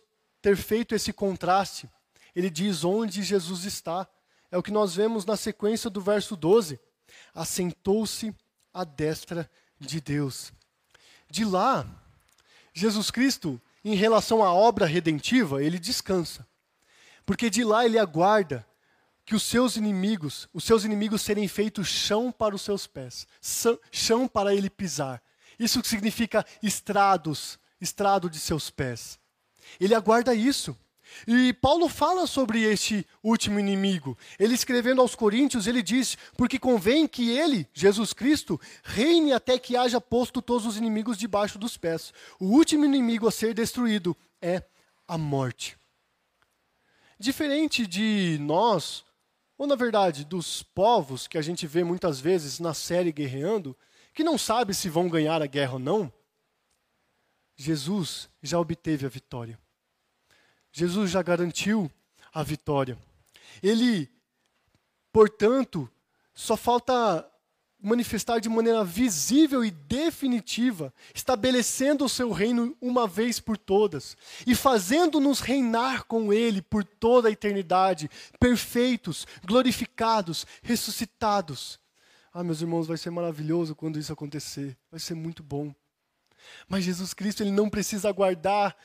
ter 0.42 0.56
feito 0.56 0.94
esse 0.94 1.12
contraste, 1.14 1.90
ele 2.36 2.50
diz 2.50 2.84
onde 2.84 3.24
Jesus 3.24 3.64
está. 3.64 4.08
É 4.52 4.58
o 4.58 4.64
que 4.64 4.72
nós 4.72 4.94
vemos 4.94 5.26
na 5.26 5.36
sequência 5.36 5.90
do 5.90 6.00
verso 6.00 6.36
12. 6.36 6.80
Assentou-se 7.34 8.36
à 8.74 8.84
destra 8.84 9.50
de 9.80 10.00
Deus. 10.00 10.52
De 11.30 11.44
lá, 11.44 11.86
Jesus 12.74 13.10
Cristo, 13.10 13.60
em 13.84 13.96
relação 13.96 14.44
à 14.44 14.54
obra 14.54 14.86
redentiva, 14.86 15.64
ele 15.64 15.80
descansa. 15.80 16.48
Porque 17.26 17.50
de 17.50 17.64
lá 17.64 17.86
ele 17.86 17.98
aguarda 17.98 18.66
que 19.28 19.36
os 19.36 19.44
seus 19.44 19.76
inimigos, 19.76 20.48
os 20.54 20.64
seus 20.64 20.86
inimigos 20.86 21.22
serem 21.22 21.50
feitos 21.50 21.90
chão 21.90 22.32
para 22.32 22.56
os 22.56 22.62
seus 22.62 22.88
pés, 22.88 23.28
chão 23.92 24.26
para 24.26 24.56
ele 24.56 24.70
pisar. 24.70 25.22
Isso 25.60 25.84
significa 25.84 26.46
estrados, 26.64 27.60
estrado 27.82 28.30
de 28.30 28.40
seus 28.40 28.70
pés. 28.70 29.20
Ele 29.82 29.94
aguarda 29.94 30.34
isso. 30.34 30.76
E 31.28 31.52
Paulo 31.52 31.90
fala 31.90 32.26
sobre 32.26 32.62
este 32.64 33.06
último 33.22 33.60
inimigo. 33.60 34.18
Ele 34.40 34.54
escrevendo 34.54 35.02
aos 35.02 35.14
Coríntios, 35.14 35.68
ele 35.68 35.84
diz: 35.84 36.18
Porque 36.38 36.58
convém 36.58 37.06
que 37.06 37.30
ele, 37.30 37.68
Jesus 37.74 38.14
Cristo, 38.14 38.60
reine 38.82 39.34
até 39.34 39.60
que 39.60 39.76
haja 39.76 40.00
posto 40.00 40.42
todos 40.42 40.66
os 40.66 40.78
inimigos 40.78 41.18
debaixo 41.18 41.60
dos 41.60 41.76
pés. 41.76 42.14
O 42.40 42.46
último 42.46 42.86
inimigo 42.86 43.28
a 43.28 43.32
ser 43.32 43.54
destruído 43.54 44.16
é 44.42 44.64
a 45.06 45.18
morte. 45.18 45.78
Diferente 47.20 47.86
de 47.86 48.38
nós, 48.40 49.04
ou, 49.58 49.66
na 49.66 49.76
verdade, 49.76 50.24
dos 50.24 50.62
povos 50.62 51.28
que 51.28 51.38
a 51.38 51.42
gente 51.42 51.66
vê 51.66 51.84
muitas 51.84 52.20
vezes 52.20 52.60
na 52.60 52.74
série 52.74 53.12
guerreando, 53.12 53.76
que 54.14 54.24
não 54.24 54.38
sabe 54.38 54.74
se 54.74 54.90
vão 54.90 55.10
ganhar 55.10 55.42
a 55.42 55.48
guerra 55.48 55.74
ou 55.74 55.80
não, 55.80 56.14
Jesus 57.56 58.30
já 58.42 58.60
obteve 58.60 59.06
a 59.06 59.10
vitória. 59.10 59.60
Jesus 60.72 61.10
já 61.10 61.24
garantiu 61.24 61.92
a 62.32 62.44
vitória. 62.44 62.98
Ele, 63.64 64.08
portanto, 65.12 65.90
só 66.36 66.56
falta 66.56 67.28
manifestar 67.88 68.40
de 68.40 68.50
maneira 68.50 68.84
visível 68.84 69.64
e 69.64 69.72
definitiva, 69.72 70.94
estabelecendo 71.16 72.06
o 72.06 72.10
seu 72.10 72.32
reino 72.32 72.76
uma 72.82 73.08
vez 73.08 73.40
por 73.40 73.58
todas 73.58 74.18
e 74.46 74.54
fazendo-nos 74.54 75.40
reinar 75.40 76.04
com 76.04 76.34
ele 76.34 76.62
por 76.62 76.84
toda 76.84 77.30
a 77.30 77.32
eternidade, 77.32 78.10
perfeitos, 78.40 79.26
glorificados, 79.46 80.46
ressuscitados. 80.62 81.80
Ah, 82.34 82.44
meus 82.44 82.62
irmãos, 82.62 82.88
vai 82.88 82.98
ser 82.98 83.10
maravilhoso 83.10 83.74
quando 83.74 83.98
isso 83.98 84.14
acontecer. 84.14 84.78
Vai 84.92 85.00
ser 85.00 85.16
muito 85.16 85.42
bom. 85.42 85.74
Mas 86.68 86.84
Jesus 86.84 87.14
Cristo, 87.14 87.42
ele 87.42 87.52
não 87.52 87.70
precisa 87.70 88.10
aguardar 88.10 88.76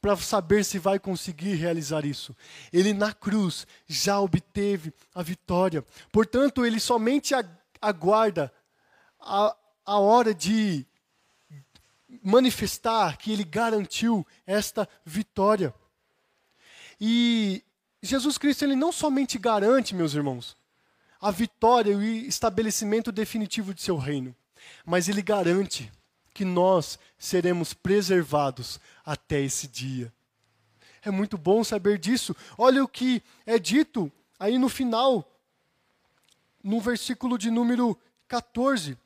para 0.00 0.16
saber 0.16 0.64
se 0.64 0.78
vai 0.78 0.98
conseguir 0.98 1.54
realizar 1.54 2.04
isso. 2.04 2.36
Ele 2.70 2.92
na 2.92 3.12
cruz 3.12 3.66
já 3.86 4.20
obteve 4.20 4.92
a 5.14 5.22
vitória. 5.22 5.82
Portanto, 6.12 6.64
ele 6.64 6.78
somente 6.78 7.34
aguarda 7.88 8.52
a, 9.20 9.56
a 9.84 9.98
hora 9.98 10.34
de 10.34 10.86
manifestar 12.22 13.18
que 13.18 13.32
ele 13.32 13.44
garantiu 13.44 14.26
esta 14.46 14.88
vitória. 15.04 15.74
E 17.00 17.62
Jesus 18.02 18.38
Cristo 18.38 18.64
ele 18.64 18.76
não 18.76 18.92
somente 18.92 19.38
garante, 19.38 19.94
meus 19.94 20.14
irmãos, 20.14 20.56
a 21.20 21.30
vitória 21.30 21.92
e 21.92 21.96
o 21.96 22.02
estabelecimento 22.02 23.10
definitivo 23.10 23.74
de 23.74 23.82
seu 23.82 23.96
reino, 23.96 24.34
mas 24.84 25.08
ele 25.08 25.22
garante 25.22 25.92
que 26.32 26.44
nós 26.44 26.98
seremos 27.18 27.74
preservados 27.74 28.80
até 29.04 29.40
esse 29.40 29.68
dia. 29.68 30.12
É 31.02 31.10
muito 31.10 31.36
bom 31.36 31.62
saber 31.62 31.98
disso. 31.98 32.34
Olha 32.56 32.82
o 32.82 32.88
que 32.88 33.22
é 33.44 33.58
dito 33.58 34.10
aí 34.38 34.58
no 34.58 34.68
final 34.68 35.30
no 36.64 36.80
versículo 36.80 37.36
de 37.36 37.50
número 37.50 37.96
14. 38.26 38.96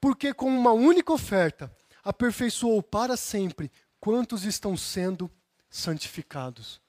Porque 0.00 0.34
com 0.34 0.48
uma 0.48 0.72
única 0.72 1.12
oferta 1.12 1.74
aperfeiçoou 2.02 2.82
para 2.82 3.16
sempre 3.16 3.70
quantos 4.00 4.44
estão 4.44 4.76
sendo 4.76 5.30
santificados. 5.70 6.80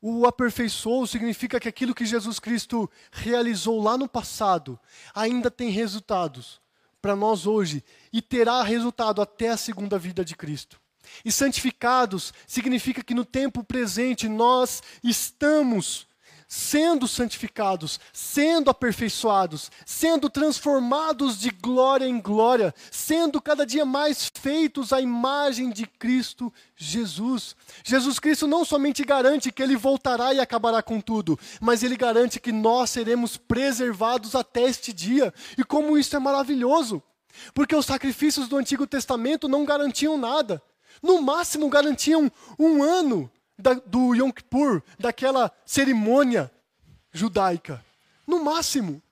O 0.00 0.26
aperfeiçoou 0.26 1.06
significa 1.06 1.58
que 1.58 1.68
aquilo 1.68 1.94
que 1.94 2.04
Jesus 2.04 2.38
Cristo 2.38 2.90
realizou 3.10 3.82
lá 3.82 3.96
no 3.96 4.08
passado 4.08 4.78
ainda 5.14 5.50
tem 5.50 5.70
resultados 5.70 6.60
para 7.00 7.16
nós 7.16 7.46
hoje 7.46 7.84
e 8.12 8.20
terá 8.20 8.62
resultado 8.62 9.22
até 9.22 9.50
a 9.50 9.56
segunda 9.56 9.98
vida 9.98 10.24
de 10.24 10.36
Cristo. 10.36 10.80
E 11.24 11.32
santificados 11.32 12.32
significa 12.46 13.02
que 13.02 13.14
no 13.14 13.24
tempo 13.24 13.64
presente 13.64 14.28
nós 14.28 14.82
estamos 15.02 16.05
sendo 16.48 17.08
santificados, 17.08 17.98
sendo 18.12 18.70
aperfeiçoados, 18.70 19.70
sendo 19.84 20.30
transformados 20.30 21.38
de 21.38 21.50
glória 21.50 22.06
em 22.06 22.20
glória, 22.20 22.74
sendo 22.90 23.40
cada 23.40 23.66
dia 23.66 23.84
mais 23.84 24.30
feitos 24.32 24.92
à 24.92 25.00
imagem 25.00 25.70
de 25.70 25.86
Cristo 25.86 26.52
Jesus. 26.76 27.56
Jesus 27.84 28.18
Cristo 28.18 28.46
não 28.46 28.64
somente 28.64 29.04
garante 29.04 29.50
que 29.50 29.62
ele 29.62 29.76
voltará 29.76 30.32
e 30.32 30.40
acabará 30.40 30.82
com 30.82 31.00
tudo, 31.00 31.38
mas 31.60 31.82
ele 31.82 31.96
garante 31.96 32.38
que 32.38 32.52
nós 32.52 32.90
seremos 32.90 33.36
preservados 33.36 34.34
até 34.34 34.62
este 34.62 34.92
dia. 34.92 35.34
E 35.58 35.64
como 35.64 35.98
isso 35.98 36.14
é 36.14 36.18
maravilhoso! 36.18 37.02
Porque 37.52 37.74
os 37.74 37.86
sacrifícios 37.86 38.48
do 38.48 38.56
Antigo 38.56 38.86
Testamento 38.86 39.48
não 39.48 39.64
garantiam 39.64 40.16
nada. 40.16 40.62
No 41.02 41.20
máximo 41.20 41.68
garantiam 41.68 42.30
um 42.58 42.82
ano 42.82 43.30
da, 43.58 43.74
do 43.74 44.14
Yom 44.14 44.30
Kippur, 44.30 44.82
daquela 44.98 45.50
cerimônia 45.64 46.50
judaica. 47.12 47.84
No 48.26 48.42
máximo. 48.44 49.02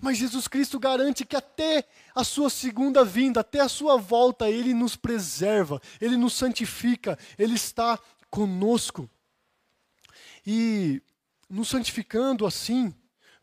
Mas 0.00 0.16
Jesus 0.16 0.46
Cristo 0.46 0.78
garante 0.78 1.24
que 1.24 1.34
até 1.34 1.84
a 2.14 2.22
sua 2.22 2.48
segunda 2.48 3.04
vinda, 3.04 3.40
até 3.40 3.60
a 3.60 3.68
sua 3.68 3.96
volta, 3.96 4.48
Ele 4.48 4.72
nos 4.72 4.94
preserva, 4.94 5.82
Ele 6.00 6.16
nos 6.16 6.34
santifica, 6.34 7.18
Ele 7.36 7.54
está 7.54 7.98
conosco. 8.30 9.10
E 10.46 11.02
nos 11.50 11.68
santificando 11.68 12.46
assim, 12.46 12.94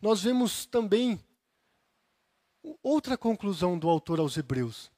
nós 0.01 0.23
vemos 0.23 0.65
também 0.65 1.19
outra 2.81 3.17
conclusão 3.17 3.77
do 3.77 3.89
autor 3.89 4.19
aos 4.19 4.37
Hebreus. 4.37 4.89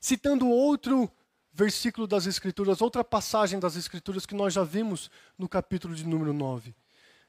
Citando 0.00 0.46
outro 0.46 1.10
versículo 1.58 2.06
das 2.06 2.24
Escrituras, 2.24 2.80
outra 2.80 3.02
passagem 3.02 3.58
das 3.58 3.74
Escrituras 3.74 4.24
que 4.24 4.32
nós 4.32 4.54
já 4.54 4.62
vimos 4.62 5.10
no 5.36 5.48
capítulo 5.48 5.92
de 5.92 6.06
número 6.06 6.32
9, 6.32 6.72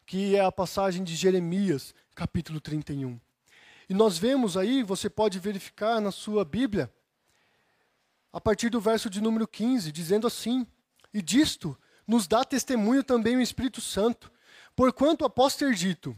que 0.06 0.36
é 0.36 0.42
a 0.42 0.52
passagem 0.52 1.04
de 1.04 1.16
Jeremias, 1.16 1.96
capítulo 2.14 2.62
31. 2.62 3.20
E 3.90 3.94
nós 3.96 4.20
vemos 4.20 4.56
aí, 4.56 4.84
você 4.84 5.10
pode 5.10 5.40
verificar 5.40 6.00
na 6.00 6.12
sua 6.12 6.46
Bíblia, 6.46 6.94
a 8.32 8.40
partir 8.40 8.70
do 8.70 8.80
verso 8.80 9.10
de 9.10 9.20
número 9.20 9.48
15, 9.48 9.92
dizendo 9.92 10.28
assim: 10.28 10.68
E 11.12 11.24
disto 11.24 11.76
nos 12.06 12.28
dá 12.28 12.46
testemunho 12.46 13.04
também 13.04 13.36
o 13.36 13.42
Espírito 13.42 13.82
Santo, 13.82 14.32
porquanto 14.76 15.26
após 15.26 15.56
ter 15.56 15.74
dito: 15.74 16.16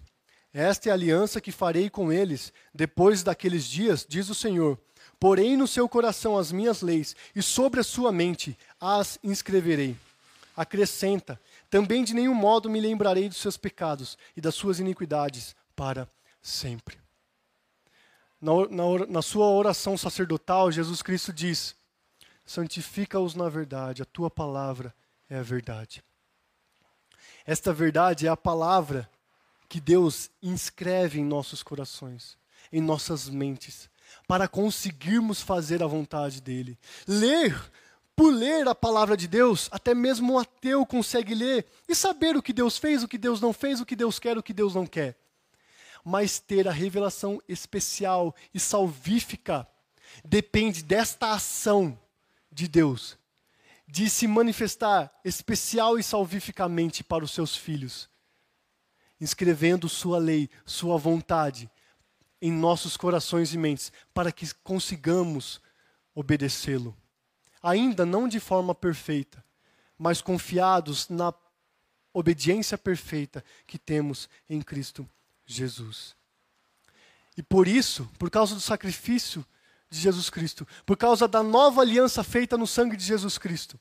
Esta 0.51 0.89
é 0.89 0.91
a 0.91 0.95
aliança 0.95 1.39
que 1.39 1.49
farei 1.49 1.89
com 1.89 2.12
eles 2.12 2.51
depois 2.74 3.24
daqueles 3.24 3.66
dias, 3.66 4.05
diz 4.05 4.28
o 4.28 4.36
Senhor. 4.36 4.78
Porém 5.22 5.55
no 5.55 5.67
seu 5.67 5.88
coração 5.88 6.36
as 6.36 6.51
minhas 6.51 6.82
leis, 6.82 7.15
e 7.36 7.43
sobre 7.43 7.80
a 7.80 7.84
sua 7.84 8.11
mente 8.11 8.57
as 8.80 9.19
inscreverei. 9.24 9.95
Acrescenta: 10.57 11.39
Também 11.69 12.03
de 12.03 12.15
nenhum 12.15 12.34
modo 12.34 12.67
me 12.67 12.82
lembrarei 12.82 13.30
dos 13.30 13.38
seus 13.38 13.55
pecados 13.55 14.17
e 14.36 14.41
das 14.41 14.55
suas 14.55 14.80
iniquidades 14.80 15.55
para 15.76 16.09
sempre. 16.41 16.97
Na, 18.41 18.51
na, 18.67 19.05
na 19.07 19.22
sua 19.22 19.45
oração 19.45 19.95
sacerdotal, 19.95 20.72
Jesus 20.72 21.03
Cristo 21.03 21.32
diz: 21.32 21.76
Santifica-os 22.43 23.36
na 23.36 23.47
verdade, 23.47 24.01
a 24.01 24.05
tua 24.05 24.32
palavra 24.32 24.91
é 25.30 25.38
a 25.38 25.43
verdade. 25.43 26.03
Esta 27.45 27.72
verdade 27.72 28.26
é 28.26 28.30
a 28.32 28.36
palavra 28.36 29.07
que 29.69 29.80
Deus 29.80 30.32
inscreve 30.41 31.19
em 31.19 31.24
nossos 31.24 31.61
corações, 31.61 32.39
em 32.74 32.82
nossas 32.82 33.30
mentes, 33.30 33.88
para 34.28 34.47
conseguirmos 34.47 35.41
fazer 35.41 35.82
a 35.84 35.88
vontade 35.88 36.41
dele. 36.41 36.78
Ler, 37.07 37.59
por 38.16 38.32
ler 38.34 38.68
a 38.68 38.76
palavra 38.76 39.18
de 39.18 39.28
Deus, 39.28 39.68
até 39.72 39.93
mesmo 39.93 40.34
um 40.34 40.39
ateu 40.39 40.86
consegue 40.86 41.34
ler 41.34 41.66
e 41.88 41.95
saber 41.95 42.36
o 42.38 42.41
que 42.41 42.53
Deus 42.53 42.78
fez, 42.78 43.03
o 43.03 43.07
que 43.07 43.18
Deus 43.18 43.41
não 43.41 43.53
fez, 43.53 43.82
o 43.82 43.86
que 43.86 43.95
Deus 43.95 44.20
quer, 44.20 44.38
o 44.38 44.43
que 44.43 44.53
Deus 44.53 44.76
não 44.76 44.86
quer. 44.86 45.18
Mas 46.03 46.39
ter 46.39 46.68
a 46.68 46.72
revelação 46.72 47.41
especial 47.47 48.36
e 48.53 48.59
salvífica 48.59 49.68
depende 50.26 50.84
desta 50.84 51.32
ação 51.32 51.97
de 52.51 52.68
Deus 52.68 53.18
de 53.91 54.09
se 54.09 54.26
manifestar 54.26 55.12
especial 55.26 55.99
e 55.99 56.03
salvificamente 56.03 57.03
para 57.03 57.26
os 57.26 57.32
seus 57.32 57.57
filhos, 57.57 58.09
inscrevendo 59.20 59.89
sua 59.89 60.18
lei, 60.18 60.49
sua 60.66 60.97
vontade 60.97 61.70
em 62.41 62.51
nossos 62.51 62.97
corações 62.97 63.53
e 63.53 63.57
mentes, 63.57 63.91
para 64.13 64.31
que 64.31 64.51
consigamos 64.63 65.61
obedecê-lo. 66.15 66.95
Ainda 67.61 68.05
não 68.05 68.27
de 68.27 68.39
forma 68.39 68.73
perfeita, 68.73 69.43
mas 69.97 70.21
confiados 70.21 71.07
na 71.09 71.33
obediência 72.13 72.77
perfeita 72.77 73.43
que 73.67 73.77
temos 73.77 74.27
em 74.49 74.61
Cristo 74.61 75.07
Jesus. 75.45 76.15
E 77.37 77.43
por 77.43 77.67
isso, 77.67 78.09
por 78.17 78.29
causa 78.29 78.55
do 78.55 78.61
sacrifício 78.61 79.45
de 79.89 79.99
Jesus 79.99 80.29
Cristo, 80.29 80.67
por 80.85 80.97
causa 80.97 81.27
da 81.27 81.43
nova 81.43 81.81
aliança 81.81 82.23
feita 82.23 82.57
no 82.57 82.65
sangue 82.65 82.97
de 82.97 83.03
Jesus 83.03 83.37
Cristo, 83.37 83.79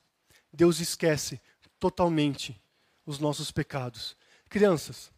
Deus 0.52 0.80
esquece 0.80 1.40
totalmente 1.78 2.61
os 3.06 3.18
nossos 3.18 3.50
pecados. 3.50 4.16
Crianças, 4.48 5.11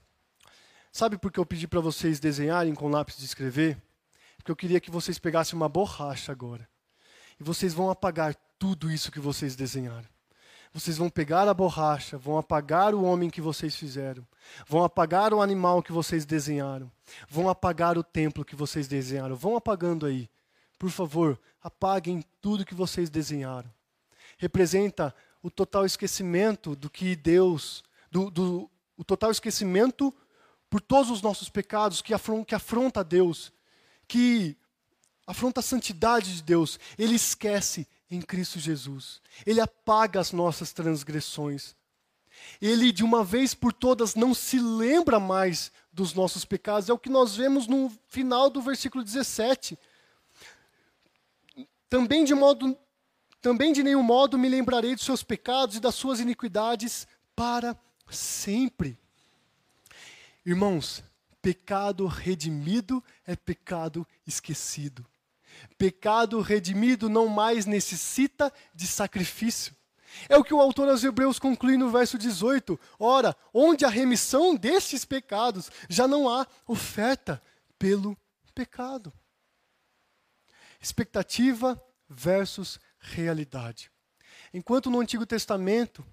sabe 0.92 1.18
por 1.18 1.32
que 1.32 1.40
eu 1.40 1.46
pedi 1.46 1.66
para 1.66 1.80
vocês 1.80 2.20
desenharem 2.20 2.74
com 2.74 2.88
lápis 2.88 3.16
de 3.16 3.24
escrever? 3.24 3.80
Porque 4.36 4.52
eu 4.52 4.56
queria 4.56 4.80
que 4.80 4.90
vocês 4.90 5.18
pegassem 5.18 5.56
uma 5.56 5.68
borracha 5.68 6.30
agora. 6.30 6.68
E 7.40 7.42
vocês 7.42 7.72
vão 7.72 7.90
apagar 7.90 8.36
tudo 8.58 8.90
isso 8.90 9.10
que 9.10 9.18
vocês 9.18 9.56
desenharam. 9.56 10.06
Vocês 10.72 10.96
vão 10.96 11.10
pegar 11.10 11.48
a 11.48 11.54
borracha, 11.54 12.16
vão 12.16 12.38
apagar 12.38 12.94
o 12.94 13.02
homem 13.02 13.28
que 13.28 13.40
vocês 13.40 13.76
fizeram, 13.76 14.26
vão 14.66 14.82
apagar 14.82 15.34
o 15.34 15.42
animal 15.42 15.82
que 15.82 15.92
vocês 15.92 16.24
desenharam, 16.24 16.90
vão 17.28 17.48
apagar 17.48 17.98
o 17.98 18.02
templo 18.02 18.44
que 18.44 18.56
vocês 18.56 18.88
desenharam. 18.88 19.36
Vão 19.36 19.54
apagando 19.54 20.06
aí. 20.06 20.30
Por 20.78 20.90
favor, 20.90 21.38
apaguem 21.62 22.24
tudo 22.40 22.64
que 22.64 22.74
vocês 22.74 23.10
desenharam. 23.10 23.70
Representa 24.38 25.14
o 25.42 25.50
total 25.50 25.84
esquecimento 25.84 26.74
do 26.74 26.88
que 26.88 27.14
Deus, 27.14 27.84
do, 28.10 28.30
do 28.30 28.70
o 28.96 29.04
total 29.04 29.30
esquecimento 29.30 30.14
por 30.72 30.80
todos 30.80 31.10
os 31.10 31.20
nossos 31.20 31.50
pecados 31.50 32.00
que, 32.00 32.14
afron, 32.14 32.42
que 32.42 32.54
afronta 32.54 33.00
a 33.00 33.02
Deus, 33.02 33.52
que 34.08 34.56
afronta 35.26 35.60
a 35.60 35.62
santidade 35.62 36.34
de 36.34 36.42
Deus. 36.42 36.80
Ele 36.98 37.14
esquece 37.14 37.86
em 38.10 38.22
Cristo 38.22 38.58
Jesus. 38.58 39.20
Ele 39.44 39.60
apaga 39.60 40.18
as 40.18 40.32
nossas 40.32 40.72
transgressões. 40.72 41.76
Ele, 42.58 42.90
de 42.90 43.04
uma 43.04 43.22
vez 43.22 43.52
por 43.52 43.70
todas, 43.70 44.14
não 44.14 44.32
se 44.32 44.58
lembra 44.58 45.20
mais 45.20 45.70
dos 45.92 46.14
nossos 46.14 46.42
pecados. 46.42 46.88
É 46.88 46.92
o 46.94 46.98
que 46.98 47.10
nós 47.10 47.36
vemos 47.36 47.66
no 47.66 47.92
final 48.08 48.48
do 48.48 48.62
versículo 48.62 49.04
17. 49.04 49.78
Também 51.90 52.24
de 52.24 52.34
modo 52.34 52.78
também 53.42 53.74
de 53.74 53.82
nenhum 53.82 54.02
modo 54.02 54.38
me 54.38 54.48
lembrarei 54.48 54.94
dos 54.94 55.04
seus 55.04 55.22
pecados 55.22 55.76
e 55.76 55.80
das 55.80 55.96
suas 55.96 56.18
iniquidades 56.18 57.06
para 57.36 57.76
sempre. 58.08 59.01
Irmãos, 60.44 61.02
pecado 61.40 62.06
redimido 62.06 63.02
é 63.26 63.36
pecado 63.36 64.06
esquecido. 64.26 65.06
Pecado 65.76 66.40
redimido 66.40 67.08
não 67.08 67.28
mais 67.28 67.66
necessita 67.66 68.52
de 68.74 68.86
sacrifício. 68.86 69.74
É 70.28 70.36
o 70.36 70.44
que 70.44 70.52
o 70.52 70.60
autor 70.60 70.88
aos 70.88 71.02
Hebreus 71.02 71.38
conclui 71.38 71.76
no 71.76 71.90
verso 71.90 72.18
18. 72.18 72.78
Ora, 72.98 73.36
onde 73.52 73.84
a 73.84 73.88
remissão 73.88 74.54
destes 74.54 75.04
pecados, 75.04 75.70
já 75.88 76.06
não 76.06 76.28
há 76.28 76.46
oferta 76.66 77.42
pelo 77.78 78.16
pecado 78.54 79.12
expectativa 80.82 81.80
versus 82.08 82.78
realidade. 82.98 83.90
Enquanto 84.52 84.90
no 84.90 85.00
Antigo 85.00 85.24
Testamento, 85.24 86.04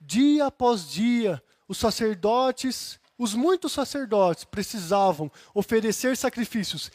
dia 0.00 0.46
após 0.46 0.88
dia, 0.88 1.42
os 1.68 1.78
sacerdotes, 1.78 2.98
os 3.20 3.34
muitos 3.34 3.72
sacerdotes, 3.72 4.44
precisavam 4.44 5.30
oferecer 5.52 6.16
sacrifícios 6.16 6.90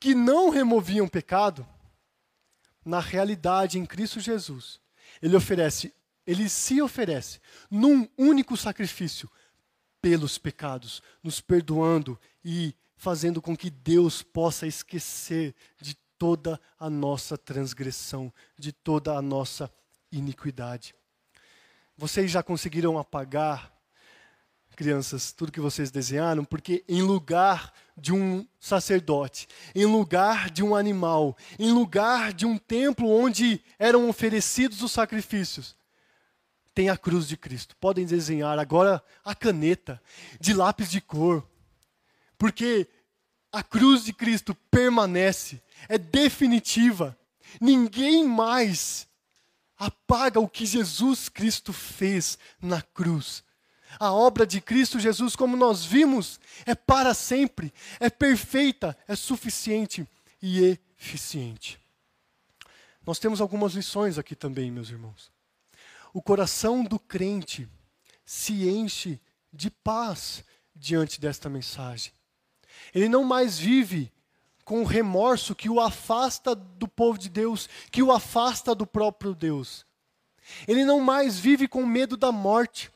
que 0.00 0.12
não 0.12 0.50
removiam 0.50 1.06
pecado, 1.06 1.64
na 2.84 2.98
realidade, 2.98 3.78
em 3.78 3.86
Cristo 3.86 4.18
Jesus, 4.18 4.80
ele 5.22 5.36
oferece, 5.36 5.94
ele 6.26 6.48
se 6.48 6.82
oferece 6.82 7.38
num 7.70 8.08
único 8.18 8.56
sacrifício 8.56 9.30
pelos 10.02 10.36
pecados, 10.36 11.00
nos 11.22 11.40
perdoando 11.40 12.18
e 12.44 12.74
fazendo 12.96 13.40
com 13.40 13.56
que 13.56 13.70
Deus 13.70 14.20
possa 14.20 14.66
esquecer 14.66 15.54
de 15.80 15.94
toda 16.18 16.60
a 16.76 16.90
nossa 16.90 17.38
transgressão, 17.38 18.32
de 18.58 18.72
toda 18.72 19.12
a 19.16 19.22
nossa 19.22 19.72
iniquidade. 20.10 20.92
Vocês 21.96 22.32
já 22.32 22.42
conseguiram 22.42 22.98
apagar, 22.98 23.77
crianças, 24.78 25.32
tudo 25.32 25.50
que 25.50 25.60
vocês 25.60 25.90
desenharam? 25.90 26.44
Porque 26.44 26.84
em 26.88 27.02
lugar 27.02 27.72
de 27.96 28.12
um 28.12 28.46
sacerdote, 28.60 29.48
em 29.74 29.84
lugar 29.84 30.48
de 30.50 30.62
um 30.62 30.76
animal, 30.76 31.36
em 31.58 31.72
lugar 31.72 32.32
de 32.32 32.46
um 32.46 32.56
templo 32.56 33.10
onde 33.10 33.60
eram 33.76 34.08
oferecidos 34.08 34.80
os 34.80 34.92
sacrifícios, 34.92 35.74
tem 36.72 36.88
a 36.88 36.96
cruz 36.96 37.26
de 37.26 37.36
Cristo. 37.36 37.74
Podem 37.80 38.06
desenhar 38.06 38.56
agora 38.56 39.02
a 39.24 39.34
caneta 39.34 40.00
de 40.40 40.54
lápis 40.54 40.88
de 40.88 41.00
cor. 41.00 41.44
Porque 42.38 42.86
a 43.50 43.64
cruz 43.64 44.04
de 44.04 44.12
Cristo 44.12 44.54
permanece 44.70 45.60
é 45.88 45.98
definitiva. 45.98 47.18
Ninguém 47.60 48.24
mais 48.24 49.08
apaga 49.76 50.38
o 50.38 50.48
que 50.48 50.64
Jesus 50.64 51.28
Cristo 51.28 51.72
fez 51.72 52.38
na 52.62 52.80
cruz. 52.80 53.42
A 53.98 54.12
obra 54.12 54.46
de 54.46 54.60
Cristo 54.60 54.98
Jesus, 54.98 55.36
como 55.36 55.56
nós 55.56 55.84
vimos, 55.84 56.40
é 56.66 56.74
para 56.74 57.14
sempre, 57.14 57.72
é 58.00 58.10
perfeita, 58.10 58.96
é 59.06 59.14
suficiente 59.14 60.06
e 60.42 60.78
eficiente. 60.98 61.78
Nós 63.06 63.18
temos 63.18 63.40
algumas 63.40 63.72
lições 63.72 64.18
aqui 64.18 64.34
também, 64.34 64.70
meus 64.70 64.90
irmãos. 64.90 65.30
O 66.12 66.20
coração 66.20 66.84
do 66.84 66.98
crente 66.98 67.68
se 68.24 68.68
enche 68.68 69.20
de 69.52 69.70
paz 69.70 70.44
diante 70.74 71.20
desta 71.20 71.48
mensagem. 71.48 72.12
Ele 72.94 73.08
não 73.08 73.24
mais 73.24 73.58
vive 73.58 74.12
com 74.64 74.84
remorso 74.84 75.54
que 75.54 75.70
o 75.70 75.80
afasta 75.80 76.54
do 76.54 76.86
povo 76.86 77.18
de 77.18 77.30
Deus, 77.30 77.68
que 77.90 78.02
o 78.02 78.12
afasta 78.12 78.74
do 78.74 78.86
próprio 78.86 79.34
Deus. 79.34 79.86
Ele 80.66 80.84
não 80.84 81.00
mais 81.00 81.38
vive 81.38 81.66
com 81.66 81.86
medo 81.86 82.16
da 82.16 82.30
morte. 82.30 82.90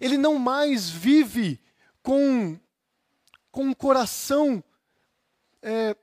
Ele 0.00 0.18
não 0.18 0.38
mais 0.38 0.90
vive 0.90 1.60
com, 2.02 2.58
com 3.50 3.64
um 3.64 3.74
coração 3.74 4.62
é, 5.62 5.96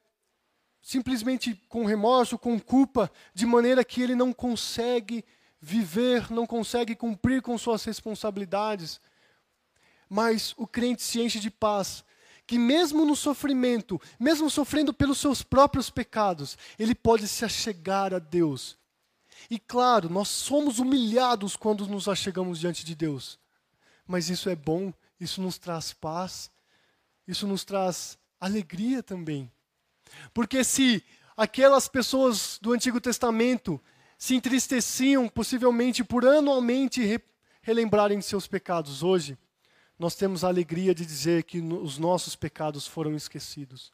simplesmente 0.82 1.54
com 1.68 1.86
remorso, 1.86 2.38
com 2.38 2.60
culpa, 2.60 3.12
de 3.34 3.46
maneira 3.46 3.84
que 3.84 4.02
ele 4.02 4.16
não 4.16 4.32
consegue 4.32 5.24
viver, 5.60 6.32
não 6.32 6.46
consegue 6.46 6.96
cumprir 6.96 7.42
com 7.42 7.58
suas 7.58 7.84
responsabilidades. 7.84 9.02
Mas 10.10 10.54
o 10.58 10.66
crente 10.66 11.04
se 11.04 11.22
enche 11.22 11.40
de 11.40 11.52
paz 11.52 12.06
que 12.48 12.58
mesmo 12.58 13.06
no 13.06 13.14
sofrimento, 13.14 14.02
mesmo 14.18 14.50
sofrendo 14.50 14.94
pelos 14.94 15.18
seus 15.18 15.44
próprios 15.44 15.90
pecados, 15.90 16.58
ele 16.80 16.96
pode 16.96 17.28
se 17.28 17.44
achegar 17.44 18.14
a 18.14 18.20
Deus. 18.20 18.78
E 19.52 19.60
claro, 19.60 20.10
nós 20.10 20.30
somos 20.30 20.80
humilhados 20.80 21.58
quando 21.58 21.86
nos 21.86 22.08
achegamos 22.08 22.58
diante 22.58 22.86
de 22.86 22.96
Deus. 22.96 23.38
Mas 24.08 24.30
isso 24.30 24.50
é 24.50 24.56
bom, 24.56 24.94
isso 25.20 25.42
nos 25.42 25.58
traz 25.58 25.94
paz, 25.94 26.50
isso 27.28 27.46
nos 27.46 27.64
traz 27.66 28.18
alegria 28.40 29.04
também. 29.04 29.52
Porque 30.34 30.64
se 30.64 31.04
aquelas 31.36 31.88
pessoas 31.88 32.58
do 32.62 32.72
Antigo 32.72 33.02
Testamento 33.02 33.82
se 34.18 34.36
entristeciam, 34.36 35.28
possivelmente 35.28 36.04
por 36.04 36.26
anualmente 36.26 37.04
re 37.04 37.20
relembrarem 37.62 38.22
seus 38.22 38.48
pecados, 38.48 39.04
hoje 39.04 39.38
nós 40.00 40.16
temos 40.16 40.46
a 40.46 40.48
alegria 40.48 40.96
de 40.96 41.06
dizer 41.06 41.44
que 41.44 41.60
os 41.60 41.98
nossos 41.98 42.34
pecados 42.34 42.88
foram 42.88 43.14
esquecidos. 43.14 43.92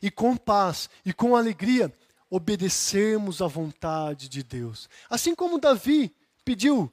E 0.00 0.12
com 0.12 0.36
paz 0.36 0.88
e 1.04 1.12
com 1.12 1.34
alegria, 1.34 1.92
obedecermos 2.30 3.42
à 3.42 3.48
vontade 3.48 4.28
de 4.28 4.44
Deus. 4.44 4.88
Assim 5.10 5.34
como 5.34 5.58
Davi 5.58 6.14
pediu, 6.44 6.92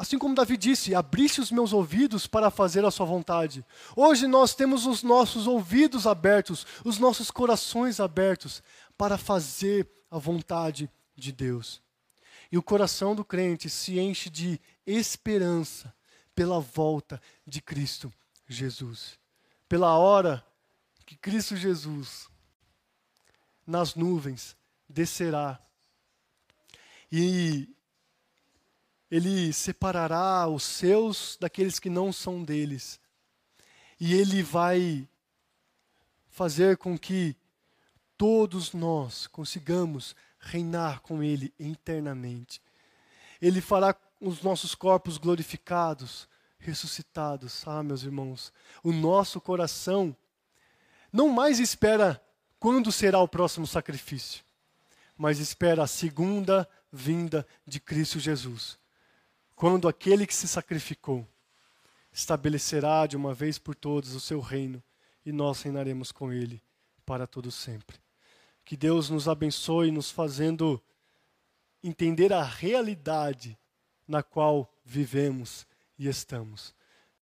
assim 0.00 0.18
como 0.18 0.34
Davi 0.34 0.56
disse: 0.56 0.94
abrisse 0.94 1.42
os 1.42 1.50
meus 1.50 1.74
ouvidos 1.74 2.26
para 2.26 2.50
fazer 2.50 2.82
a 2.86 2.90
sua 2.90 3.04
vontade. 3.04 3.62
Hoje 3.94 4.26
nós 4.26 4.54
temos 4.54 4.86
os 4.86 5.02
nossos 5.02 5.46
ouvidos 5.46 6.06
abertos, 6.06 6.66
os 6.82 6.98
nossos 6.98 7.30
corações 7.30 8.00
abertos 8.00 8.62
para 8.96 9.18
fazer 9.18 9.86
a 10.10 10.16
vontade 10.16 10.90
de 11.14 11.30
Deus. 11.30 11.82
E 12.50 12.56
o 12.56 12.62
coração 12.62 13.14
do 13.14 13.22
crente 13.22 13.68
se 13.68 14.00
enche 14.00 14.30
de 14.30 14.58
esperança 14.86 15.94
pela 16.34 16.58
volta 16.58 17.20
de 17.46 17.60
Cristo 17.60 18.10
Jesus. 18.48 19.18
Pela 19.68 19.98
hora 19.98 20.42
que 21.04 21.14
Cristo 21.14 21.54
Jesus 21.56 22.26
nas 23.66 23.94
nuvens 23.94 24.56
descerá. 24.88 25.60
E 27.12 27.68
ele 29.10 29.52
separará 29.52 30.46
os 30.46 30.62
seus 30.62 31.36
daqueles 31.40 31.78
que 31.78 31.90
não 31.90 32.12
são 32.12 32.44
deles. 32.44 33.00
E 33.98 34.14
ele 34.14 34.42
vai 34.42 35.08
fazer 36.28 36.76
com 36.76 36.96
que 36.96 37.36
todos 38.16 38.72
nós 38.72 39.26
consigamos 39.26 40.14
reinar 40.38 41.00
com 41.00 41.22
ele 41.22 41.52
eternamente. 41.58 42.62
Ele 43.42 43.60
fará 43.60 43.94
os 44.20 44.42
nossos 44.42 44.74
corpos 44.74 45.18
glorificados, 45.18 46.28
ressuscitados. 46.58 47.66
Ah, 47.66 47.82
meus 47.82 48.02
irmãos, 48.02 48.52
o 48.82 48.92
nosso 48.92 49.40
coração 49.40 50.16
não 51.12 51.28
mais 51.28 51.58
espera 51.58 52.22
quando 52.58 52.92
será 52.92 53.18
o 53.18 53.28
próximo 53.28 53.66
sacrifício, 53.66 54.44
mas 55.16 55.38
espera 55.38 55.82
a 55.82 55.86
segunda 55.86 56.68
vinda 56.92 57.46
de 57.66 57.80
Cristo 57.80 58.20
Jesus. 58.20 58.79
Quando 59.60 59.88
aquele 59.88 60.26
que 60.26 60.34
se 60.34 60.48
sacrificou 60.48 61.28
estabelecerá 62.10 63.06
de 63.06 63.14
uma 63.14 63.34
vez 63.34 63.58
por 63.58 63.74
todas 63.74 64.14
o 64.14 64.18
seu 64.18 64.40
reino 64.40 64.82
e 65.22 65.30
nós 65.32 65.60
reinaremos 65.60 66.10
com 66.10 66.32
ele 66.32 66.62
para 67.04 67.26
todo 67.26 67.50
sempre. 67.50 67.98
Que 68.64 68.74
Deus 68.74 69.10
nos 69.10 69.28
abençoe 69.28 69.90
nos 69.90 70.10
fazendo 70.10 70.82
entender 71.84 72.32
a 72.32 72.42
realidade 72.42 73.58
na 74.08 74.22
qual 74.22 74.66
vivemos 74.82 75.66
e 75.98 76.08
estamos. 76.08 76.74